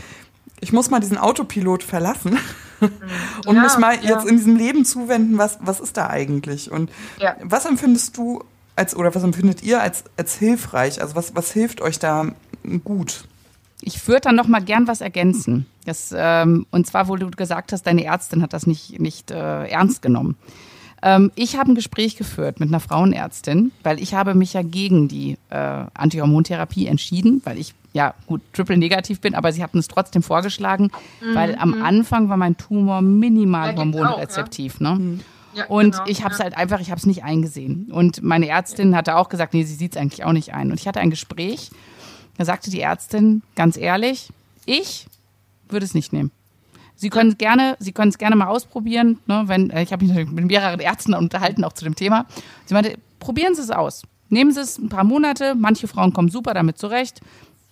ich 0.61 0.73
muss 0.73 0.91
mal 0.91 1.01
diesen 1.01 1.17
Autopilot 1.19 1.83
verlassen 1.83 2.39
und 3.47 3.57
Ja, 3.57 3.63
mich 3.63 3.79
mal 3.79 3.95
ja. 4.03 4.11
jetzt 4.11 4.27
in 4.27 4.37
diesem 4.37 4.57
Leben 4.57 4.85
zuwenden, 4.85 5.39
was, 5.39 5.59
was 5.63 5.81
ist 5.81 5.97
da 5.97 6.09
eigentlich? 6.09 6.71
Und 6.71 6.91
Ja. 7.19 7.37
was 7.43 7.65
empfindest 7.65 8.17
du 8.19 8.45
als, 8.77 8.95
oder 8.95 9.15
was 9.15 9.23
empfindet 9.25 9.63
ihr 9.63 9.81
als, 9.81 10.05
als 10.17 10.35
hilfreich? 10.37 11.01
Also 11.01 11.17
was, 11.17 11.35
was 11.35 11.53
hilft 11.53 11.81
euch 11.81 11.99
da 11.99 12.27
gut? 12.85 13.25
Ich 13.81 14.09
würde 14.09 14.23
dann 14.23 14.37
noch 14.37 14.49
mal 14.49 14.61
gern 14.61 14.89
was 14.89 15.01
ergänzen. 15.01 15.67
Das, 15.85 16.13
ähm, 16.17 16.67
und 16.71 16.87
zwar, 16.87 17.09
wo 17.09 17.17
du 17.17 17.31
gesagt 17.31 17.73
hast, 17.73 17.85
deine 17.85 18.05
Ärztin 18.05 18.43
hat 18.43 18.53
das 18.53 18.67
nicht, 18.67 18.99
nicht 18.99 19.31
äh, 19.31 19.69
ernst 19.69 20.03
genommen. 20.03 20.37
Ähm, 21.03 21.31
ich 21.37 21.57
habe 21.57 21.71
ein 21.71 21.75
Gespräch 21.75 22.17
geführt 22.17 22.61
mit 22.61 22.69
einer 22.69 22.81
Frauenärztin, 22.81 23.73
weil 23.85 24.01
ich 24.03 24.15
habe 24.15 24.35
mich 24.35 24.53
ja 24.53 24.63
gegen 24.63 25.09
die 25.09 25.39
äh, 25.51 25.85
Antihormontherapie 25.95 26.87
entschieden, 26.87 27.41
weil 27.45 27.59
ich 27.59 27.75
ja 27.93 28.15
gut 28.27 28.41
triple 28.53 28.77
negativ 28.77 29.21
bin, 29.21 29.35
aber 29.35 29.53
sie 29.53 29.63
hatten 29.63 29.79
es 29.79 29.89
trotzdem 29.89 30.23
vorgeschlagen, 30.23 30.91
mhm. 31.21 31.35
weil 31.35 31.57
am 31.57 31.71
mhm. 31.71 31.83
Anfang 31.83 32.29
war 32.29 32.37
mein 32.37 32.57
Tumor 32.57 33.01
minimal 33.01 33.73
ja, 33.73 33.77
hormonrezeptiv. 33.77 34.81
Ja. 34.81 34.95
Ne? 34.95 34.99
Mhm. 34.99 35.21
Ja, 35.55 35.67
und 35.67 35.93
genau, 35.93 36.05
ich 36.07 36.23
habe 36.25 36.33
es 36.33 36.39
ja. 36.39 36.45
halt 36.45 36.57
einfach, 36.57 36.81
ich 36.81 36.91
habe 36.91 36.99
es 36.99 37.07
nicht 37.07 37.25
eingesehen. 37.25 37.91
Und 37.91 38.23
meine 38.23 38.49
Ärztin 38.49 38.95
hatte 38.95 39.17
auch 39.17 39.29
gesagt, 39.29 39.55
nee, 39.55 39.65
sie 39.65 39.75
sieht 39.75 39.97
es 39.97 40.01
eigentlich 40.01 40.25
auch 40.25 40.33
nicht 40.33 40.53
ein. 40.53 40.71
Und 40.71 40.79
ich 40.79 40.87
hatte 40.87 41.01
ein 41.01 41.11
Gespräch 41.11 41.71
da 42.39 42.45
sagte 42.45 42.71
die 42.71 42.81
Ärztin 42.81 43.43
ganz 43.57 43.77
ehrlich, 43.77 44.31
ich 44.65 45.07
würde 45.69 45.85
es 45.85 45.93
nicht 45.93 46.13
nehmen. 46.13 46.31
Sie 46.95 47.11
können 47.11 47.31
es 47.31 47.39
gerne, 47.39 47.77
Sie 47.79 47.93
können 47.93 48.09
es 48.09 48.19
gerne 48.19 48.37
mal 48.37 48.47
ausprobieren. 48.47 49.19
Ne, 49.27 49.45
wenn, 49.47 49.71
äh, 49.71 49.83
ich 49.83 49.93
habe 49.93 50.05
mich 50.05 50.31
mit 50.31 50.47
mehreren 50.47 50.81
Ärzten 50.81 51.15
unterhalten, 51.15 51.63
auch 51.65 51.73
zu 51.73 51.85
dem 51.85 51.95
Thema. 51.95 52.27
Sie 52.67 52.75
meinte, 52.75 52.99
probieren 53.21 53.55
Sie 53.55 53.63
es 53.63 53.71
aus. 53.71 54.03
Nehmen 54.31 54.53
Sie 54.53 54.61
es 54.61 54.79
ein 54.79 54.89
paar 54.89 55.05
Monate. 55.05 55.55
Manche 55.55 55.89
Frauen 55.89 56.13
kommen 56.13 56.29
super 56.29 56.55
damit 56.55 56.79
zurecht. 56.79 57.21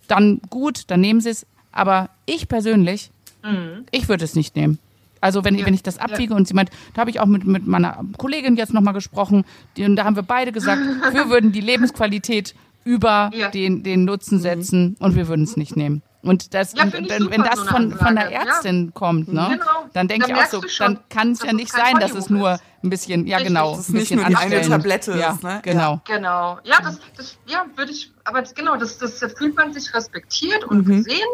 Dann 0.09 0.41
gut, 0.51 0.85
dann 0.89 1.01
nehmen 1.01 1.21
Sie 1.21 1.31
es. 1.31 1.47
Aber 1.73 2.11
ich 2.25 2.49
persönlich, 2.49 3.11
mhm. 3.45 3.85
ich 3.91 4.09
würde 4.09 4.25
es 4.25 4.35
nicht 4.35 4.55
nehmen. 4.57 4.79
Also 5.21 5.45
wenn, 5.45 5.57
ja. 5.57 5.67
wenn 5.67 5.75
ich 5.75 5.83
das 5.83 5.99
abwiege 5.99 6.33
ja. 6.33 6.37
und 6.37 6.47
sie 6.47 6.55
meint, 6.55 6.71
da 6.95 7.01
habe 7.01 7.11
ich 7.11 7.21
auch 7.21 7.27
mit, 7.27 7.45
mit 7.45 7.67
meiner 7.67 8.05
Kollegin 8.17 8.57
jetzt 8.57 8.73
nochmal 8.73 8.95
gesprochen, 8.95 9.45
die, 9.77 9.85
und 9.85 9.97
da 9.97 10.05
haben 10.05 10.15
wir 10.15 10.23
beide 10.23 10.53
gesagt, 10.53 10.81
wir 11.13 11.29
würden 11.29 11.53
die 11.53 11.61
Lebensqualität 11.61 12.55
über 12.87 13.31
ja. 13.35 13.51
den, 13.51 13.83
den 13.83 14.05
Nutzen 14.05 14.39
mhm. 14.39 14.43
setzen 14.43 14.85
mhm. 14.85 14.97
und 15.01 15.17
wir 15.17 15.27
würden 15.27 15.43
es 15.43 15.57
nicht 15.57 15.77
nehmen. 15.77 16.03
Und 16.23 16.55
das, 16.55 16.73
ja, 16.75 16.93
wenn, 16.93 17.31
wenn 17.31 17.43
das 17.43 17.61
so 17.61 17.67
von, 17.67 17.93
von 17.93 18.15
der 18.17 18.33
Ärztin 18.33 18.87
ja. 18.87 18.91
kommt, 18.93 19.33
ne, 19.33 19.49
genau. 19.53 19.91
dann 19.93 20.09
denke 20.09 20.31
ich 20.31 20.35
auch 20.35 20.47
so, 20.47 20.61
dann 20.79 20.99
kann 21.09 21.33
es 21.33 21.43
ja 21.43 21.53
nicht 21.53 21.71
sein, 21.71 21.99
dass 22.01 22.13
es 22.13 22.31
nur 22.31 22.59
ein 22.83 22.91
bisschen, 22.91 23.27
ja 23.27 23.39
genau, 23.39 23.73
ein 23.73 23.77
bisschen 23.93 24.19
nicht 24.19 24.29
nur 24.31 24.39
eine 24.39 24.61
Tablette 24.63 25.17
ja, 25.19 25.33
ist, 25.33 25.43
ne? 25.43 25.61
Genau. 25.63 26.01
Genau. 26.05 26.59
Ja, 26.65 26.81
das, 26.83 26.99
das 27.17 27.39
ja, 27.47 27.67
würde 27.77 27.93
ich, 27.93 28.13
aber 28.25 28.43
genau, 28.43 28.77
das, 28.77 28.99
das, 28.99 29.19
da 29.19 29.29
fühlt 29.29 29.57
man 29.57 29.73
sich 29.73 29.93
respektiert 29.95 30.65
und 30.65 30.87
mhm. 30.87 31.05
gesehen. 31.05 31.29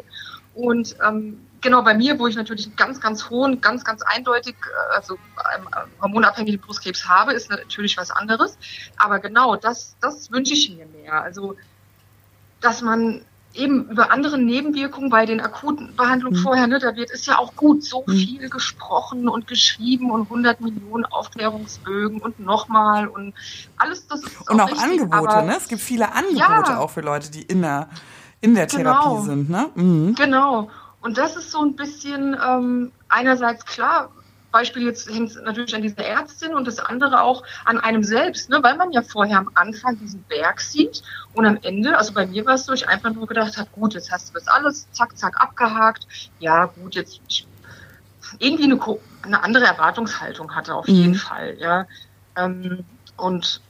Und 0.55 0.97
ähm, 1.07 1.39
genau 1.63 1.83
bei 1.83 1.95
mir, 1.95 2.19
wo 2.19 2.27
ich 2.27 2.37
natürlich 2.37 2.67
einen 2.67 2.77
ganz, 2.77 3.01
ganz 3.01 3.31
hohen, 3.31 3.61
ganz, 3.61 3.85
ganz 3.85 4.03
eindeutig, 4.03 4.55
äh, 4.55 4.95
also 4.95 5.15
ähm, 5.57 5.69
hormonabhängigen 6.01 6.61
Brustkrebs 6.61 7.09
habe, 7.09 7.33
ist 7.33 7.51
natürlich 7.51 7.97
was 7.97 8.11
anderes. 8.11 8.59
Aber 8.97 9.21
genau, 9.21 9.57
das, 9.57 9.97
das 10.01 10.31
wünsche 10.31 10.53
ich 10.55 10.77
mir 10.77 10.87
mehr. 10.87 11.23
Also, 11.23 11.57
dass 12.61 12.83
man 12.83 13.23
eben 13.55 13.91
über 13.91 14.11
andere 14.11 14.39
Nebenwirkungen 14.39 15.11
bei 15.11 15.27
den 15.27 15.41
akuten 15.41 15.95
Behandlungen 15.95 16.39
mhm. 16.39 16.43
vorher, 16.43 16.67
ne, 16.67 16.79
da 16.79 16.97
wird 16.97 17.11
ist 17.11 17.27
ja 17.27 17.39
auch 17.39 17.55
gut 17.55 17.85
so 17.85 18.05
mhm. 18.07 18.13
viel 18.13 18.49
gesprochen 18.49 19.29
und 19.29 19.47
geschrieben 19.47 20.11
und 20.11 20.23
100 20.23 20.61
Millionen 20.61 21.05
Aufklärungsbögen 21.05 22.21
und 22.21 22.41
nochmal 22.41 23.09
und 23.09 23.35
alles 23.77 24.07
das 24.07 24.23
ist 24.23 24.51
und 24.51 24.61
auch, 24.61 24.69
richtig, 24.69 25.03
Angebote, 25.03 25.43
ne? 25.45 25.57
Es 25.57 25.69
gibt 25.69 25.83
viele 25.83 26.13
Angebote 26.13 26.39
ja, 26.73 26.79
auch 26.79 26.91
für 26.91 27.03
Leute, 27.03 27.31
die 27.31 27.43
in 27.43 27.63
der 27.63 27.89
in 28.41 28.55
der 28.55 28.67
Therapie 28.67 29.09
genau, 29.09 29.23
sind, 29.23 29.51
ne? 29.51 29.71
Mhm. 29.75 30.15
Genau. 30.15 30.71
Und 31.03 31.19
das 31.19 31.37
ist 31.37 31.51
so 31.51 31.61
ein 31.63 31.77
bisschen 31.77 32.37
ähm, 32.43 32.93
einerseits 33.09 33.67
klar, 33.67 34.11
Beispiel 34.53 34.83
jetzt 34.83 35.11
hängt 35.11 35.31
es 35.31 35.37
natürlich 35.37 35.75
an 35.75 35.83
dieser 35.83 36.05
Ärztin 36.05 36.55
und 36.55 36.67
das 36.67 36.79
andere 36.79 37.23
auch 37.23 37.43
an 37.65 37.81
einem 37.81 38.05
selbst, 38.05 38.51
ne? 38.51 38.63
weil 38.63 38.77
man 38.77 38.93
ja 38.93 39.03
vorher 39.03 39.39
am 39.39 39.51
Anfang 39.55 39.99
diesen 39.99 40.23
Berg 40.25 40.61
sieht 40.61 41.03
und 41.33 41.47
am 41.47 41.59
Ende, 41.63 41.97
also 41.97 42.13
bei 42.13 42.27
mir 42.27 42.45
war 42.47 42.55
es 42.55 42.67
so, 42.67 42.73
ich 42.73 42.87
einfach 42.87 43.13
nur 43.13 43.27
gedacht 43.27 43.57
habe, 43.57 43.69
gut, 43.73 43.95
jetzt 43.95 44.13
hast 44.13 44.29
du 44.29 44.35
das 44.35 44.47
alles, 44.47 44.87
zack, 44.93 45.17
zack, 45.17 45.41
abgehakt. 45.41 46.07
Ja, 46.39 46.67
gut, 46.67 46.95
jetzt 46.95 47.21
ich, 47.27 47.47
irgendwie 48.39 48.65
eine, 48.65 48.79
eine, 49.23 49.43
andere 49.43 49.65
Erwartungshaltung 49.65 50.55
hatte 50.55 50.75
auf 50.75 50.87
mhm. 50.87 50.95
jeden 50.95 51.15
Fall, 51.15 51.57
ja. 51.59 51.87
Ähm, 52.37 52.85
und 53.17 53.61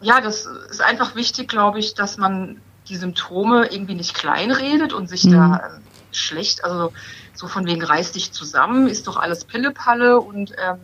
ja, 0.00 0.20
das 0.20 0.46
ist 0.70 0.82
einfach 0.82 1.14
wichtig, 1.14 1.48
glaube 1.48 1.78
ich, 1.78 1.94
dass 1.94 2.18
man 2.18 2.60
die 2.88 2.96
Symptome 2.96 3.66
irgendwie 3.66 3.94
nicht 3.94 4.14
kleinredet 4.14 4.92
und 4.92 5.08
sich 5.08 5.24
mhm. 5.24 5.32
da 5.32 5.62
ähm, 5.66 5.82
schlecht, 6.16 6.64
also 6.64 6.92
so 7.34 7.48
von 7.48 7.66
wegen 7.66 7.82
reiß 7.82 8.12
dich 8.12 8.32
zusammen, 8.32 8.88
ist 8.88 9.06
doch 9.06 9.16
alles 9.16 9.44
Pillepalle 9.44 10.20
und 10.20 10.52
ähm, 10.58 10.78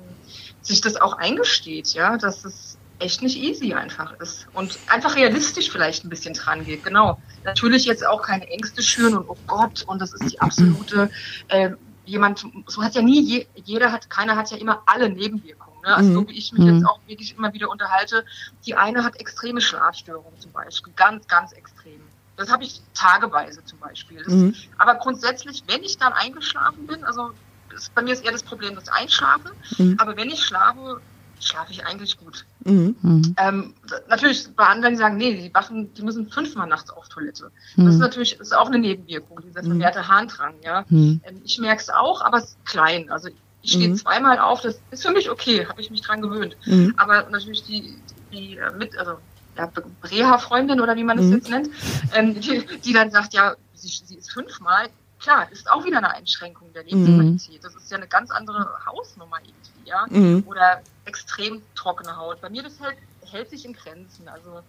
sich 0.63 0.81
das 0.81 0.97
auch 0.97 1.15
eingesteht, 1.15 1.95
ja, 1.95 2.17
dass 2.17 2.45
es 2.45 2.79
echt 2.99 3.23
nicht 3.23 3.37
easy 3.37 3.75
einfach 3.75 4.13
ist 4.21 4.47
und 4.55 4.79
einfach 4.89 5.17
realistisch 5.17 5.71
vielleicht 5.71 6.05
ein 6.05 6.09
bisschen 6.09 6.35
dran 6.35 6.65
geht. 6.65 6.85
Genau. 6.85 7.21
Natürlich 7.45 7.85
jetzt 7.85 8.07
auch 8.07 8.23
keine 8.23 8.49
Ängste 8.49 8.83
schüren 8.83 9.17
und 9.17 9.29
oh 9.29 9.37
Gott 9.47 9.85
und 9.87 10.01
das 10.01 10.13
ist 10.15 10.33
die 10.33 10.41
absolute 10.41 11.11
äh, 11.49 11.71
jemand 12.05 12.47
so 12.67 12.83
hat 12.83 12.95
ja 12.95 13.03
nie 13.03 13.21
je, 13.21 13.47
jeder 13.65 13.93
hat 13.93 14.09
keiner 14.09 14.37
hat 14.37 14.51
ja 14.51 14.57
immer 14.57 14.83
alle 14.87 15.11
Nebenwirkungen. 15.11 15.81
Ne? 15.83 15.95
Also 15.95 16.11
mhm. 16.11 16.15
so 16.15 16.29
wie 16.29 16.39
ich 16.39 16.53
mich 16.53 16.63
mhm. 16.63 16.77
jetzt 16.77 16.87
auch 16.87 17.01
wirklich 17.07 17.37
immer 17.37 17.53
wieder 17.53 17.69
unterhalte, 17.69 18.25
die 18.65 18.75
eine 18.75 19.05
hat 19.05 19.21
extreme 19.21 19.61
Schlafstörungen 19.61 20.39
zum 20.41 20.53
Beispiel, 20.53 20.93
ganz 20.97 21.27
ganz 21.27 21.53
extrem. 21.53 22.01
Das 22.37 22.53
habe 22.53 22.65
ich 22.65 22.83
tageweise 22.95 23.65
zum 23.65 23.79
Beispiel. 23.79 24.23
Das, 24.23 24.33
mhm. 24.33 24.55
Aber 24.79 24.97
grundsätzlich, 24.97 25.65
wenn 25.67 25.83
ich 25.83 25.99
dann 25.99 26.13
eingeschlafen 26.13 26.87
bin, 26.87 27.05
also 27.05 27.31
ist, 27.75 27.95
bei 27.95 28.03
mir 28.03 28.13
ist 28.13 28.25
eher 28.25 28.33
das 28.33 28.43
Problem 28.43 28.75
das 28.75 28.89
Einschlafen, 28.89 29.51
mhm. 29.79 29.97
aber 29.99 30.17
wenn 30.17 30.29
ich 30.29 30.43
schlafe, 30.43 31.01
schlafe 31.41 31.73
ich 31.73 31.85
eigentlich 31.85 32.17
gut. 32.17 32.45
Mhm. 32.65 32.97
mhm. 33.01 33.35
Ähm, 33.39 33.75
natürlich, 34.09 34.49
bei 34.55 34.67
anderen, 34.67 34.95
die 34.95 34.99
sagen, 34.99 35.17
nee, 35.17 35.35
die 35.35 35.55
wachen, 35.55 35.93
die 35.95 36.03
müssen 36.03 36.29
fünfmal 36.31 36.67
nachts 36.67 36.91
auf 36.91 37.09
Toilette. 37.09 37.51
Das 37.77 37.87
ist 37.87 37.95
mhm. 37.95 38.01
natürlich 38.01 38.39
ist 38.39 38.57
auch 38.57 38.67
eine 38.67 38.79
Nebenwirkung, 38.79 39.41
dieser 39.43 39.63
mhm. 39.63 39.69
vermehrte 39.69 40.09
Harndrang. 40.09 40.55
Ja? 40.63 40.85
Ähm, 40.91 41.21
ich 41.45 41.59
merke 41.59 41.83
es 41.83 41.91
auch, 41.91 42.23
aber 42.23 42.39
es 42.39 42.45
ist 42.45 42.65
klein. 42.67 43.11
Also 43.11 43.29
ich 43.63 43.73
stehe 43.73 43.95
zweimal 43.95 44.39
auf, 44.39 44.61
das 44.61 44.79
ist 44.91 45.03
für 45.03 45.13
mich 45.13 45.29
okay, 45.29 45.67
habe 45.67 45.81
ich 45.81 45.91
mich 45.91 46.01
dran 46.01 46.23
gewöhnt. 46.23 46.57
Aber 46.97 47.29
natürlich 47.31 47.65
die, 47.65 47.99
die 48.33 48.57
äh, 48.59 48.73
mit, 48.77 48.97
also 48.97 49.19
ja, 49.57 49.71
Reha-Freundin 50.05 50.81
oder 50.81 50.97
wie 50.97 51.05
man 51.05 51.17
das 51.17 51.27
mhm. 51.27 51.33
jetzt 51.33 51.51
nennt, 51.51 51.71
ähm, 52.15 52.41
die, 52.41 52.67
die, 52.85 52.93
dann 52.93 53.11
sagt, 53.11 53.35
ja, 53.35 53.55
sie, 53.75 53.89
sie 53.89 54.17
ist 54.17 54.33
fünfmal, 54.33 54.89
klar, 55.19 55.51
ist 55.51 55.71
auch 55.71 55.85
wieder 55.85 55.99
eine 55.99 56.11
Einschränkung 56.11 56.73
der 56.73 56.85
Lebensqualität. 56.85 57.63
Mhm. 57.63 57.63
Das 57.63 57.75
ist 57.75 57.91
ja 57.91 57.97
eine 57.97 58.07
ganz 58.07 58.31
andere 58.31 58.69
Hausnummer 58.87 59.39
irgendwie, 59.39 59.89
ja. 59.89 60.07
Mhm. 60.09 60.45
Oder 60.47 60.83
extrem 61.05 61.63
trockene 61.75 62.17
Haut. 62.17 62.41
Bei 62.41 62.51
mir 62.51 62.63
das 62.63 62.79
hält, 62.81 62.97
hält 63.31 63.51
sich 63.51 63.65
in 63.65 63.73
Grenzen. 63.73 64.29
Also 64.29 64.61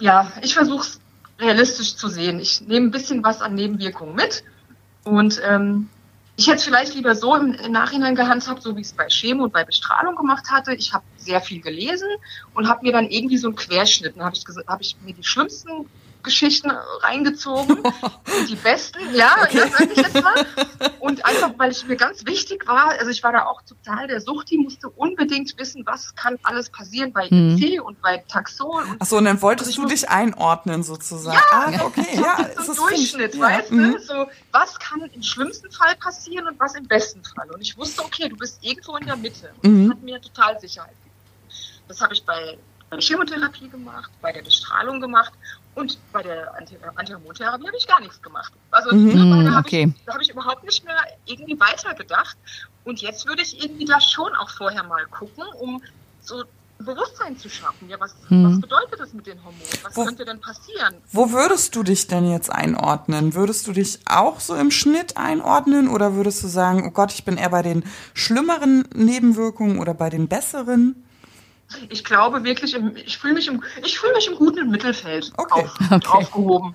ja, 0.00 0.30
ich 0.42 0.54
versuche 0.54 0.82
es 0.82 1.00
realistisch 1.38 1.96
zu 1.96 2.08
sehen. 2.08 2.40
Ich 2.40 2.60
nehme 2.62 2.86
ein 2.86 2.90
bisschen 2.90 3.22
was 3.22 3.40
an 3.40 3.54
Nebenwirkungen 3.54 4.14
mit 4.14 4.44
und 5.04 5.40
ähm, 5.44 5.88
ich 6.36 6.46
hätte 6.46 6.56
es 6.56 6.64
vielleicht 6.64 6.94
lieber 6.94 7.14
so 7.14 7.34
im, 7.34 7.56
Nachhinein 7.70 8.14
gehandhabt, 8.14 8.62
so 8.62 8.76
wie 8.76 8.82
ich 8.82 8.88
es 8.88 8.92
bei 8.92 9.06
Chemo 9.06 9.44
und 9.44 9.52
bei 9.52 9.64
Bestrahlung 9.64 10.16
gemacht 10.16 10.50
hatte. 10.50 10.74
Ich 10.74 10.92
habe 10.92 11.04
sehr 11.16 11.40
viel 11.40 11.62
gelesen 11.62 12.08
und 12.54 12.68
habe 12.68 12.82
mir 12.82 12.92
dann 12.92 13.08
irgendwie 13.08 13.38
so 13.38 13.48
einen 13.48 13.56
Querschnitt, 13.56 14.16
dann 14.16 14.24
habe 14.24 14.36
ich, 14.36 14.44
hab 14.66 14.80
ich 14.80 14.96
mir 15.00 15.14
die 15.14 15.24
schlimmsten 15.24 15.88
Geschichten 16.26 16.70
reingezogen. 17.00 17.82
die 18.48 18.56
besten, 18.56 18.98
ja, 19.14 19.36
okay. 19.42 19.60
das 19.60 19.72
sage 19.72 19.90
ich 19.92 19.96
jetzt 19.96 20.22
mal. 20.22 20.46
Und 21.00 21.24
einfach, 21.24 21.52
weil 21.56 21.70
ich 21.70 21.86
mir 21.86 21.96
ganz 21.96 22.26
wichtig 22.26 22.66
war, 22.66 22.90
also 22.90 23.10
ich 23.10 23.22
war 23.22 23.32
da 23.32 23.46
auch 23.46 23.62
total 23.62 24.08
der 24.08 24.20
Sucht, 24.20 24.50
die 24.50 24.58
musste 24.58 24.90
unbedingt 24.90 25.58
wissen, 25.58 25.86
was 25.86 26.14
kann 26.14 26.36
alles 26.42 26.68
passieren 26.68 27.12
bei 27.12 27.28
mhm. 27.30 27.56
IC 27.56 27.80
und 27.80 28.02
bei 28.02 28.18
Taxol. 28.28 28.82
Und 28.82 29.00
Achso, 29.00 29.16
und 29.16 29.24
dann 29.24 29.40
wolltest 29.40 29.70
also 29.70 29.82
du 29.82 29.88
dich 29.88 30.08
einordnen 30.10 30.82
sozusagen. 30.82 31.36
Ja, 31.36 31.42
ah, 31.52 31.84
okay, 31.84 32.06
ja. 32.14 32.62
So 32.62 32.72
ein 32.72 32.88
Durchschnitt, 32.88 33.34
ja. 33.36 33.40
weißt 33.40 33.70
mhm. 33.70 33.92
du? 33.92 34.00
So, 34.00 34.26
was 34.52 34.78
kann 34.78 35.00
im 35.00 35.22
schlimmsten 35.22 35.70
Fall 35.70 35.94
passieren 35.96 36.48
und 36.48 36.58
was 36.58 36.74
im 36.74 36.86
besten 36.86 37.22
Fall. 37.24 37.50
Und 37.50 37.62
ich 37.62 37.76
wusste, 37.78 38.04
okay, 38.04 38.28
du 38.28 38.36
bist 38.36 38.58
irgendwo 38.62 38.96
in 38.96 39.06
der 39.06 39.16
Mitte. 39.16 39.52
Und 39.62 39.70
mhm. 39.70 39.88
das 39.88 39.96
hat 39.96 40.02
mir 40.02 40.20
total 40.20 40.60
Sicherheit 40.60 40.90
gegeben. 40.90 41.14
Das 41.88 42.00
habe 42.00 42.14
ich 42.14 42.24
bei 42.24 42.58
der 42.90 43.00
Chemotherapie 43.00 43.68
gemacht, 43.68 44.10
bei 44.20 44.32
der 44.32 44.42
Bestrahlung 44.42 45.00
gemacht 45.00 45.32
und 45.74 45.98
bei 46.12 46.22
der 46.22 46.54
Antihormontherapie 46.96 47.66
habe 47.66 47.76
ich 47.76 47.86
gar 47.86 48.00
nichts 48.00 48.20
gemacht. 48.22 48.52
Also 48.70 48.94
mhm, 48.94 49.44
da 49.44 49.52
habe 49.52 49.66
okay. 49.66 49.92
ich, 49.94 50.12
hab 50.12 50.20
ich 50.20 50.30
überhaupt 50.30 50.64
nicht 50.64 50.84
mehr 50.84 50.96
irgendwie 51.26 51.58
weitergedacht. 51.58 52.36
Und 52.84 53.00
jetzt 53.02 53.26
würde 53.26 53.42
ich 53.42 53.62
irgendwie 53.62 53.84
da 53.84 54.00
schon 54.00 54.32
auch 54.36 54.50
vorher 54.50 54.84
mal 54.84 55.04
gucken, 55.06 55.44
um 55.60 55.82
so 56.20 56.44
Bewusstsein 56.78 57.36
zu 57.38 57.48
schaffen. 57.48 57.88
Ja, 57.88 57.98
was, 57.98 58.14
hm. 58.28 58.44
was 58.44 58.60
bedeutet 58.60 59.00
das 59.00 59.12
mit 59.12 59.26
den 59.26 59.42
Hormonen? 59.42 59.66
Was 59.82 59.96
wo, 59.96 60.04
könnte 60.04 60.24
denn 60.24 60.40
passieren? 60.40 60.96
Wo 61.10 61.30
würdest 61.32 61.74
du 61.74 61.82
dich 61.82 62.06
denn 62.06 62.30
jetzt 62.30 62.50
einordnen? 62.50 63.34
Würdest 63.34 63.66
du 63.66 63.72
dich 63.72 63.98
auch 64.06 64.40
so 64.40 64.54
im 64.54 64.70
Schnitt 64.70 65.16
einordnen 65.16 65.88
oder 65.88 66.14
würdest 66.14 66.42
du 66.42 66.48
sagen, 66.48 66.84
oh 66.86 66.90
Gott, 66.90 67.12
ich 67.12 67.24
bin 67.24 67.38
eher 67.38 67.48
bei 67.48 67.62
den 67.62 67.84
schlimmeren 68.12 68.86
Nebenwirkungen 68.94 69.78
oder 69.78 69.94
bei 69.94 70.10
den 70.10 70.28
besseren? 70.28 71.05
Ich 71.88 72.04
glaube 72.04 72.44
wirklich, 72.44 72.74
im, 72.74 72.96
ich 72.96 73.18
fühle 73.18 73.34
mich, 73.34 73.48
im, 73.48 73.62
ich 73.84 73.98
fühl 73.98 74.12
mich 74.12 74.28
im 74.28 74.36
guten 74.36 74.70
Mittelfeld 74.70 75.32
okay. 75.36 75.62
Auf, 75.62 75.74
okay. 75.90 76.08
aufgehoben. 76.08 76.74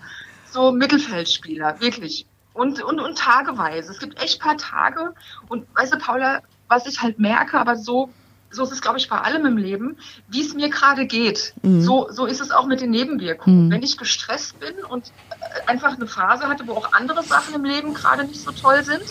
So 0.51 0.71
Mittelfeldspieler, 0.71 1.79
wirklich. 1.79 2.25
Und, 2.53 2.83
und, 2.83 2.99
und 2.99 3.17
tageweise. 3.17 3.91
Es 3.91 3.99
gibt 3.99 4.21
echt 4.21 4.41
paar 4.41 4.57
Tage. 4.57 5.13
Und 5.47 5.65
weißt 5.75 5.93
du, 5.93 5.97
Paula, 5.97 6.41
was 6.67 6.85
ich 6.85 7.01
halt 7.01 7.19
merke, 7.19 7.57
aber 7.59 7.77
so 7.77 8.09
so 8.51 8.63
ist 8.63 8.71
es, 8.71 8.81
glaube 8.81 8.97
ich, 8.97 9.09
bei 9.09 9.17
allem 9.17 9.45
im 9.45 9.57
Leben, 9.57 9.97
wie 10.27 10.41
es 10.41 10.53
mir 10.53 10.69
gerade 10.69 11.05
geht. 11.05 11.53
Mhm. 11.63 11.81
So, 11.81 12.09
so 12.11 12.25
ist 12.25 12.41
es 12.41 12.51
auch 12.51 12.65
mit 12.65 12.81
den 12.81 12.91
Nebenwirkungen. 12.91 13.67
Mhm. 13.67 13.71
Wenn 13.71 13.83
ich 13.83 13.97
gestresst 13.97 14.59
bin 14.59 14.83
und 14.83 15.07
äh, 15.07 15.69
einfach 15.69 15.95
eine 15.95 16.07
Phase 16.07 16.47
hatte, 16.47 16.67
wo 16.67 16.73
auch 16.73 16.91
andere 16.93 17.23
Sachen 17.23 17.55
im 17.55 17.63
Leben 17.63 17.93
gerade 17.93 18.25
nicht 18.25 18.41
so 18.41 18.51
toll 18.51 18.83
sind, 18.83 19.03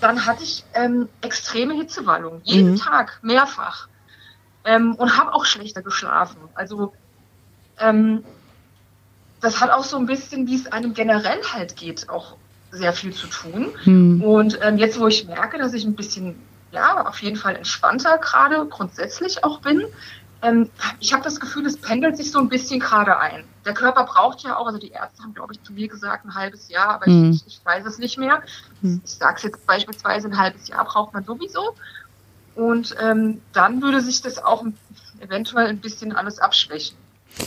dann 0.00 0.26
hatte 0.26 0.44
ich 0.44 0.64
ähm, 0.74 1.08
extreme 1.22 1.74
Hitzewallungen. 1.74 2.42
Jeden 2.44 2.72
mhm. 2.72 2.76
Tag, 2.76 3.18
mehrfach. 3.22 3.88
Ähm, 4.66 4.94
und 4.96 5.16
habe 5.16 5.32
auch 5.32 5.44
schlechter 5.44 5.82
geschlafen. 5.82 6.38
Also 6.54 6.92
ähm, 7.78 8.24
das 9.40 9.60
hat 9.60 9.70
auch 9.70 9.84
so 9.84 9.96
ein 9.96 10.06
bisschen, 10.06 10.46
wie 10.46 10.56
es 10.56 10.66
einem 10.66 10.92
generell 10.92 11.40
halt 11.52 11.76
geht, 11.76 12.08
auch 12.08 12.36
sehr 12.70 12.92
viel 12.92 13.12
zu 13.12 13.26
tun. 13.28 13.68
Mhm. 13.84 14.22
Und 14.22 14.58
ähm, 14.62 14.76
jetzt, 14.76 14.98
wo 14.98 15.06
ich 15.06 15.26
merke, 15.26 15.58
dass 15.58 15.72
ich 15.72 15.84
ein 15.84 15.94
bisschen, 15.94 16.36
ja, 16.72 17.06
auf 17.06 17.22
jeden 17.22 17.36
Fall 17.36 17.56
entspannter 17.56 18.18
gerade 18.18 18.66
grundsätzlich 18.66 19.44
auch 19.44 19.60
bin, 19.60 19.84
ähm, 20.42 20.70
ich 21.00 21.12
habe 21.12 21.22
das 21.22 21.40
Gefühl, 21.40 21.66
es 21.66 21.78
pendelt 21.78 22.16
sich 22.16 22.30
so 22.30 22.38
ein 22.38 22.48
bisschen 22.48 22.80
gerade 22.80 23.18
ein. 23.18 23.44
Der 23.64 23.74
Körper 23.74 24.04
braucht 24.04 24.42
ja 24.42 24.56
auch, 24.56 24.66
also 24.66 24.78
die 24.78 24.90
Ärzte 24.90 25.22
haben, 25.22 25.34
glaube 25.34 25.54
ich, 25.54 25.62
zu 25.62 25.72
mir 25.72 25.88
gesagt, 25.88 26.24
ein 26.24 26.34
halbes 26.34 26.68
Jahr, 26.68 26.88
aber 26.88 27.10
mhm. 27.10 27.32
ich, 27.32 27.46
ich, 27.46 27.60
weiß 27.64 27.86
es 27.86 27.98
nicht 27.98 28.18
mehr. 28.18 28.42
Mhm. 28.82 29.00
Ich 29.04 29.14
sage 29.14 29.36
es 29.36 29.42
jetzt 29.44 29.66
beispielsweise, 29.66 30.28
ein 30.28 30.38
halbes 30.38 30.68
Jahr 30.68 30.84
braucht 30.84 31.14
man 31.14 31.24
sowieso. 31.24 31.74
Und 32.56 32.96
ähm, 32.98 33.42
dann 33.52 33.82
würde 33.82 34.00
sich 34.00 34.22
das 34.22 34.42
auch 34.42 34.64
eventuell 35.20 35.66
ein 35.66 35.80
bisschen 35.80 36.12
alles 36.12 36.38
abschwächen. 36.38 36.96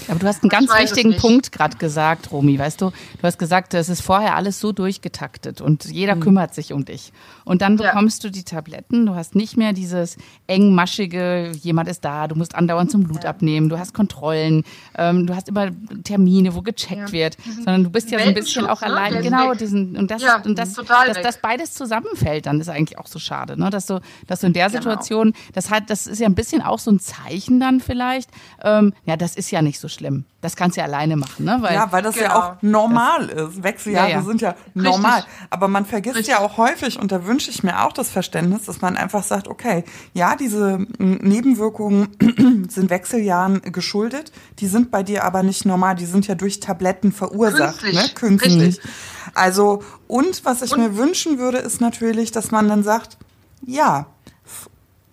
Aber 0.08 0.20
du 0.20 0.28
hast 0.28 0.44
einen 0.44 0.50
ganz 0.50 0.72
wichtigen 0.72 1.18
Punkt 1.18 1.52
gerade 1.52 1.78
gesagt, 1.78 2.32
Romy, 2.32 2.58
weißt 2.58 2.82
du? 2.82 2.90
Du 2.90 3.24
hast 3.24 3.40
gesagt, 3.40 3.74
es 3.74 3.90
ist 3.90 4.02
vorher 4.02 4.36
alles 4.36 4.60
so 4.60 4.72
durchgetaktet 4.72 5.62
und 5.62 5.86
jeder 5.86 6.16
mhm. 6.16 6.22
kümmert 6.22 6.54
sich 6.54 6.74
um 6.74 6.86
dich. 6.86 7.12
Und 7.44 7.62
dann 7.62 7.78
bekommst 7.78 8.24
ja. 8.24 8.30
du 8.30 8.34
die 8.34 8.44
Tabletten, 8.44 9.06
du 9.06 9.16
hast 9.16 9.36
nicht 9.36 9.58
mehr 9.58 9.74
dieses 9.74 10.18
engmaschige, 10.48 11.52
jemand 11.62 11.90
ist 11.90 12.06
da, 12.06 12.28
du 12.28 12.36
musst 12.36 12.56
andauernd 12.56 12.92
zum 12.92 13.04
Blut 13.04 13.24
ja. 13.24 13.32
abnehmen, 13.32 13.70
du 13.70 13.80
hast 13.80 13.94
Kontrollen, 13.94 14.64
ähm, 14.98 15.26
du 15.26 15.36
hast 15.36 15.50
immer 15.50 15.70
Termine, 16.04 16.54
wo 16.56 16.62
gecheckt 16.62 17.10
ja. 17.10 17.12
wird, 17.12 17.38
sondern 17.56 17.84
du 17.84 17.90
bist 17.90 18.12
ja 18.12 18.20
so 18.20 18.28
ein 18.28 18.34
bisschen 18.34 18.68
auch 18.68 18.82
ne? 18.82 18.88
allein. 18.88 19.22
Genau, 19.24 19.54
diesen, 19.54 19.98
und 19.98 20.12
das, 20.12 20.24
und 20.46 20.58
das, 20.58 20.74
dass 20.74 21.22
das 21.22 21.42
beides 21.42 21.74
zusammenfällt, 21.74 22.46
dann 22.46 22.62
ist 22.62 22.70
eigentlich 22.70 22.98
auch 23.00 23.08
so 23.08 23.20
schade, 23.20 23.60
ne? 23.60 23.70
Dass 23.70 23.88
du, 23.88 24.00
dass 24.28 24.42
du 24.42 24.48
in 24.48 24.54
der 24.54 24.68
genau. 24.68 24.82
Situation, 24.82 25.34
das 25.54 25.70
hat, 25.70 25.90
das 25.90 26.08
ist 26.08 26.20
ja 26.20 26.28
ein 26.28 26.36
bisschen 26.36 26.62
auch 26.62 26.80
so 26.80 26.92
ein 26.92 27.00
Zeichen 27.00 27.60
dann 27.60 27.80
vielleicht, 27.80 28.30
ähm, 28.64 28.94
ja, 29.06 29.18
das 29.18 29.36
ist 29.36 29.52
ja 29.52 29.62
nicht 29.62 29.79
nicht 29.80 29.92
so 29.92 29.98
schlimm. 29.98 30.26
Das 30.42 30.56
kannst 30.56 30.78
du 30.78 30.82
ja 30.82 30.88
alleine 30.88 31.16
machen, 31.16 31.46
ne? 31.46 31.58
Weil, 31.62 31.74
ja, 31.74 31.92
weil 31.92 32.02
das 32.02 32.16
genau. 32.16 32.28
ja 32.28 32.36
auch 32.36 32.62
normal 32.62 33.28
das, 33.28 33.52
ist. 33.52 33.64
Wechseljahre 33.64 34.10
ja, 34.10 34.18
ja. 34.18 34.24
sind 34.24 34.42
ja 34.42 34.56
normal. 34.74 35.20
Richtig. 35.20 35.34
Aber 35.50 35.68
man 35.68 35.86
vergisst 35.86 36.18
Richtig. 36.18 36.34
ja 36.34 36.40
auch 36.40 36.58
häufig, 36.58 37.00
und 37.00 37.12
da 37.12 37.26
wünsche 37.26 37.50
ich 37.50 37.64
mir 37.64 37.84
auch 37.84 37.94
das 37.94 38.10
Verständnis, 38.10 38.66
dass 38.66 38.82
man 38.82 38.98
einfach 38.98 39.24
sagt, 39.24 39.48
okay, 39.48 39.84
ja, 40.14 40.36
diese 40.36 40.86
Nebenwirkungen 40.98 42.68
sind 42.70 42.90
Wechseljahren 42.90 43.62
geschuldet, 43.72 44.32
die 44.60 44.68
sind 44.68 44.92
bei 44.92 45.04
dir 45.04 45.24
aber 45.24 45.44
nicht 45.44 45.66
normal, 45.66 45.96
die 45.96 46.06
sind 46.06 46.28
ja 46.28 46.36
durch 46.36 46.60
Tabletten 46.60 47.12
verursacht, 47.12 47.80
Künstlich. 47.80 47.96
ne? 47.96 48.10
Künstlich. 48.16 48.78
Richtig. 48.78 48.92
Also, 49.34 49.84
und 50.08 50.44
was 50.46 50.62
ich 50.62 50.74
und? 50.74 50.80
mir 50.80 50.98
wünschen 50.98 51.38
würde, 51.38 51.60
ist 51.60 51.82
natürlich, 51.82 52.32
dass 52.32 52.52
man 52.52 52.68
dann 52.68 52.84
sagt, 52.84 53.18
ja, 53.66 54.08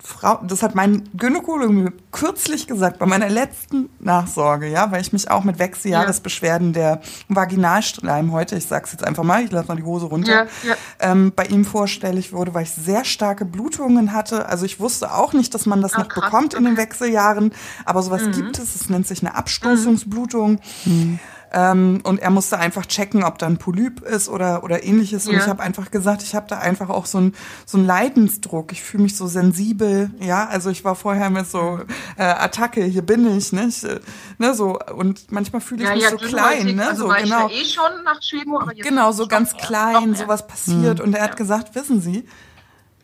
Frau, 0.07 0.39
das 0.41 0.63
hat 0.63 0.73
mein 0.73 1.09
Gynäkologe 1.15 1.73
mir 1.73 1.91
kürzlich 2.13 2.65
gesagt, 2.65 2.97
bei 2.97 3.05
meiner 3.05 3.27
letzten 3.27 3.89
Nachsorge, 3.99 4.69
ja, 4.69 4.89
weil 4.89 5.01
ich 5.01 5.11
mich 5.11 5.29
auch 5.29 5.43
mit 5.43 5.59
Wechseljahresbeschwerden 5.59 6.71
der 6.71 7.01
Vaginalschleimhäute, 7.27 8.55
ich 8.55 8.65
sag's 8.67 8.93
jetzt 8.93 9.03
einfach 9.03 9.23
mal, 9.23 9.43
ich 9.43 9.51
lasse 9.51 9.67
mal 9.67 9.75
die 9.75 9.83
Hose 9.83 10.05
runter, 10.05 10.31
ja, 10.31 10.47
ja. 10.65 10.75
Ähm, 11.01 11.33
bei 11.35 11.43
ihm 11.47 11.65
vorstellig 11.65 12.31
wurde, 12.31 12.53
weil 12.53 12.63
ich 12.63 12.71
sehr 12.71 13.03
starke 13.03 13.43
Blutungen 13.43 14.13
hatte. 14.13 14.47
Also 14.47 14.65
ich 14.65 14.79
wusste 14.79 15.13
auch 15.13 15.33
nicht, 15.33 15.53
dass 15.53 15.65
man 15.65 15.81
das 15.81 15.95
oh, 15.95 15.99
noch 15.99 16.07
krass, 16.07 16.23
bekommt 16.23 16.53
in 16.53 16.63
den 16.63 16.77
Wechseljahren, 16.77 17.51
aber 17.83 18.01
sowas 18.01 18.23
mhm. 18.23 18.31
gibt 18.31 18.59
es. 18.59 18.75
Es 18.75 18.89
nennt 18.89 19.07
sich 19.07 19.21
eine 19.21 19.35
Abstoßungsblutung. 19.35 20.61
Mhm. 20.85 21.19
Ähm, 21.53 22.01
und 22.03 22.19
er 22.19 22.29
musste 22.29 22.59
einfach 22.59 22.85
checken, 22.85 23.23
ob 23.23 23.37
da 23.37 23.45
ein 23.45 23.57
Polyp 23.57 24.01
ist 24.01 24.27
oder, 24.27 24.63
oder 24.63 24.83
ähnliches. 24.83 25.25
Ja. 25.25 25.31
Und 25.31 25.37
ich 25.37 25.47
habe 25.47 25.63
einfach 25.63 25.91
gesagt, 25.91 26.21
ich 26.21 26.35
habe 26.35 26.45
da 26.47 26.59
einfach 26.59 26.89
auch 26.89 27.05
so 27.05 27.19
ein 27.19 27.35
so 27.65 27.77
Leidensdruck. 27.77 28.71
Ich 28.73 28.83
fühle 28.83 29.03
mich 29.03 29.15
so 29.15 29.27
sensibel, 29.27 30.11
ja. 30.19 30.47
Also 30.47 30.69
ich 30.69 30.83
war 30.83 30.95
vorher 30.95 31.29
mit 31.29 31.47
so 31.47 31.79
äh, 32.17 32.23
Attacke, 32.23 32.83
hier 32.83 33.01
bin 33.01 33.37
ich, 33.37 33.53
nicht? 33.53 33.83
Äh, 33.85 33.99
ne, 34.37 34.53
so, 34.53 34.77
und 34.95 35.31
manchmal 35.31 35.61
fühle 35.61 35.83
ich 35.83 35.89
ja, 35.89 35.95
mich 35.95 36.03
ja, 36.03 36.09
so 36.11 36.17
klein, 36.17 36.75
ne? 36.75 36.87
Also 36.87 37.07
so, 37.07 37.13
genau. 37.13 37.49
Eh 37.49 37.63
schon 37.63 38.03
nach 38.03 38.19
Chemo, 38.19 38.59
genau, 38.75 39.11
so 39.13 39.27
ganz 39.27 39.55
klein, 39.55 40.15
sowas 40.15 40.47
passiert. 40.47 40.99
Mhm. 40.99 41.05
Und 41.05 41.13
er 41.13 41.23
hat 41.23 41.37
gesagt, 41.37 41.75
wissen 41.75 42.01
Sie, 42.01 42.25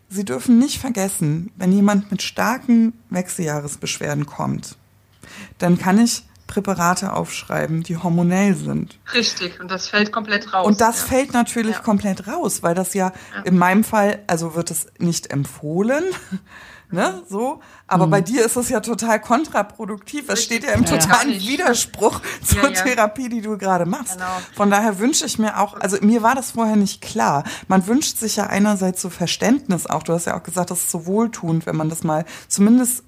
Sie 0.09 0.25
dürfen 0.25 0.59
nicht 0.59 0.79
vergessen, 0.79 1.51
wenn 1.55 1.71
jemand 1.71 2.11
mit 2.11 2.21
starken 2.21 2.93
Wechseljahresbeschwerden 3.09 4.25
kommt, 4.25 4.77
dann 5.57 5.79
kann 5.79 5.97
ich 5.97 6.23
Präparate 6.53 7.13
aufschreiben, 7.13 7.81
die 7.81 7.97
hormonell 7.97 8.53
sind. 8.55 8.99
Richtig, 9.11 9.59
und 9.59 9.71
das 9.71 9.87
fällt 9.87 10.11
komplett 10.11 10.53
raus. 10.53 10.67
Und 10.67 10.81
das 10.81 11.01
ja. 11.01 11.07
fällt 11.07 11.33
natürlich 11.33 11.77
ja. 11.77 11.81
komplett 11.81 12.27
raus, 12.27 12.61
weil 12.61 12.75
das 12.75 12.93
ja, 12.93 13.11
ja, 13.35 13.41
in 13.41 13.57
meinem 13.57 13.83
Fall, 13.83 14.19
also 14.27 14.53
wird 14.53 14.69
es 14.69 14.85
nicht 14.99 15.31
empfohlen, 15.31 16.03
ne, 16.91 17.23
so, 17.27 17.59
aber 17.87 18.05
mhm. 18.05 18.11
bei 18.11 18.21
dir 18.21 18.45
ist 18.45 18.55
es 18.55 18.69
ja 18.69 18.81
total 18.81 19.19
kontraproduktiv. 19.19 20.29
Es 20.29 20.43
steht 20.43 20.63
ja 20.63 20.73
im 20.73 20.85
totalen 20.85 21.31
Widerspruch 21.31 22.21
zur 22.43 22.71
Therapie, 22.71 23.29
die 23.29 23.41
du 23.41 23.57
gerade 23.57 23.87
machst. 23.87 24.13
Genau. 24.13 24.37
Von 24.55 24.69
daher 24.69 24.99
wünsche 24.99 25.25
ich 25.25 25.39
mir 25.39 25.59
auch, 25.59 25.73
also 25.79 25.97
mir 26.01 26.21
war 26.21 26.35
das 26.35 26.51
vorher 26.51 26.75
nicht 26.75 27.01
klar. 27.01 27.45
Man 27.67 27.87
wünscht 27.87 28.17
sich 28.17 28.35
ja 28.35 28.45
einerseits 28.45 29.01
so 29.01 29.09
Verständnis 29.09 29.87
auch. 29.87 30.03
Du 30.03 30.13
hast 30.13 30.25
ja 30.25 30.37
auch 30.37 30.43
gesagt, 30.43 30.69
das 30.69 30.81
ist 30.81 30.91
so 30.91 31.07
wohltuend, 31.07 31.65
wenn 31.65 31.75
man 31.75 31.89
das 31.89 32.03
mal 32.03 32.25
zumindest 32.47 33.03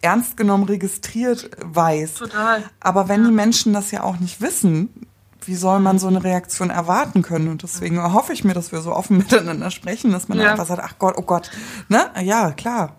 ernst 0.00 0.36
genommen 0.36 0.64
registriert 0.64 1.50
weiß. 1.60 2.14
Total. 2.14 2.62
Aber 2.80 3.08
wenn 3.08 3.22
ja. 3.22 3.28
die 3.28 3.34
Menschen 3.34 3.72
das 3.72 3.90
ja 3.90 4.02
auch 4.02 4.18
nicht 4.18 4.40
wissen, 4.40 5.06
wie 5.42 5.54
soll 5.54 5.80
man 5.80 5.98
so 5.98 6.08
eine 6.08 6.22
Reaktion 6.22 6.70
erwarten 6.70 7.22
können? 7.22 7.48
Und 7.48 7.62
deswegen 7.62 8.02
hoffe 8.12 8.32
ich 8.32 8.44
mir, 8.44 8.54
dass 8.54 8.72
wir 8.72 8.80
so 8.80 8.94
offen 8.94 9.18
miteinander 9.18 9.70
sprechen, 9.70 10.12
dass 10.12 10.28
man 10.28 10.38
ja. 10.38 10.50
einfach 10.50 10.66
sagt, 10.66 10.82
ach 10.84 10.94
Gott, 10.98 11.14
oh 11.16 11.22
Gott, 11.22 11.50
ne? 11.88 12.10
Ja, 12.22 12.52
klar. 12.52 12.96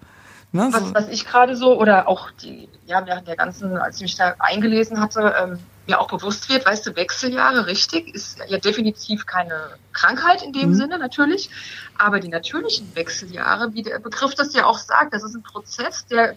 Ne? 0.52 0.68
Was, 0.72 0.94
was 0.96 1.08
ich 1.10 1.28
gerade 1.28 1.56
so, 1.56 1.80
oder 1.80 2.08
auch 2.08 2.32
die, 2.32 2.68
ja, 2.88 3.06
während 3.06 3.28
der 3.28 3.36
ganzen, 3.36 3.78
als 3.78 3.98
ich 3.98 4.02
mich 4.02 4.16
da 4.16 4.34
eingelesen 4.40 5.00
hatte, 5.00 5.36
ähm, 5.40 5.60
mir 5.88 6.00
auch 6.00 6.08
bewusst 6.08 6.50
wird, 6.50 6.66
weißt 6.66 6.88
du, 6.88 6.96
Wechseljahre, 6.96 7.68
richtig, 7.68 8.14
ist 8.16 8.40
ja 8.48 8.58
definitiv 8.58 9.28
keine 9.28 9.76
Krankheit 9.94 10.42
in 10.42 10.54
dem 10.54 10.70
mhm. 10.70 10.76
Sinne 10.76 10.98
natürlich, 10.98 11.52
aber 11.98 12.20
die 12.20 12.30
natürlichen 12.30 12.96
Wechseljahre, 12.96 13.74
wie 13.74 13.84
der 13.84 14.00
Begriff 14.00 14.34
das 14.34 14.54
ja 14.54 14.66
auch 14.66 14.80
sagt, 14.80 15.14
das 15.14 15.24
ist 15.24 15.36
ein 15.36 15.44
Prozess, 15.44 16.08
der 16.08 16.36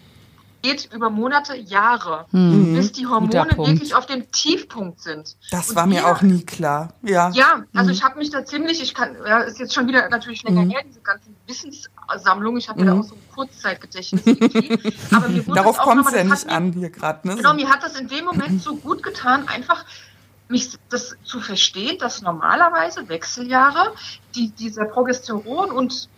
geht 0.62 0.88
über 0.92 1.10
Monate, 1.10 1.56
Jahre, 1.56 2.26
mhm. 2.30 2.74
bis 2.74 2.92
die 2.92 3.06
Hormone 3.06 3.50
wirklich 3.56 3.94
auf 3.94 4.06
dem 4.06 4.30
Tiefpunkt 4.30 5.00
sind. 5.00 5.36
Das 5.50 5.70
und 5.70 5.76
war 5.76 5.86
mir 5.86 6.06
auch 6.06 6.22
nie 6.22 6.44
klar. 6.44 6.94
Ja, 7.02 7.30
ja 7.30 7.64
also 7.74 7.88
mhm. 7.88 7.94
ich 7.94 8.02
habe 8.04 8.18
mich 8.18 8.30
da 8.30 8.44
ziemlich, 8.44 8.80
ich 8.80 8.94
kann, 8.94 9.16
ja, 9.26 9.40
ist 9.40 9.58
jetzt 9.58 9.74
schon 9.74 9.88
wieder 9.88 10.08
natürlich 10.08 10.42
länger 10.44 10.62
mhm. 10.62 10.70
her, 10.70 10.82
diese 10.86 11.00
ganzen 11.00 11.34
Wissenssammlungen, 11.46 12.58
ich 12.58 12.68
habe 12.68 12.84
ja 12.84 12.94
mhm. 12.94 13.00
auch 13.00 13.04
so 13.04 13.14
ein 13.14 13.22
Kurzzeitgedächtnis. 13.34 14.22
Aber 15.12 15.28
mir 15.28 15.42
Darauf 15.42 15.78
kommt 15.78 16.06
es 16.06 16.14
ja 16.14 16.24
nicht 16.24 16.48
an 16.48 16.72
hier 16.72 16.90
gerade. 16.90 17.26
Ne? 17.26 17.36
Genau, 17.36 17.54
mir 17.54 17.68
hat 17.68 17.82
das 17.82 17.98
in 17.98 18.08
dem 18.08 18.24
Moment 18.24 18.62
so 18.62 18.76
gut 18.76 19.02
getan, 19.02 19.48
einfach 19.48 19.84
mich 20.48 20.78
das 20.90 21.16
zu 21.24 21.40
verstehen, 21.40 21.98
dass 21.98 22.22
normalerweise 22.22 23.08
Wechseljahre, 23.08 23.92
die 24.34 24.50
dieser 24.50 24.84
Progesteron 24.84 25.72
und 25.72 26.08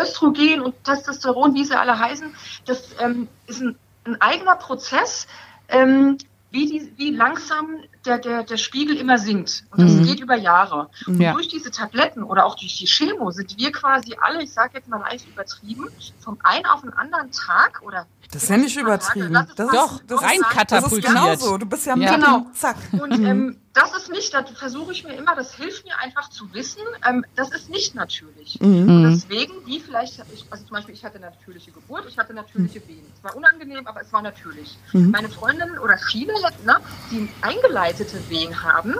Östrogen 0.00 0.60
und 0.60 0.84
Testosteron, 0.84 1.54
wie 1.54 1.64
sie 1.64 1.78
alle 1.78 1.98
heißen, 1.98 2.34
das 2.66 2.90
ähm, 3.00 3.28
ist 3.46 3.60
ein, 3.60 3.76
ein, 4.04 4.20
eigener 4.20 4.56
Prozess, 4.56 5.26
ähm, 5.68 6.18
wie, 6.50 6.66
die, 6.66 6.92
wie 6.96 7.10
langsam 7.10 7.78
der, 8.04 8.18
der, 8.18 8.42
der 8.42 8.56
Spiegel 8.58 8.96
immer 8.96 9.18
sinkt. 9.18 9.64
Und 9.70 9.80
das 9.80 9.92
mhm. 9.92 10.04
geht 10.04 10.20
über 10.20 10.36
Jahre. 10.36 10.90
Und 11.06 11.20
ja. 11.20 11.32
durch 11.32 11.48
diese 11.48 11.70
Tabletten 11.70 12.22
oder 12.22 12.44
auch 12.44 12.56
durch 12.56 12.76
die 12.76 12.86
Chemo 12.86 13.30
sind 13.30 13.56
wir 13.56 13.72
quasi 13.72 14.16
alle, 14.20 14.42
ich 14.42 14.52
sage 14.52 14.72
jetzt 14.74 14.88
mal 14.88 15.00
leicht 15.00 15.26
übertrieben, 15.26 15.88
vom 16.20 16.38
einen 16.42 16.66
auf 16.66 16.82
den 16.82 16.92
anderen 16.92 17.30
Tag 17.30 17.80
oder 17.82 18.06
das 18.32 18.44
ist 18.44 18.48
ja 18.48 18.56
nicht 18.56 18.76
übertrieben. 18.78 19.34
Das 19.34 19.48
ist 19.50 19.74
doch, 19.74 20.00
das 20.06 20.22
rein 20.22 20.40
katapultiert. 20.40 21.04
Das 21.04 21.10
ist 21.10 21.20
genauso. 21.20 21.58
Du 21.58 21.66
bist 21.66 21.84
ja, 21.84 21.94
ja. 21.96 22.14
Genau. 22.14 22.46
Zack. 22.54 22.76
Und 22.92 23.12
ähm, 23.12 23.58
das 23.74 23.96
ist 23.96 24.10
nicht, 24.10 24.34
da 24.34 24.44
versuche 24.44 24.92
ich 24.92 25.02
mir 25.02 25.14
immer, 25.14 25.34
das 25.34 25.54
hilft 25.54 25.86
mir 25.86 25.98
einfach 25.98 26.28
zu 26.28 26.52
wissen, 26.52 26.82
ähm, 27.08 27.24
das 27.36 27.50
ist 27.52 27.70
nicht 27.70 27.94
natürlich. 27.94 28.60
Mhm. 28.60 28.88
Und 28.88 29.02
deswegen, 29.04 29.54
wie 29.64 29.80
vielleicht, 29.80 30.22
ich, 30.32 30.44
also 30.50 30.64
zum 30.64 30.74
Beispiel, 30.74 30.94
ich 30.94 31.04
hatte 31.04 31.18
natürliche 31.18 31.72
Geburt, 31.72 32.04
ich 32.06 32.18
hatte 32.18 32.34
natürliche 32.34 32.80
mhm. 32.80 32.88
Wehen. 32.88 33.06
Es 33.16 33.24
war 33.24 33.34
unangenehm, 33.34 33.86
aber 33.86 34.02
es 34.02 34.12
war 34.12 34.20
natürlich. 34.20 34.76
Mhm. 34.92 35.10
Meine 35.10 35.30
Freundinnen 35.30 35.78
oder 35.78 35.96
viele, 35.96 36.34
ne, 36.64 36.76
die 37.10 37.28
eingeleitete 37.40 38.28
Wehen 38.28 38.62
haben, 38.62 38.96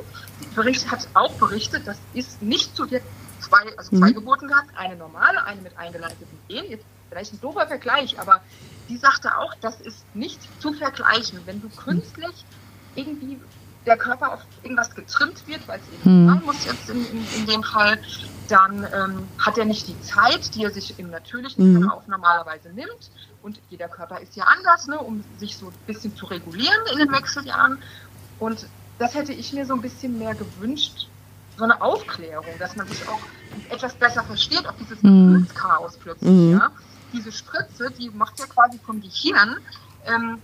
Bericht, 0.55 0.91
hat 0.91 1.07
auch 1.15 1.33
berichtet, 1.35 1.87
das 1.87 1.99
ist 2.15 2.41
nicht 2.41 2.75
zu 2.75 2.87
der 2.87 3.03
zwei, 3.41 3.77
also 3.77 3.97
zwei 3.97 4.11
mhm. 4.11 4.15
Geburten 4.15 4.49
gehabt, 4.49 4.71
eine 4.77 4.97
normale, 4.97 5.45
eine 5.45 5.61
mit 5.61 5.77
eingeleiteten 5.77 6.39
Wehen. 6.49 6.71
Jetzt 6.71 6.85
vielleicht 7.11 7.35
ein 7.35 7.41
doofer 7.43 7.67
Vergleich, 7.67 8.19
aber 8.19 8.41
die 8.89 8.97
sagte 8.97 9.37
auch, 9.37 9.55
das 9.61 9.81
ist 9.83 10.05
nicht 10.15 10.41
zu 10.63 10.73
vergleichen. 10.73 11.41
Wenn 11.45 11.61
du 11.61 11.69
künstlich 11.69 12.45
irgendwie 12.95 13.39
der 13.87 13.97
Körper 13.97 14.35
auf 14.35 14.41
irgendwas 14.63 14.95
getrimmt 14.95 15.47
wird, 15.47 15.67
weil 15.67 15.81
es 15.81 15.87
eben 16.07 16.27
sein 16.29 16.43
muss 16.45 16.65
jetzt 16.65 16.89
in, 16.89 17.05
in, 17.07 17.27
in 17.37 17.47
dem 17.47 17.63
Fall, 17.65 17.99
dann 18.49 18.87
ähm, 18.95 19.29
hat 19.39 19.59
er 19.59 19.65
nicht 19.65 19.89
die 19.89 20.01
Zeit, 20.03 20.55
die 20.55 20.65
er 20.65 20.71
sich 20.71 20.99
im 20.99 21.11
natürlichen 21.11 21.73
Mhm. 21.73 21.81
Verlauf 21.83 22.07
normalerweise 22.07 22.69
nimmt. 22.71 23.11
Und 23.43 23.61
jeder 23.71 23.89
Körper 23.89 24.21
ist 24.21 24.37
ja 24.37 24.45
anders, 24.45 24.87
ne, 24.87 24.99
um 24.99 25.25
sich 25.39 25.57
so 25.57 25.67
ein 25.67 25.73
bisschen 25.87 26.15
zu 26.15 26.27
regulieren 26.27 26.81
in 26.93 26.99
den 26.99 27.11
Wechseljahren. 27.13 27.79
Und 28.39 28.67
das 28.99 29.15
hätte 29.15 29.33
ich 29.33 29.53
mir 29.53 29.67
so 29.67 29.75
ein 29.75 29.83
bisschen 29.83 30.17
mehr 30.19 30.35
gewünscht, 30.35 31.09
so 31.57 31.65
eine 31.65 31.81
Aufklärung, 31.83 32.47
dass 32.59 32.77
man 32.77 32.87
sich 32.87 33.07
auch 33.09 33.21
etwas 33.69 33.95
besser 33.95 34.23
versteht, 34.23 34.67
auf 34.67 34.75
dieses 34.79 35.03
Mhm. 35.03 35.45
Gefühlschaos 35.45 35.97
plötzlich. 35.97 36.31
Mhm. 36.31 36.53
Ja? 36.53 36.71
Diese 37.13 37.33
Spritze, 37.33 37.91
die 37.99 38.11
macht 38.11 38.39
ja 38.39 38.47
quasi 38.47 38.79
vom 38.79 39.01
Gehirn, 39.01 39.57
ähm, 40.07 40.39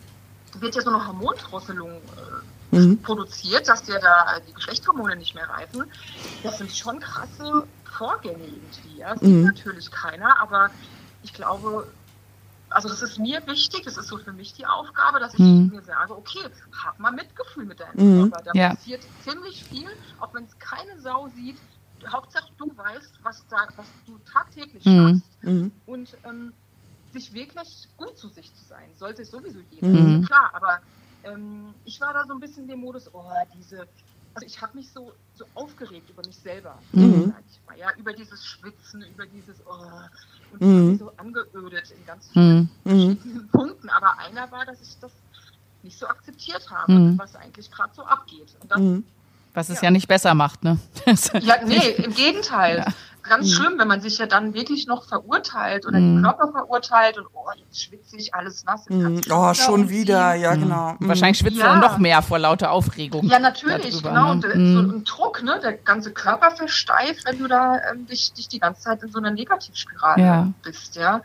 wird 0.59 0.75
ja 0.75 0.83
so 0.83 0.91
eine 0.91 1.07
Hormondrosselung 1.07 1.91
äh, 1.91 2.48
Mhm. 2.71 3.03
produziert, 3.03 3.69
dass 3.69 3.83
dir 3.85 3.99
da 3.99 4.37
äh, 4.37 4.45
die 4.47 4.53
Geschlechtshormone 4.53 5.17
nicht 5.17 5.35
mehr 5.35 5.49
reifen. 5.49 5.91
Das 6.43 6.59
sind 6.59 6.75
schon 6.77 7.01
krasse 7.01 7.69
Vorgänge 7.85 8.47
irgendwie. 8.47 8.97
Ja? 8.99 9.15
Das 9.15 9.21
sieht 9.25 9.31
Mhm. 9.31 9.45
natürlich 9.45 9.91
keiner, 9.91 10.41
aber 10.41 10.71
ich 11.23 11.33
glaube, 11.33 11.95
also 12.71 12.89
das 12.89 13.03
ist 13.03 13.19
mir 13.19 13.45
wichtig, 13.47 13.83
das 13.85 13.97
ist 13.97 14.09
so 14.09 14.19
für 14.19 14.33
mich 14.33 14.53
die 14.53 14.67
Aufgabe, 14.67 15.21
dass 15.21 15.35
ich 15.35 15.41
Mhm. 15.41 15.71
mir 15.71 15.83
sage, 15.83 16.15
okay, 16.17 16.51
hab 16.83 16.99
mal 16.99 17.13
Mitgefühl 17.13 17.65
mit 17.65 17.81
deinem 17.81 17.97
Mhm. 17.97 18.31
Körper. 18.31 18.43
Da 18.43 18.53
Ja. 18.55 18.69
passiert 18.71 19.05
ziemlich 19.21 19.65
viel, 19.65 19.89
auch 20.19 20.35
wenn 20.35 20.45
es 20.45 20.59
keine 20.59 21.01
Sau 21.01 21.29
sieht. 21.29 21.61
Hauptsache 22.07 22.53
du 22.59 22.77
weißt, 22.77 23.19
was, 23.23 23.47
da, 23.49 23.69
was 23.77 23.91
du 24.05 24.19
tagtäglich 24.19 24.85
Mhm. 24.85 24.95
machst 24.97 25.43
Mhm. 25.43 25.83
und 25.87 26.19
ähm, 26.25 26.53
sich 27.11 27.33
wirklich 27.33 27.89
gut 27.97 28.17
zu 28.19 28.29
sich 28.29 28.55
zu 28.55 28.65
sein, 28.65 28.95
sollte 28.95 29.25
sowieso 29.25 29.61
jeder, 29.61 29.89
Mhm. 29.89 30.23
klar, 30.27 30.51
aber 30.55 30.81
ähm, 31.33 31.75
ich 31.85 32.01
war 32.01 32.13
da 32.13 32.25
so 32.27 32.35
ein 32.35 32.41
bisschen 32.41 32.65
in 32.65 32.69
dem 32.71 32.81
Modus, 32.81 33.09
oh, 33.13 33.25
diese, 33.57 33.87
also 34.35 34.47
ich 34.47 34.61
habe 34.61 34.77
mich 34.77 34.91
so, 34.93 35.13
so 35.35 35.45
aufgeregt 35.55 36.11
über 36.11 36.23
mich 36.27 36.37
selber, 36.37 36.79
Mhm. 36.93 37.33
sag 37.35 37.43
ich 37.51 37.61
mal, 37.67 37.79
ja, 37.79 37.89
über 37.97 38.13
dieses 38.13 38.45
Schwitzen, 38.45 39.03
über 39.03 39.27
dieses, 39.27 39.57
oh, 39.67 40.53
und 40.53 40.61
Mhm. 40.63 40.95
ich 40.95 41.01
war 41.01 41.09
so 41.09 41.17
angeödet 41.17 41.91
in 41.91 42.07
ganz 42.07 42.29
vielen 42.33 42.71
Hm. 42.85 42.93
Mhm. 42.93 43.17
verschiedenen 43.17 43.49
Punkten, 43.53 43.89
aber 43.91 44.19
einer 44.19 44.51
war, 44.53 44.65
dass 44.67 44.81
ich 44.81 44.99
das 45.01 45.13
nicht 45.83 45.99
so 45.99 46.07
akzeptiert 46.07 46.69
habe, 46.71 46.93
Mhm. 46.93 47.19
was 47.19 47.37
eigentlich 47.37 47.71
gerade 47.71 47.93
so 47.95 48.03
abgeht. 48.05 48.57
Und 48.61 48.71
das, 48.71 48.81
Mhm. 48.81 49.05
Was 49.55 49.71
es 49.71 49.81
Ja. 49.81 49.85
ja 49.87 49.91
nicht 49.91 50.07
besser 50.07 50.35
macht, 50.35 50.63
ne? 50.63 50.79
ja, 51.41 51.65
nee, 51.65 51.91
im 52.05 52.15
Gegenteil. 52.15 52.79
Ja. 52.79 52.85
Ganz 53.29 53.47
Mhm. 53.49 53.53
schlimm, 53.53 53.73
wenn 53.79 53.89
man 53.89 54.01
sich 54.01 54.19
ja 54.19 54.27
dann 54.27 54.55
wirklich 54.55 54.87
noch 54.87 55.07
verurteilt 55.09 55.87
oder 55.87 55.99
Mhm. 55.99 56.17
den 56.17 56.23
Körper 56.23 56.51
verurteilt 56.53 57.19
und 57.19 57.27
oh, 57.33 57.47
jetzt 57.57 57.83
schwitze 57.83 58.17
ich 58.17 58.35
alles 58.35 58.65
nass. 58.65 58.85
Mhm. 58.89 59.21
du 59.21 59.35
Oh, 59.35 59.55
schon 59.55 59.89
wieder, 59.89 60.35
ja, 60.35 60.53
Hm. 60.53 60.63
genau. 60.63 60.97
Mhm. 60.99 61.09
Wahrscheinlich 61.09 61.39
schwitzt 61.39 61.59
Ja. 61.59 61.75
er 61.75 61.77
noch 61.81 61.99
mehr 61.99 62.23
vor 62.23 62.39
lauter 62.39 62.71
Aufregung. 62.71 63.27
Ja, 63.27 63.39
natürlich, 63.39 63.91
darüber, 64.03 64.09
genau. 64.11 64.25
ne? 64.27 64.31
Und 64.33 64.45
äh, 64.45 64.57
Mhm. 64.57 64.75
so 64.75 64.81
ein 64.97 65.05
Druck, 65.05 65.43
ne? 65.43 65.61
Der 65.63 65.73
ganze 65.75 66.13
Körper 66.13 66.51
versteift, 66.51 67.25
wenn 67.27 67.39
du 67.39 67.49
da 67.49 67.77
ähm, 67.93 68.07
dich, 68.07 68.33
dich 68.33 68.49
die 68.49 68.59
ganze 68.59 68.83
Zeit 68.83 69.03
in 69.03 69.11
so 69.13 69.19
einer 69.19 69.31
Negativspirale 69.31 70.23
Ja. 70.23 70.49
bist, 70.63 70.97
ja. 70.97 71.23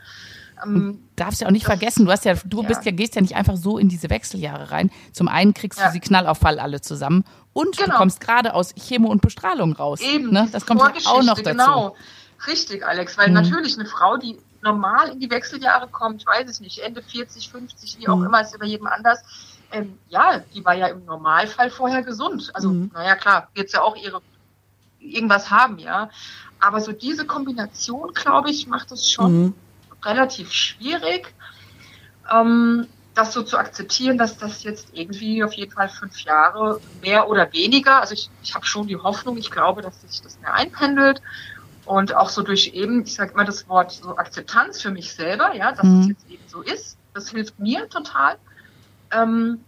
Ähm, 0.64 1.00
darfst 1.18 1.42
ja 1.42 1.48
auch 1.48 1.52
nicht 1.52 1.66
Das- 1.66 1.72
vergessen, 1.78 2.06
du 2.06 2.12
hast 2.12 2.24
ja, 2.26 2.36
du 2.46 2.62
Ja. 2.62 2.68
bist 2.68 2.86
ja, 2.86 2.92
gehst 2.92 3.16
ja 3.16 3.22
nicht 3.22 3.36
einfach 3.36 3.58
so 3.58 3.78
in 3.78 3.90
diese 3.90 4.10
Wechseljahre 4.10 4.72
rein. 4.72 4.92
Zum 5.12 5.28
einen 5.28 5.54
kriegst 5.54 5.80
du 5.80 5.90
sie 5.92 6.00
knallauffall 6.00 6.60
alle 6.60 6.80
zusammen 6.80 7.26
und 7.54 7.80
du 7.80 7.84
Genau. 7.86 7.98
kommst 7.98 8.20
gerade 8.20 8.54
aus 8.54 8.74
Chemo 8.76 9.10
und 9.10 9.22
Bestrahlung 9.22 9.74
raus. 9.74 10.02
Eben, 10.02 10.32
ne? 10.32 10.50
Das 10.52 10.66
kommt 10.66 10.82
ja 10.82 10.88
auch 11.06 11.24
noch 11.24 11.36
dazu. 11.40 11.44
Genau. 11.50 11.96
Richtig, 12.48 12.86
Alex, 12.86 13.18
weil 13.18 13.30
Mhm. 13.30 13.36
natürlich 13.36 13.80
eine 13.80 13.88
Frau, 13.88 14.18
die 14.18 14.38
normal 14.62 15.10
in 15.10 15.20
die 15.20 15.30
Wechseljahre 15.30 15.88
kommt, 15.88 16.26
weiß 16.26 16.50
ich 16.50 16.60
nicht, 16.60 16.80
Ende 16.80 17.02
40, 17.02 17.50
50, 17.50 17.98
wie 18.00 18.08
auch 18.08 18.18
Mhm. 18.18 18.26
immer, 18.26 18.42
ist 18.42 18.58
bei 18.60 18.66
jedem 18.66 18.88
anders. 18.88 19.20
Ähm, 19.72 19.98
ja, 20.10 20.40
die 20.54 20.64
war 20.66 20.74
ja 20.74 20.88
im 20.88 21.06
Normalfall 21.06 21.70
vorher 21.70 22.04
gesund. 22.04 22.52
Also, 22.54 22.70
Mhm. 22.70 22.92
naja, 22.94 23.16
klar, 23.16 23.50
wird 23.54 23.72
ja 23.72 23.82
auch 23.82 23.96
ihre 23.96 24.22
irgendwas 25.00 25.50
haben, 25.52 25.80
ja. 25.80 26.10
Aber 26.60 26.80
so 26.80 26.92
diese 26.94 27.26
Kombination, 27.26 28.14
glaube 28.14 28.50
ich, 28.52 28.68
macht 28.68 28.92
es 28.92 29.10
schon 29.12 29.34
Mhm. 29.34 29.54
relativ 30.04 30.52
schwierig, 30.54 31.34
ähm, 32.32 32.88
das 33.14 33.34
so 33.34 33.44
zu 33.44 33.58
akzeptieren, 33.58 34.18
dass 34.18 34.38
das 34.38 34.64
jetzt 34.64 34.90
irgendwie 34.94 35.44
auf 35.44 35.54
jeden 35.54 35.72
Fall 35.72 35.90
fünf 35.90 36.20
Jahre 36.22 36.82
mehr 37.02 37.30
oder 37.30 37.52
weniger, 37.54 38.02
also 38.02 38.14
ich, 38.14 38.30
ich 38.42 38.56
habe 38.56 38.66
schon 38.66 38.88
die 38.88 38.98
Hoffnung, 38.98 39.38
ich 39.38 39.52
glaube, 39.52 39.82
dass 39.82 40.02
sich 40.02 40.22
das 40.22 40.40
mehr 40.42 40.54
einpendelt 40.54 41.22
und 41.86 42.16
auch 42.16 42.30
so 42.30 42.42
durch 42.42 42.70
eben, 42.74 43.04
ich 43.04 43.14
sage 43.14 43.34
immer 43.34 43.46
das 43.46 43.68
Wort 43.68 43.92
so 43.92 44.18
Akzeptanz 44.18 44.82
für 44.82 44.90
mich 44.92 45.14
selber, 45.14 45.54
ja, 45.56 45.72
dass 45.74 45.86
Mhm. 45.86 46.02
es 46.02 46.08
jetzt 46.08 46.30
eben 46.30 46.44
so 46.48 46.62
ist, 46.62 46.98
das 47.14 47.30
hilft 47.30 47.60
mir 47.60 47.88
total. 47.90 48.38
Ähm, 49.12 49.60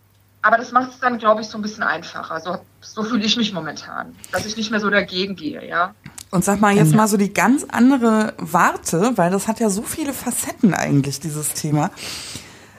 aber 0.42 0.58
das 0.58 0.72
macht 0.72 0.92
es 0.92 1.00
dann, 1.00 1.18
glaube 1.18 1.42
ich, 1.42 1.48
so 1.48 1.58
ein 1.58 1.62
bisschen 1.62 1.84
einfacher. 1.84 2.40
So, 2.40 2.58
so 2.82 3.04
fühle 3.04 3.26
ich 3.26 3.36
mich 3.36 3.52
momentan, 3.52 4.16
dass 4.32 4.46
ich 4.46 4.56
nicht 4.58 4.72
mehr 4.72 4.80
so 4.80 4.90
dagegen 4.90 5.36
gehe, 5.36 5.68
ja. 5.68 5.94
Und 6.32 6.44
sag 6.44 6.62
mal 6.62 6.76
jetzt 6.76 6.92
Ja. 6.92 6.98
mal 6.98 7.08
so 7.08 7.18
die 7.18 7.34
ganz 7.34 7.66
andere 7.70 8.34
Warte, 8.38 9.14
weil 9.16 9.32
das 9.32 9.48
hat 9.48 9.60
ja 9.60 9.70
so 9.70 9.82
viele 9.82 10.14
Facetten 10.14 10.74
eigentlich, 10.74 11.20
dieses 11.20 11.54
Thema. 11.54 11.92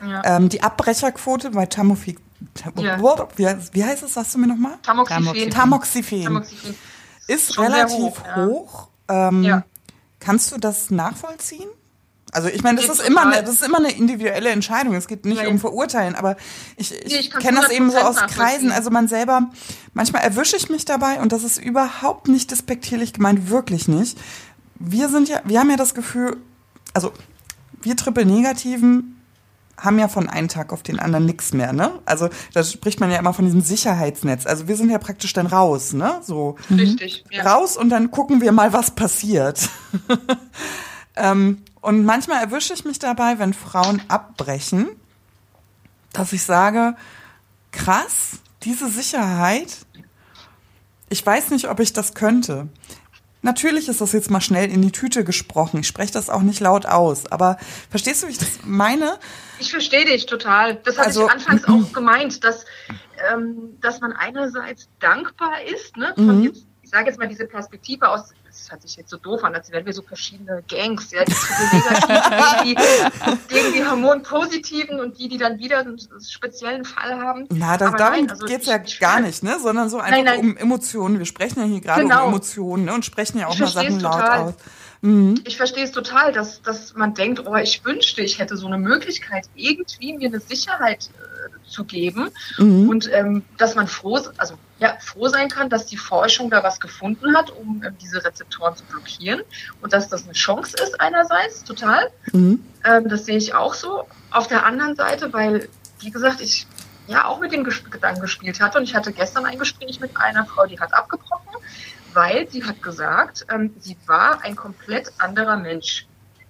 Ja. 0.09 0.23
Ähm, 0.37 0.49
die 0.49 0.63
Abbrecherquote 0.63 1.51
bei 1.51 1.67
Tamofi, 1.67 2.19
Tam 2.55 2.73
Ja. 2.79 2.99
wie, 3.37 3.47
wie 3.73 3.85
heißt 3.85 4.03
es, 4.03 4.15
sagst 4.15 4.35
du 4.35 4.39
mir 4.39 4.47
nochmal? 4.47 4.79
Tamoxifen. 4.83 5.51
Tamoxifen. 5.51 6.23
Tamoxifen. 6.25 6.75
Ist 7.29 7.55
Schon 7.55 7.65
relativ 7.65 7.97
hoch, 7.97 8.19
hoch. 8.37 8.89
ja. 9.09 9.29
Ähm, 9.29 9.43
Ja. 9.43 9.65
Kannst 10.21 10.53
du 10.53 10.59
das 10.59 10.91
nachvollziehen? 10.91 11.69
Also 12.33 12.49
ich 12.49 12.63
meine, 12.63 12.77
das 12.77 12.87
Geht 12.87 12.97
ist 13.01 13.09
immer 13.09 13.23
eine, 13.23 13.43
das 13.43 13.55
ist 13.55 13.63
immer 13.65 13.79
eine 13.79 13.93
individuelle 13.93 14.51
Entscheidung. 14.51 14.95
Es 14.95 15.07
geht 15.07 15.25
nicht 15.25 15.43
ja. 15.43 15.49
um 15.49 15.59
Verurteilen, 15.59 16.15
aber 16.15 16.37
ich, 16.77 16.93
ich, 16.93 17.07
Nee, 17.13 17.19
ich 17.21 17.31
kenne 17.31 17.61
das 17.61 17.71
eben 17.71 17.91
so 17.91 17.97
100% 17.99 18.03
aus 18.03 18.17
Kreisen. 18.17 18.73
Also 18.73 18.91
man 18.91 19.09
selber, 19.09 19.49
manchmal 19.95 20.23
erwische 20.23 20.57
ich 20.57 20.69
mich 20.69 20.85
dabei 20.85 21.21
und 21.21 21.33
das 21.33 21.45
ist 21.45 21.57
überhaupt 21.59 22.29
nicht 22.29 22.51
despektierlich 22.51 23.13
gemeint, 23.15 23.49
wirklich 23.49 23.89
nicht. 23.89 24.19
Wir 24.75 25.09
sind 25.09 25.29
ja, 25.29 25.41
wir 25.45 25.61
haben 25.61 25.71
ja 25.71 25.77
das 25.77 25.95
Gefühl, 25.95 26.37
also 26.93 27.13
wir 27.81 27.97
Triple-Negativen 27.97 29.16
haben 29.79 29.99
ja 29.99 30.09
von 30.09 30.29
einem 30.29 30.49
Tag 30.49 30.73
auf 30.73 30.83
den 30.83 30.99
anderen 30.99 31.27
nichts 31.27 31.53
mehr, 31.53 31.73
ne? 31.73 31.99
Also 32.07 32.29
da 32.55 32.65
spricht 32.65 33.01
man 33.01 33.11
ja 33.11 33.19
immer 33.19 33.35
von 33.35 33.45
diesem 33.45 33.61
Sicherheitsnetz. 33.61 34.47
Also 34.47 34.69
wir 34.69 34.77
sind 34.77 34.91
ja 34.91 34.99
praktisch 34.99 35.33
dann 35.33 35.47
raus, 35.47 35.93
ne? 35.93 36.21
So 36.23 36.57
Richtig. 36.71 37.25
Ja. 37.31 37.45
raus 37.45 37.77
und 37.77 37.91
dann 37.91 38.11
gucken 38.11 38.41
wir 38.41 38.53
mal, 38.53 38.73
was 38.73 38.93
passiert. 38.93 39.69
ähm, 41.17 41.63
und 41.81 42.05
manchmal 42.05 42.43
erwische 42.43 42.73
ich 42.75 42.85
mich 42.85 42.99
dabei, 42.99 43.39
wenn 43.39 43.53
Frauen 43.53 44.03
abbrechen, 44.09 44.89
dass 46.13 46.33
ich 46.33 46.43
sage, 46.43 46.97
krass, 47.71 48.39
diese 48.63 48.89
Sicherheit, 48.89 49.87
ich 51.09 51.25
weiß 51.25 51.51
nicht, 51.51 51.69
ob 51.69 51.81
ich 51.81 51.93
das 51.93 52.15
könnte. 52.15 52.69
Natürlich 53.47 53.89
ist 53.89 54.01
das 54.01 54.11
jetzt 54.13 54.29
mal 54.29 54.41
schnell 54.41 54.69
in 54.73 54.83
die 54.83 54.91
Tüte 54.91 55.23
gesprochen. 55.23 55.79
Ich 55.79 55.87
spreche 55.87 56.13
das 56.13 56.29
auch 56.31 56.43
nicht 56.43 56.59
laut 56.59 56.85
aus. 56.85 57.31
Aber 57.31 57.59
verstehst 57.89 58.23
du, 58.23 58.27
wie 58.27 58.33
ich 58.33 58.39
das 58.39 58.59
meine? 58.65 59.19
Ich 59.61 59.71
verstehe 59.71 60.05
dich 60.05 60.27
total. 60.27 60.75
Das 60.83 60.97
hatte 60.99 61.07
Also- 61.07 61.27
ich 61.27 61.33
anfangs 61.33 61.65
auch 61.65 61.93
gemeint, 61.93 62.43
dass, 62.43 62.65
ähm, 63.33 63.79
dass 63.81 64.01
man 64.01 64.13
einerseits 64.13 64.89
dankbar 64.99 65.63
ist, 65.73 65.97
ne, 65.97 66.13
von 66.17 66.39
Mhm. 66.39 66.43
jetzt, 66.43 66.67
ich 66.83 66.91
sage 66.91 67.07
jetzt 67.07 67.21
mal 67.21 67.29
diese 67.29 67.47
Perspektive 67.47 68.09
aus, 68.09 68.31
das 68.59 68.71
hört 68.71 68.83
sich 68.83 68.97
jetzt 68.97 69.11
so 69.11 69.17
doof 69.17 69.45
an, 69.45 69.55
als 69.55 69.71
wären 69.71 69.85
wir 69.87 69.93
so 69.93 70.03
verschiedene 70.03 70.63
Gangs, 70.69 71.11
ja, 71.11 71.25
die 71.25 71.33
gegen 72.65 72.75
die, 72.75 72.75
gegen 73.55 73.73
die 73.75 73.85
Hormonpositiven 73.87 75.01
und 75.01 75.19
die, 75.19 75.29
die 75.29 75.39
dann 75.39 75.59
wieder 75.59 75.81
einen 75.81 75.99
speziellen 76.25 76.85
Fall 76.85 77.19
haben. 77.19 77.47
Na, 77.51 77.77
da, 77.77 77.89
Aber 77.89 77.97
darum 77.97 78.15
nein, 78.21 78.31
also 78.31 78.47
geht's 78.47 78.67
ja 78.67 78.79
gar 79.01 79.21
nicht, 79.21 79.43
ne? 79.43 79.59
Sondern 79.61 79.89
so 79.89 79.99
einfach 79.99 80.11
Nein, 80.11 80.25
nein. 80.25 80.41
um 80.41 80.57
Emotionen. 80.57 81.19
Wir 81.19 81.27
sprechen 81.27 81.61
ja 81.61 81.67
hier 81.67 81.81
gerade 81.81 82.03
Genau. 82.03 82.25
um 82.25 82.29
Emotionen 82.31 82.85
ne? 82.87 82.95
und 82.95 83.05
sprechen 83.05 83.39
ja 83.39 83.47
auch 83.49 83.55
Ich 83.55 83.61
mal 83.61 83.69
Sachen 83.69 84.01
laut 84.01 84.13
total. 84.21 84.41
aus. 84.41 84.55
Mhm. 85.03 85.41
Ich 85.45 85.57
verstehe 85.57 85.85
es 85.85 85.93
total, 85.93 86.33
dass, 86.33 86.63
dass 86.63 86.95
man 86.95 87.15
denkt, 87.15 87.43
oh, 87.47 87.55
ich 87.57 87.85
wünschte, 87.85 88.23
ich 88.23 88.39
hätte 88.39 88.57
so 88.57 88.67
eine 88.67 88.79
Möglichkeit, 88.79 89.45
irgendwie 89.55 90.17
mir 90.17 90.29
eine 90.29 90.41
Sicherheit 90.41 91.11
äh, 91.15 91.71
zu 91.71 91.85
geben. 91.85 92.31
Mhm. 92.59 92.89
Und 92.89 93.11
ähm, 93.13 93.45
dass 93.59 93.75
man 93.75 93.87
froh, 93.87 94.19
also 94.39 94.55
ja, 94.79 94.97
froh 95.01 95.29
sein 95.29 95.49
kann, 95.49 95.71
dass 95.71 95.87
die 95.87 95.97
Forschung 95.97 96.51
da 96.51 96.63
was 96.63 96.81
gefunden 96.81 97.37
hat, 97.37 97.51
um 97.51 97.83
ähm, 97.85 97.97
diese 98.01 98.23
Rezeptoren 98.25 98.77
zu 98.77 98.85
blockieren. 98.85 99.43
Und 99.81 99.93
dass 99.93 100.09
das 100.09 100.25
eine 100.25 100.35
Chance 100.35 100.77
ist 100.83 101.01
einerseits, 101.01 101.65
total. 101.65 102.11
Mhm. 102.33 102.65
Ähm, 102.85 103.09
das 103.09 103.25
sehe 103.25 103.39
ich 103.39 103.55
auch 103.55 103.75
so. 103.75 104.07
Auf 104.31 104.49
der 104.49 104.67
anderen 104.67 104.95
Seite, 104.95 105.33
weil, 105.33 105.69
wie 106.01 106.11
gesagt, 106.11 106.41
ich 106.41 106.67
ja 107.07 107.25
auch 107.25 107.41
mit 107.41 107.53
dem 107.53 107.65
Gedanken 107.65 108.21
gespielt 108.21 108.61
hatte 108.61 108.79
und 108.79 108.85
ich 108.85 108.95
hatte 108.95 109.13
gestern 109.13 109.47
ein 109.47 109.59
Gespräch 109.59 110.01
mit 110.01 110.17
einer 110.17 110.45
Frau, 110.45 110.67
die 110.67 110.79
hat 110.79 110.93
abgebrochen, 110.93 111.55
weil 112.13 112.49
sie 112.51 112.65
hat 112.65 112.83
gesagt, 112.83 113.47
ähm, 113.49 113.75
sie 113.79 113.97
war 114.07 114.43
ein 114.43 114.57
komplett 114.57 115.13
anderer 115.19 115.57
Mensch. 115.57 116.07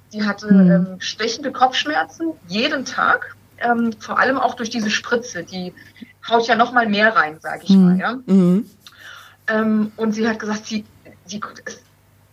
Sie 0.09 0.25
hatte 0.25 0.53
Mhm. 0.53 0.71
ähm, 0.71 1.01
stechende 1.01 1.53
Kopfschmerzen 1.53 2.33
jeden 2.49 2.85
Tag, 2.85 3.37
ähm, 3.59 3.93
vor 3.99 4.19
allem 4.19 4.39
auch 4.39 4.55
durch 4.55 4.71
diese 4.71 4.91
Spritze, 4.91 5.45
die 5.45 5.75
haut 6.29 6.47
ja 6.47 6.57
noch 6.57 6.73
mal 6.73 6.89
mehr 6.89 7.15
rein, 7.15 7.39
sage 7.41 7.63
ich 7.65 7.71
Mhm. 7.71 7.85
mal. 7.85 7.99
Ja? 7.99 8.19
Mhm. 8.27 8.71
Ähm, 9.49 9.93
und 9.97 10.13
sie 10.13 10.29
hat 10.29 10.39
gesagt, 10.39 10.67
sie, 10.67 10.85
sie, 11.25 11.41
es, 11.65 11.83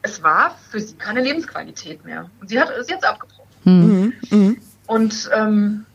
es 0.02 0.24
war 0.24 0.58
für 0.70 0.80
sie 0.80 0.96
keine 0.96 1.22
Lebensqualität 1.22 2.04
mehr. 2.04 2.30
Und 2.41 2.50
sie 2.50 2.60
hat 2.60 2.70
es 2.72 2.89
jetzt 2.89 3.06
abgebrochen. 3.06 3.44
Hm. 3.64 4.14
Mhm. 4.30 4.38
Mhm. 4.38 4.58
Und 4.88 5.30
ähm, 5.34 5.86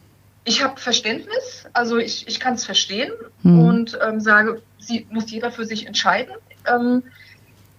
ich 0.45 0.63
habe 0.63 0.81
Verständnis, 0.81 1.67
also 1.75 1.99
ich, 1.99 2.27
ich 2.27 2.41
kann 2.41 2.55
es 2.55 2.65
verstehen 2.65 3.13
hm. 3.43 3.59
und 3.59 3.99
ähm, 4.03 4.21
sage, 4.21 4.63
sie 4.79 5.07
muss 5.11 5.31
jeder 5.31 5.51
für 5.51 5.67
sich 5.67 5.87
entscheiden. 5.87 6.35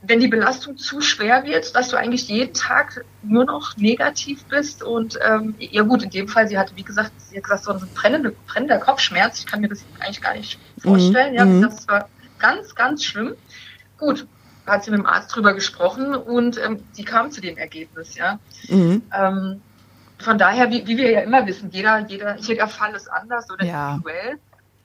Wenn 0.02 0.20
die 0.22 0.30
Belastung 0.30 0.78
zu 0.78 1.02
schwer 1.02 1.44
wird, 1.44 1.76
dass 1.76 1.90
du 1.90 1.98
eigentlich 1.98 2.30
jeden 2.30 2.54
Tag 2.54 3.04
nur 3.22 3.44
noch 3.46 3.76
negativ 3.76 4.46
bist 4.46 4.82
und 4.82 5.20
ähm, 5.28 5.56
ja 5.60 5.84
gut, 5.84 6.04
in 6.04 6.10
dem 6.10 6.28
Fall, 6.28 6.48
sie 6.48 6.58
hatte, 6.58 6.76
wie 6.76 6.84
gesagt, 6.84 7.12
sie 7.18 7.36
hat 7.36 7.44
gesagt, 7.44 7.66
so 7.66 7.74
ein 7.74 7.82
brennender, 7.94 8.32
brennender 8.48 8.78
Kopfschmerz, 8.78 9.40
ich 9.40 9.46
kann 9.46 9.60
mir 9.60 9.68
das 9.68 9.84
eigentlich 10.00 10.22
gar 10.22 10.36
nicht 10.36 10.58
vorstellen, 10.82 11.32
mhm. 11.32 11.38
ja, 11.38 11.46
mhm. 11.46 11.62
das 11.62 11.88
war 11.88 12.08
ganz, 12.40 12.76
ganz 12.76 13.04
schlimm. 13.04 13.36
Gut, 13.98 14.26
hat 14.66 14.86
sie 14.86 14.92
mit 14.92 15.00
dem 15.00 15.06
Arzt 15.06 15.36
drüber 15.36 15.54
gesprochen 15.54 16.16
und 16.16 16.58
ähm, 16.58 16.84
sie 16.94 17.04
kam 17.04 17.32
zu 17.32 17.42
dem 17.42 17.58
Ergebnis, 17.58 18.16
ja. 18.16 18.40
Mhm. 18.70 19.02
Ähm, 19.14 19.62
von 20.20 20.38
daher, 20.38 20.70
wie, 20.70 20.86
wie, 20.86 20.98
wir 20.98 21.12
ja 21.12 21.22
immer 21.22 21.46
wissen, 21.48 21.72
jeder, 21.72 22.00
jeder, 22.00 22.38
jeder 22.38 22.68
Fall 22.68 22.94
ist 22.94 23.10
anders 23.12 23.50
oder 23.50 23.66
ja. 23.66 23.92
individuell. 23.92 24.38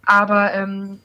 Aber 0.07 0.53
ähm, 0.55 1.01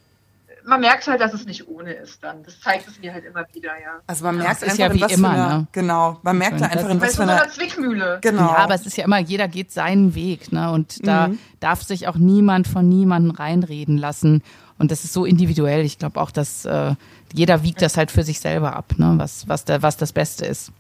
man 0.66 0.82
merkt 0.82 1.07
halt, 1.07 1.22
dass 1.22 1.34
es 1.34 1.45
nicht 1.45 1.68
ohne 1.68 1.93
ist 1.93 2.24
dann. 2.24 2.43
Das 2.43 2.60
zeigt 2.60 2.88
es 2.88 2.99
mir 2.99 3.14
halt 3.14 3.26
immer 3.26 3.45
wieder, 3.53 3.72
ja. 3.80 3.99
Also 4.07 4.24
man 4.26 4.38
merkt 4.38 4.64
es 4.64 4.78
ja 4.78 4.93
wie 4.93 5.01
immer, 5.14 5.30
eine, 5.30 5.47
ne? 5.60 5.68
Genau, 5.72 6.20
man 6.24 6.38
merkt 6.38 6.62
da 6.62 6.66
einfach 6.66 6.89
in 6.89 7.01
was 7.01 7.16
für 7.16 7.24
einer 7.24 7.49
Zwickmühle. 7.49 8.20
Genau. 8.22 8.51
Ja, 8.51 8.57
aber 8.57 8.76
es 8.76 8.86
ist 8.86 8.97
ja 8.97 9.05
immer, 9.05 9.20
jeder 9.20 9.47
geht 9.47 9.72
seinen 9.72 10.16
Weg, 10.16 10.51
ne? 10.51 10.72
Und 10.72 11.05
da 11.05 11.30
mhm. 11.30 11.39
darf 11.60 11.84
sich 11.84 12.07
auch 12.07 12.16
niemand 12.16 12.68
von 12.68 12.88
niemandem 12.88 13.32
reinreden 13.32 13.97
lassen. 13.97 14.43
Und 14.78 14.91
das 14.91 15.03
ist 15.03 15.14
so 15.14 15.26
individuell. 15.26 15.82
Ich 15.82 15.99
glaube 15.99 16.20
auch, 16.22 16.32
dass 16.32 16.66
äh, 16.66 16.95
jeder 17.34 17.64
wiegt 17.64 17.82
das 17.82 17.97
halt 17.97 18.12
für 18.12 18.24
sich 18.24 18.39
selber 18.39 18.76
ab, 18.76 18.93
ne? 18.97 19.14
Was 19.18 19.47
was 19.47 19.66
da 19.66 19.82
was 19.82 19.97
das 19.97 20.14
Beste 20.14 20.45
ist. 20.45 20.72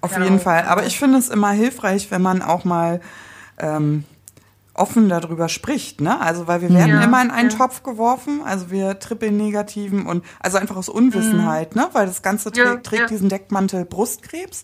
Auf 0.00 0.12
genau. 0.12 0.24
jeden 0.24 0.40
Fall. 0.40 0.64
Aber 0.64 0.86
ich 0.86 0.98
finde 0.98 1.18
es 1.18 1.28
immer 1.28 1.50
hilfreich, 1.50 2.10
wenn 2.10 2.22
man 2.22 2.42
auch 2.42 2.64
mal 2.64 3.00
ähm, 3.58 4.04
offen 4.78 5.08
darüber 5.08 5.48
spricht, 5.48 6.00
ne? 6.00 6.20
Also 6.20 6.46
weil 6.46 6.62
wir 6.62 6.70
werden 6.70 6.90
ja, 6.90 7.02
immer 7.02 7.22
in 7.22 7.30
einen 7.30 7.50
ja. 7.50 7.56
Topf 7.56 7.82
geworfen, 7.82 8.40
also 8.44 8.70
wir 8.70 8.98
trippeln 8.98 9.36
negativen 9.36 10.06
und 10.06 10.24
also 10.40 10.58
einfach 10.58 10.76
aus 10.76 10.88
Unwissenheit, 10.88 11.74
mhm. 11.74 11.82
ne? 11.82 11.88
Weil 11.92 12.06
das 12.06 12.22
Ganze 12.22 12.52
trägt, 12.52 12.66
ja, 12.66 12.76
trägt 12.76 13.10
diesen 13.10 13.28
Deckmantel 13.28 13.84
Brustkrebs. 13.84 14.62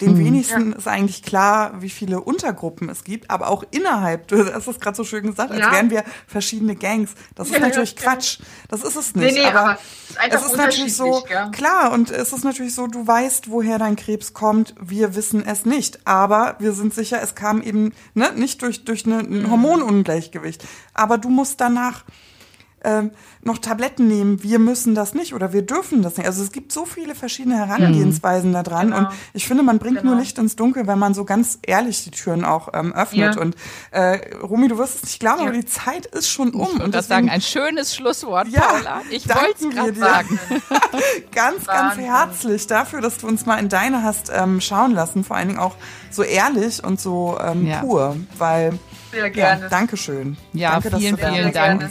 Den 0.00 0.14
mhm. 0.14 0.24
wenigsten 0.24 0.72
ja. 0.72 0.76
ist 0.76 0.88
eigentlich 0.88 1.22
klar, 1.22 1.80
wie 1.80 1.88
viele 1.88 2.20
Untergruppen 2.20 2.88
es 2.88 3.04
gibt, 3.04 3.30
aber 3.30 3.48
auch 3.48 3.62
innerhalb, 3.70 4.26
du 4.26 4.52
hast 4.52 4.66
es 4.66 4.80
gerade 4.80 4.96
so 4.96 5.04
schön 5.04 5.24
gesagt, 5.24 5.52
als 5.52 5.60
ja. 5.60 5.70
wären 5.70 5.88
wir 5.90 6.02
verschiedene 6.26 6.74
Gangs. 6.74 7.12
Das 7.36 7.48
ist 7.48 7.60
natürlich 7.60 7.94
Quatsch. 7.94 8.40
Das 8.68 8.82
ist 8.82 8.96
es 8.96 9.14
nicht. 9.14 9.34
Nee, 9.34 9.42
nee, 9.42 9.46
aber, 9.46 9.78
aber 10.16 10.34
es 10.34 10.44
ist 10.44 10.56
natürlich 10.56 10.96
so, 10.96 11.24
klar, 11.52 11.92
und 11.92 12.10
es 12.10 12.32
ist 12.32 12.42
natürlich 12.42 12.74
so, 12.74 12.88
du 12.88 13.06
weißt, 13.06 13.50
woher 13.50 13.78
dein 13.78 13.94
Krebs 13.94 14.32
kommt, 14.32 14.74
wir 14.80 15.14
wissen 15.14 15.46
es 15.46 15.64
nicht. 15.64 16.04
Aber 16.08 16.56
wir 16.58 16.72
sind 16.72 16.92
sicher, 16.92 17.22
es 17.22 17.36
kam 17.36 17.62
eben 17.62 17.92
ne, 18.14 18.32
nicht 18.34 18.62
durch, 18.62 18.84
durch 18.84 19.06
eine, 19.06 19.20
ein 19.20 19.42
mhm. 19.42 19.50
Hormonungleichgewicht. 19.50 20.64
Aber 20.92 21.18
du 21.18 21.28
musst 21.28 21.60
danach 21.60 22.04
ähm, 22.84 23.10
noch 23.42 23.58
Tabletten 23.58 24.06
nehmen, 24.08 24.42
wir 24.42 24.58
müssen 24.58 24.94
das 24.94 25.14
nicht 25.14 25.34
oder 25.34 25.52
wir 25.52 25.62
dürfen 25.62 26.02
das 26.02 26.16
nicht. 26.16 26.26
Also 26.26 26.42
es 26.42 26.52
gibt 26.52 26.72
so 26.72 26.84
viele 26.84 27.14
verschiedene 27.14 27.56
Herangehensweisen 27.56 28.50
mhm. 28.50 28.54
da 28.54 28.62
dran 28.62 28.86
genau. 28.88 28.98
und 28.98 29.08
ich 29.32 29.46
finde, 29.46 29.62
man 29.62 29.78
bringt 29.78 29.98
genau. 29.98 30.12
nur 30.12 30.20
Licht 30.20 30.38
ins 30.38 30.56
Dunkel, 30.56 30.86
wenn 30.86 30.98
man 30.98 31.14
so 31.14 31.24
ganz 31.24 31.58
ehrlich 31.62 32.04
die 32.04 32.10
Türen 32.10 32.44
auch 32.44 32.68
ähm, 32.74 32.92
öffnet. 32.94 33.34
Ja. 33.36 33.40
Und 33.40 33.56
äh, 33.90 34.36
Romy, 34.36 34.68
du 34.68 34.78
wirst 34.78 34.96
es 34.96 35.02
nicht 35.04 35.20
glauben, 35.20 35.40
ja. 35.40 35.48
aber 35.48 35.56
die 35.56 35.66
Zeit 35.66 36.06
ist 36.06 36.28
schon 36.28 36.50
um. 36.52 36.76
Ich 36.76 36.82
und 36.82 36.94
das 36.94 37.08
sagen, 37.08 37.28
ein 37.30 37.42
schönes 37.42 37.94
Schlusswort, 37.94 38.48
ja, 38.48 38.60
Paula. 38.60 39.02
Ich 39.10 39.28
wollte 39.28 39.68
es 39.68 39.74
gerade 39.74 39.94
sagen. 39.94 40.38
ganz, 41.34 41.66
ganz 41.66 41.96
herzlich 41.96 42.66
dafür, 42.66 43.00
dass 43.00 43.18
du 43.18 43.26
uns 43.26 43.46
mal 43.46 43.58
in 43.58 43.68
deine 43.68 44.02
hast 44.02 44.30
ähm, 44.34 44.60
schauen 44.60 44.92
lassen, 44.92 45.24
vor 45.24 45.36
allen 45.36 45.48
Dingen 45.48 45.60
auch 45.60 45.76
so 46.10 46.22
ehrlich 46.22 46.82
und 46.82 47.00
so 47.00 47.38
ähm, 47.40 47.66
ja. 47.66 47.80
pur, 47.80 48.16
weil 48.38 48.78
Sehr 49.12 49.30
gerne. 49.30 49.62
Ja, 49.62 49.68
Dankeschön. 49.68 50.36
Ja, 50.52 50.72
Danke, 50.72 50.96
vielen, 50.98 51.18
vielen 51.18 51.52
Dank. 51.52 51.80
Gerne. 51.80 51.90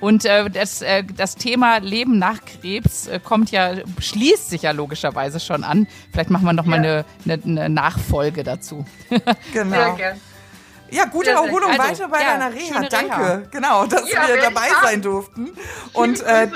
Und 0.00 0.24
äh, 0.24 0.48
das, 0.50 0.82
äh, 0.82 1.04
das 1.04 1.36
Thema 1.36 1.78
Leben 1.78 2.18
nach 2.18 2.38
Krebs 2.44 3.08
äh, 3.08 3.20
kommt 3.22 3.50
ja, 3.50 3.74
schließt 3.98 4.50
sich 4.50 4.62
ja 4.62 4.70
logischerweise 4.70 5.40
schon 5.40 5.64
an. 5.64 5.86
Vielleicht 6.12 6.30
machen 6.30 6.44
wir 6.44 6.52
noch 6.52 6.66
mal 6.66 6.78
eine, 6.78 7.04
eine, 7.24 7.42
eine 7.44 7.68
Nachfolge 7.68 8.44
dazu. 8.44 8.84
genau. 9.52 9.76
Sehr 9.76 9.92
gern. 9.96 10.20
Ja, 10.90 11.04
gute 11.04 11.30
Erholung 11.30 11.70
also, 11.70 11.82
weiter 11.82 12.08
bei 12.08 12.20
ja, 12.20 12.38
deiner 12.38 12.54
Reha. 12.54 12.88
Danke. 12.88 13.16
Reha. 13.16 13.42
Genau, 13.50 13.86
dass 13.86 14.10
ja, 14.10 14.26
wir 14.26 14.40
dabei 14.40 14.68
sein 14.82 15.02
durften. 15.02 15.50
Und, 15.92 16.22
äh, 16.22 16.48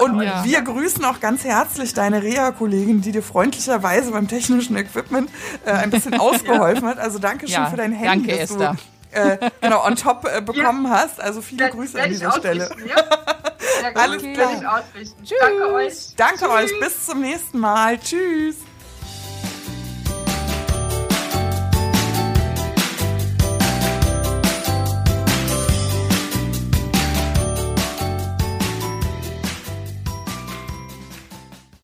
und 0.00 0.22
ja. 0.22 0.44
wir 0.44 0.62
grüßen 0.62 1.04
auch 1.04 1.20
ganz 1.20 1.44
herzlich 1.44 1.92
deine 1.94 2.22
Reha-Kollegin, 2.22 3.02
die 3.02 3.12
dir 3.12 3.22
freundlicherweise 3.22 4.12
beim 4.12 4.28
technischen 4.28 4.76
Equipment 4.76 5.30
äh, 5.66 5.72
ein 5.72 5.90
bisschen 5.90 6.14
ausgeholfen 6.20 6.86
hat. 6.88 6.98
Also 6.98 7.18
danke 7.18 7.48
schön 7.48 7.66
für 7.66 7.76
dein 7.76 7.92
Handy. 7.92 8.28
Danke, 8.28 8.38
Esther. 8.38 8.72
Du 8.72 9.01
äh, 9.12 9.50
genau, 9.60 9.84
on 9.86 9.96
top 9.96 10.24
äh, 10.24 10.40
bekommen 10.44 10.84
ja. 10.84 10.90
hast. 10.90 11.20
Also 11.20 11.42
viele 11.42 11.66
das 11.66 11.72
Grüße 11.72 12.02
an 12.02 12.10
dieser 12.10 12.32
Stelle. 12.32 12.70
Ja? 12.86 12.96
Alles 13.94 14.22
klar. 14.22 14.84
Tschüss. 15.24 15.38
Danke 15.40 15.72
euch. 15.72 15.94
Danke 16.16 16.38
Tschüss. 16.38 16.72
euch. 16.72 16.80
Bis 16.80 17.06
zum 17.06 17.20
nächsten 17.20 17.58
Mal. 17.58 17.98
Tschüss. 17.98 18.56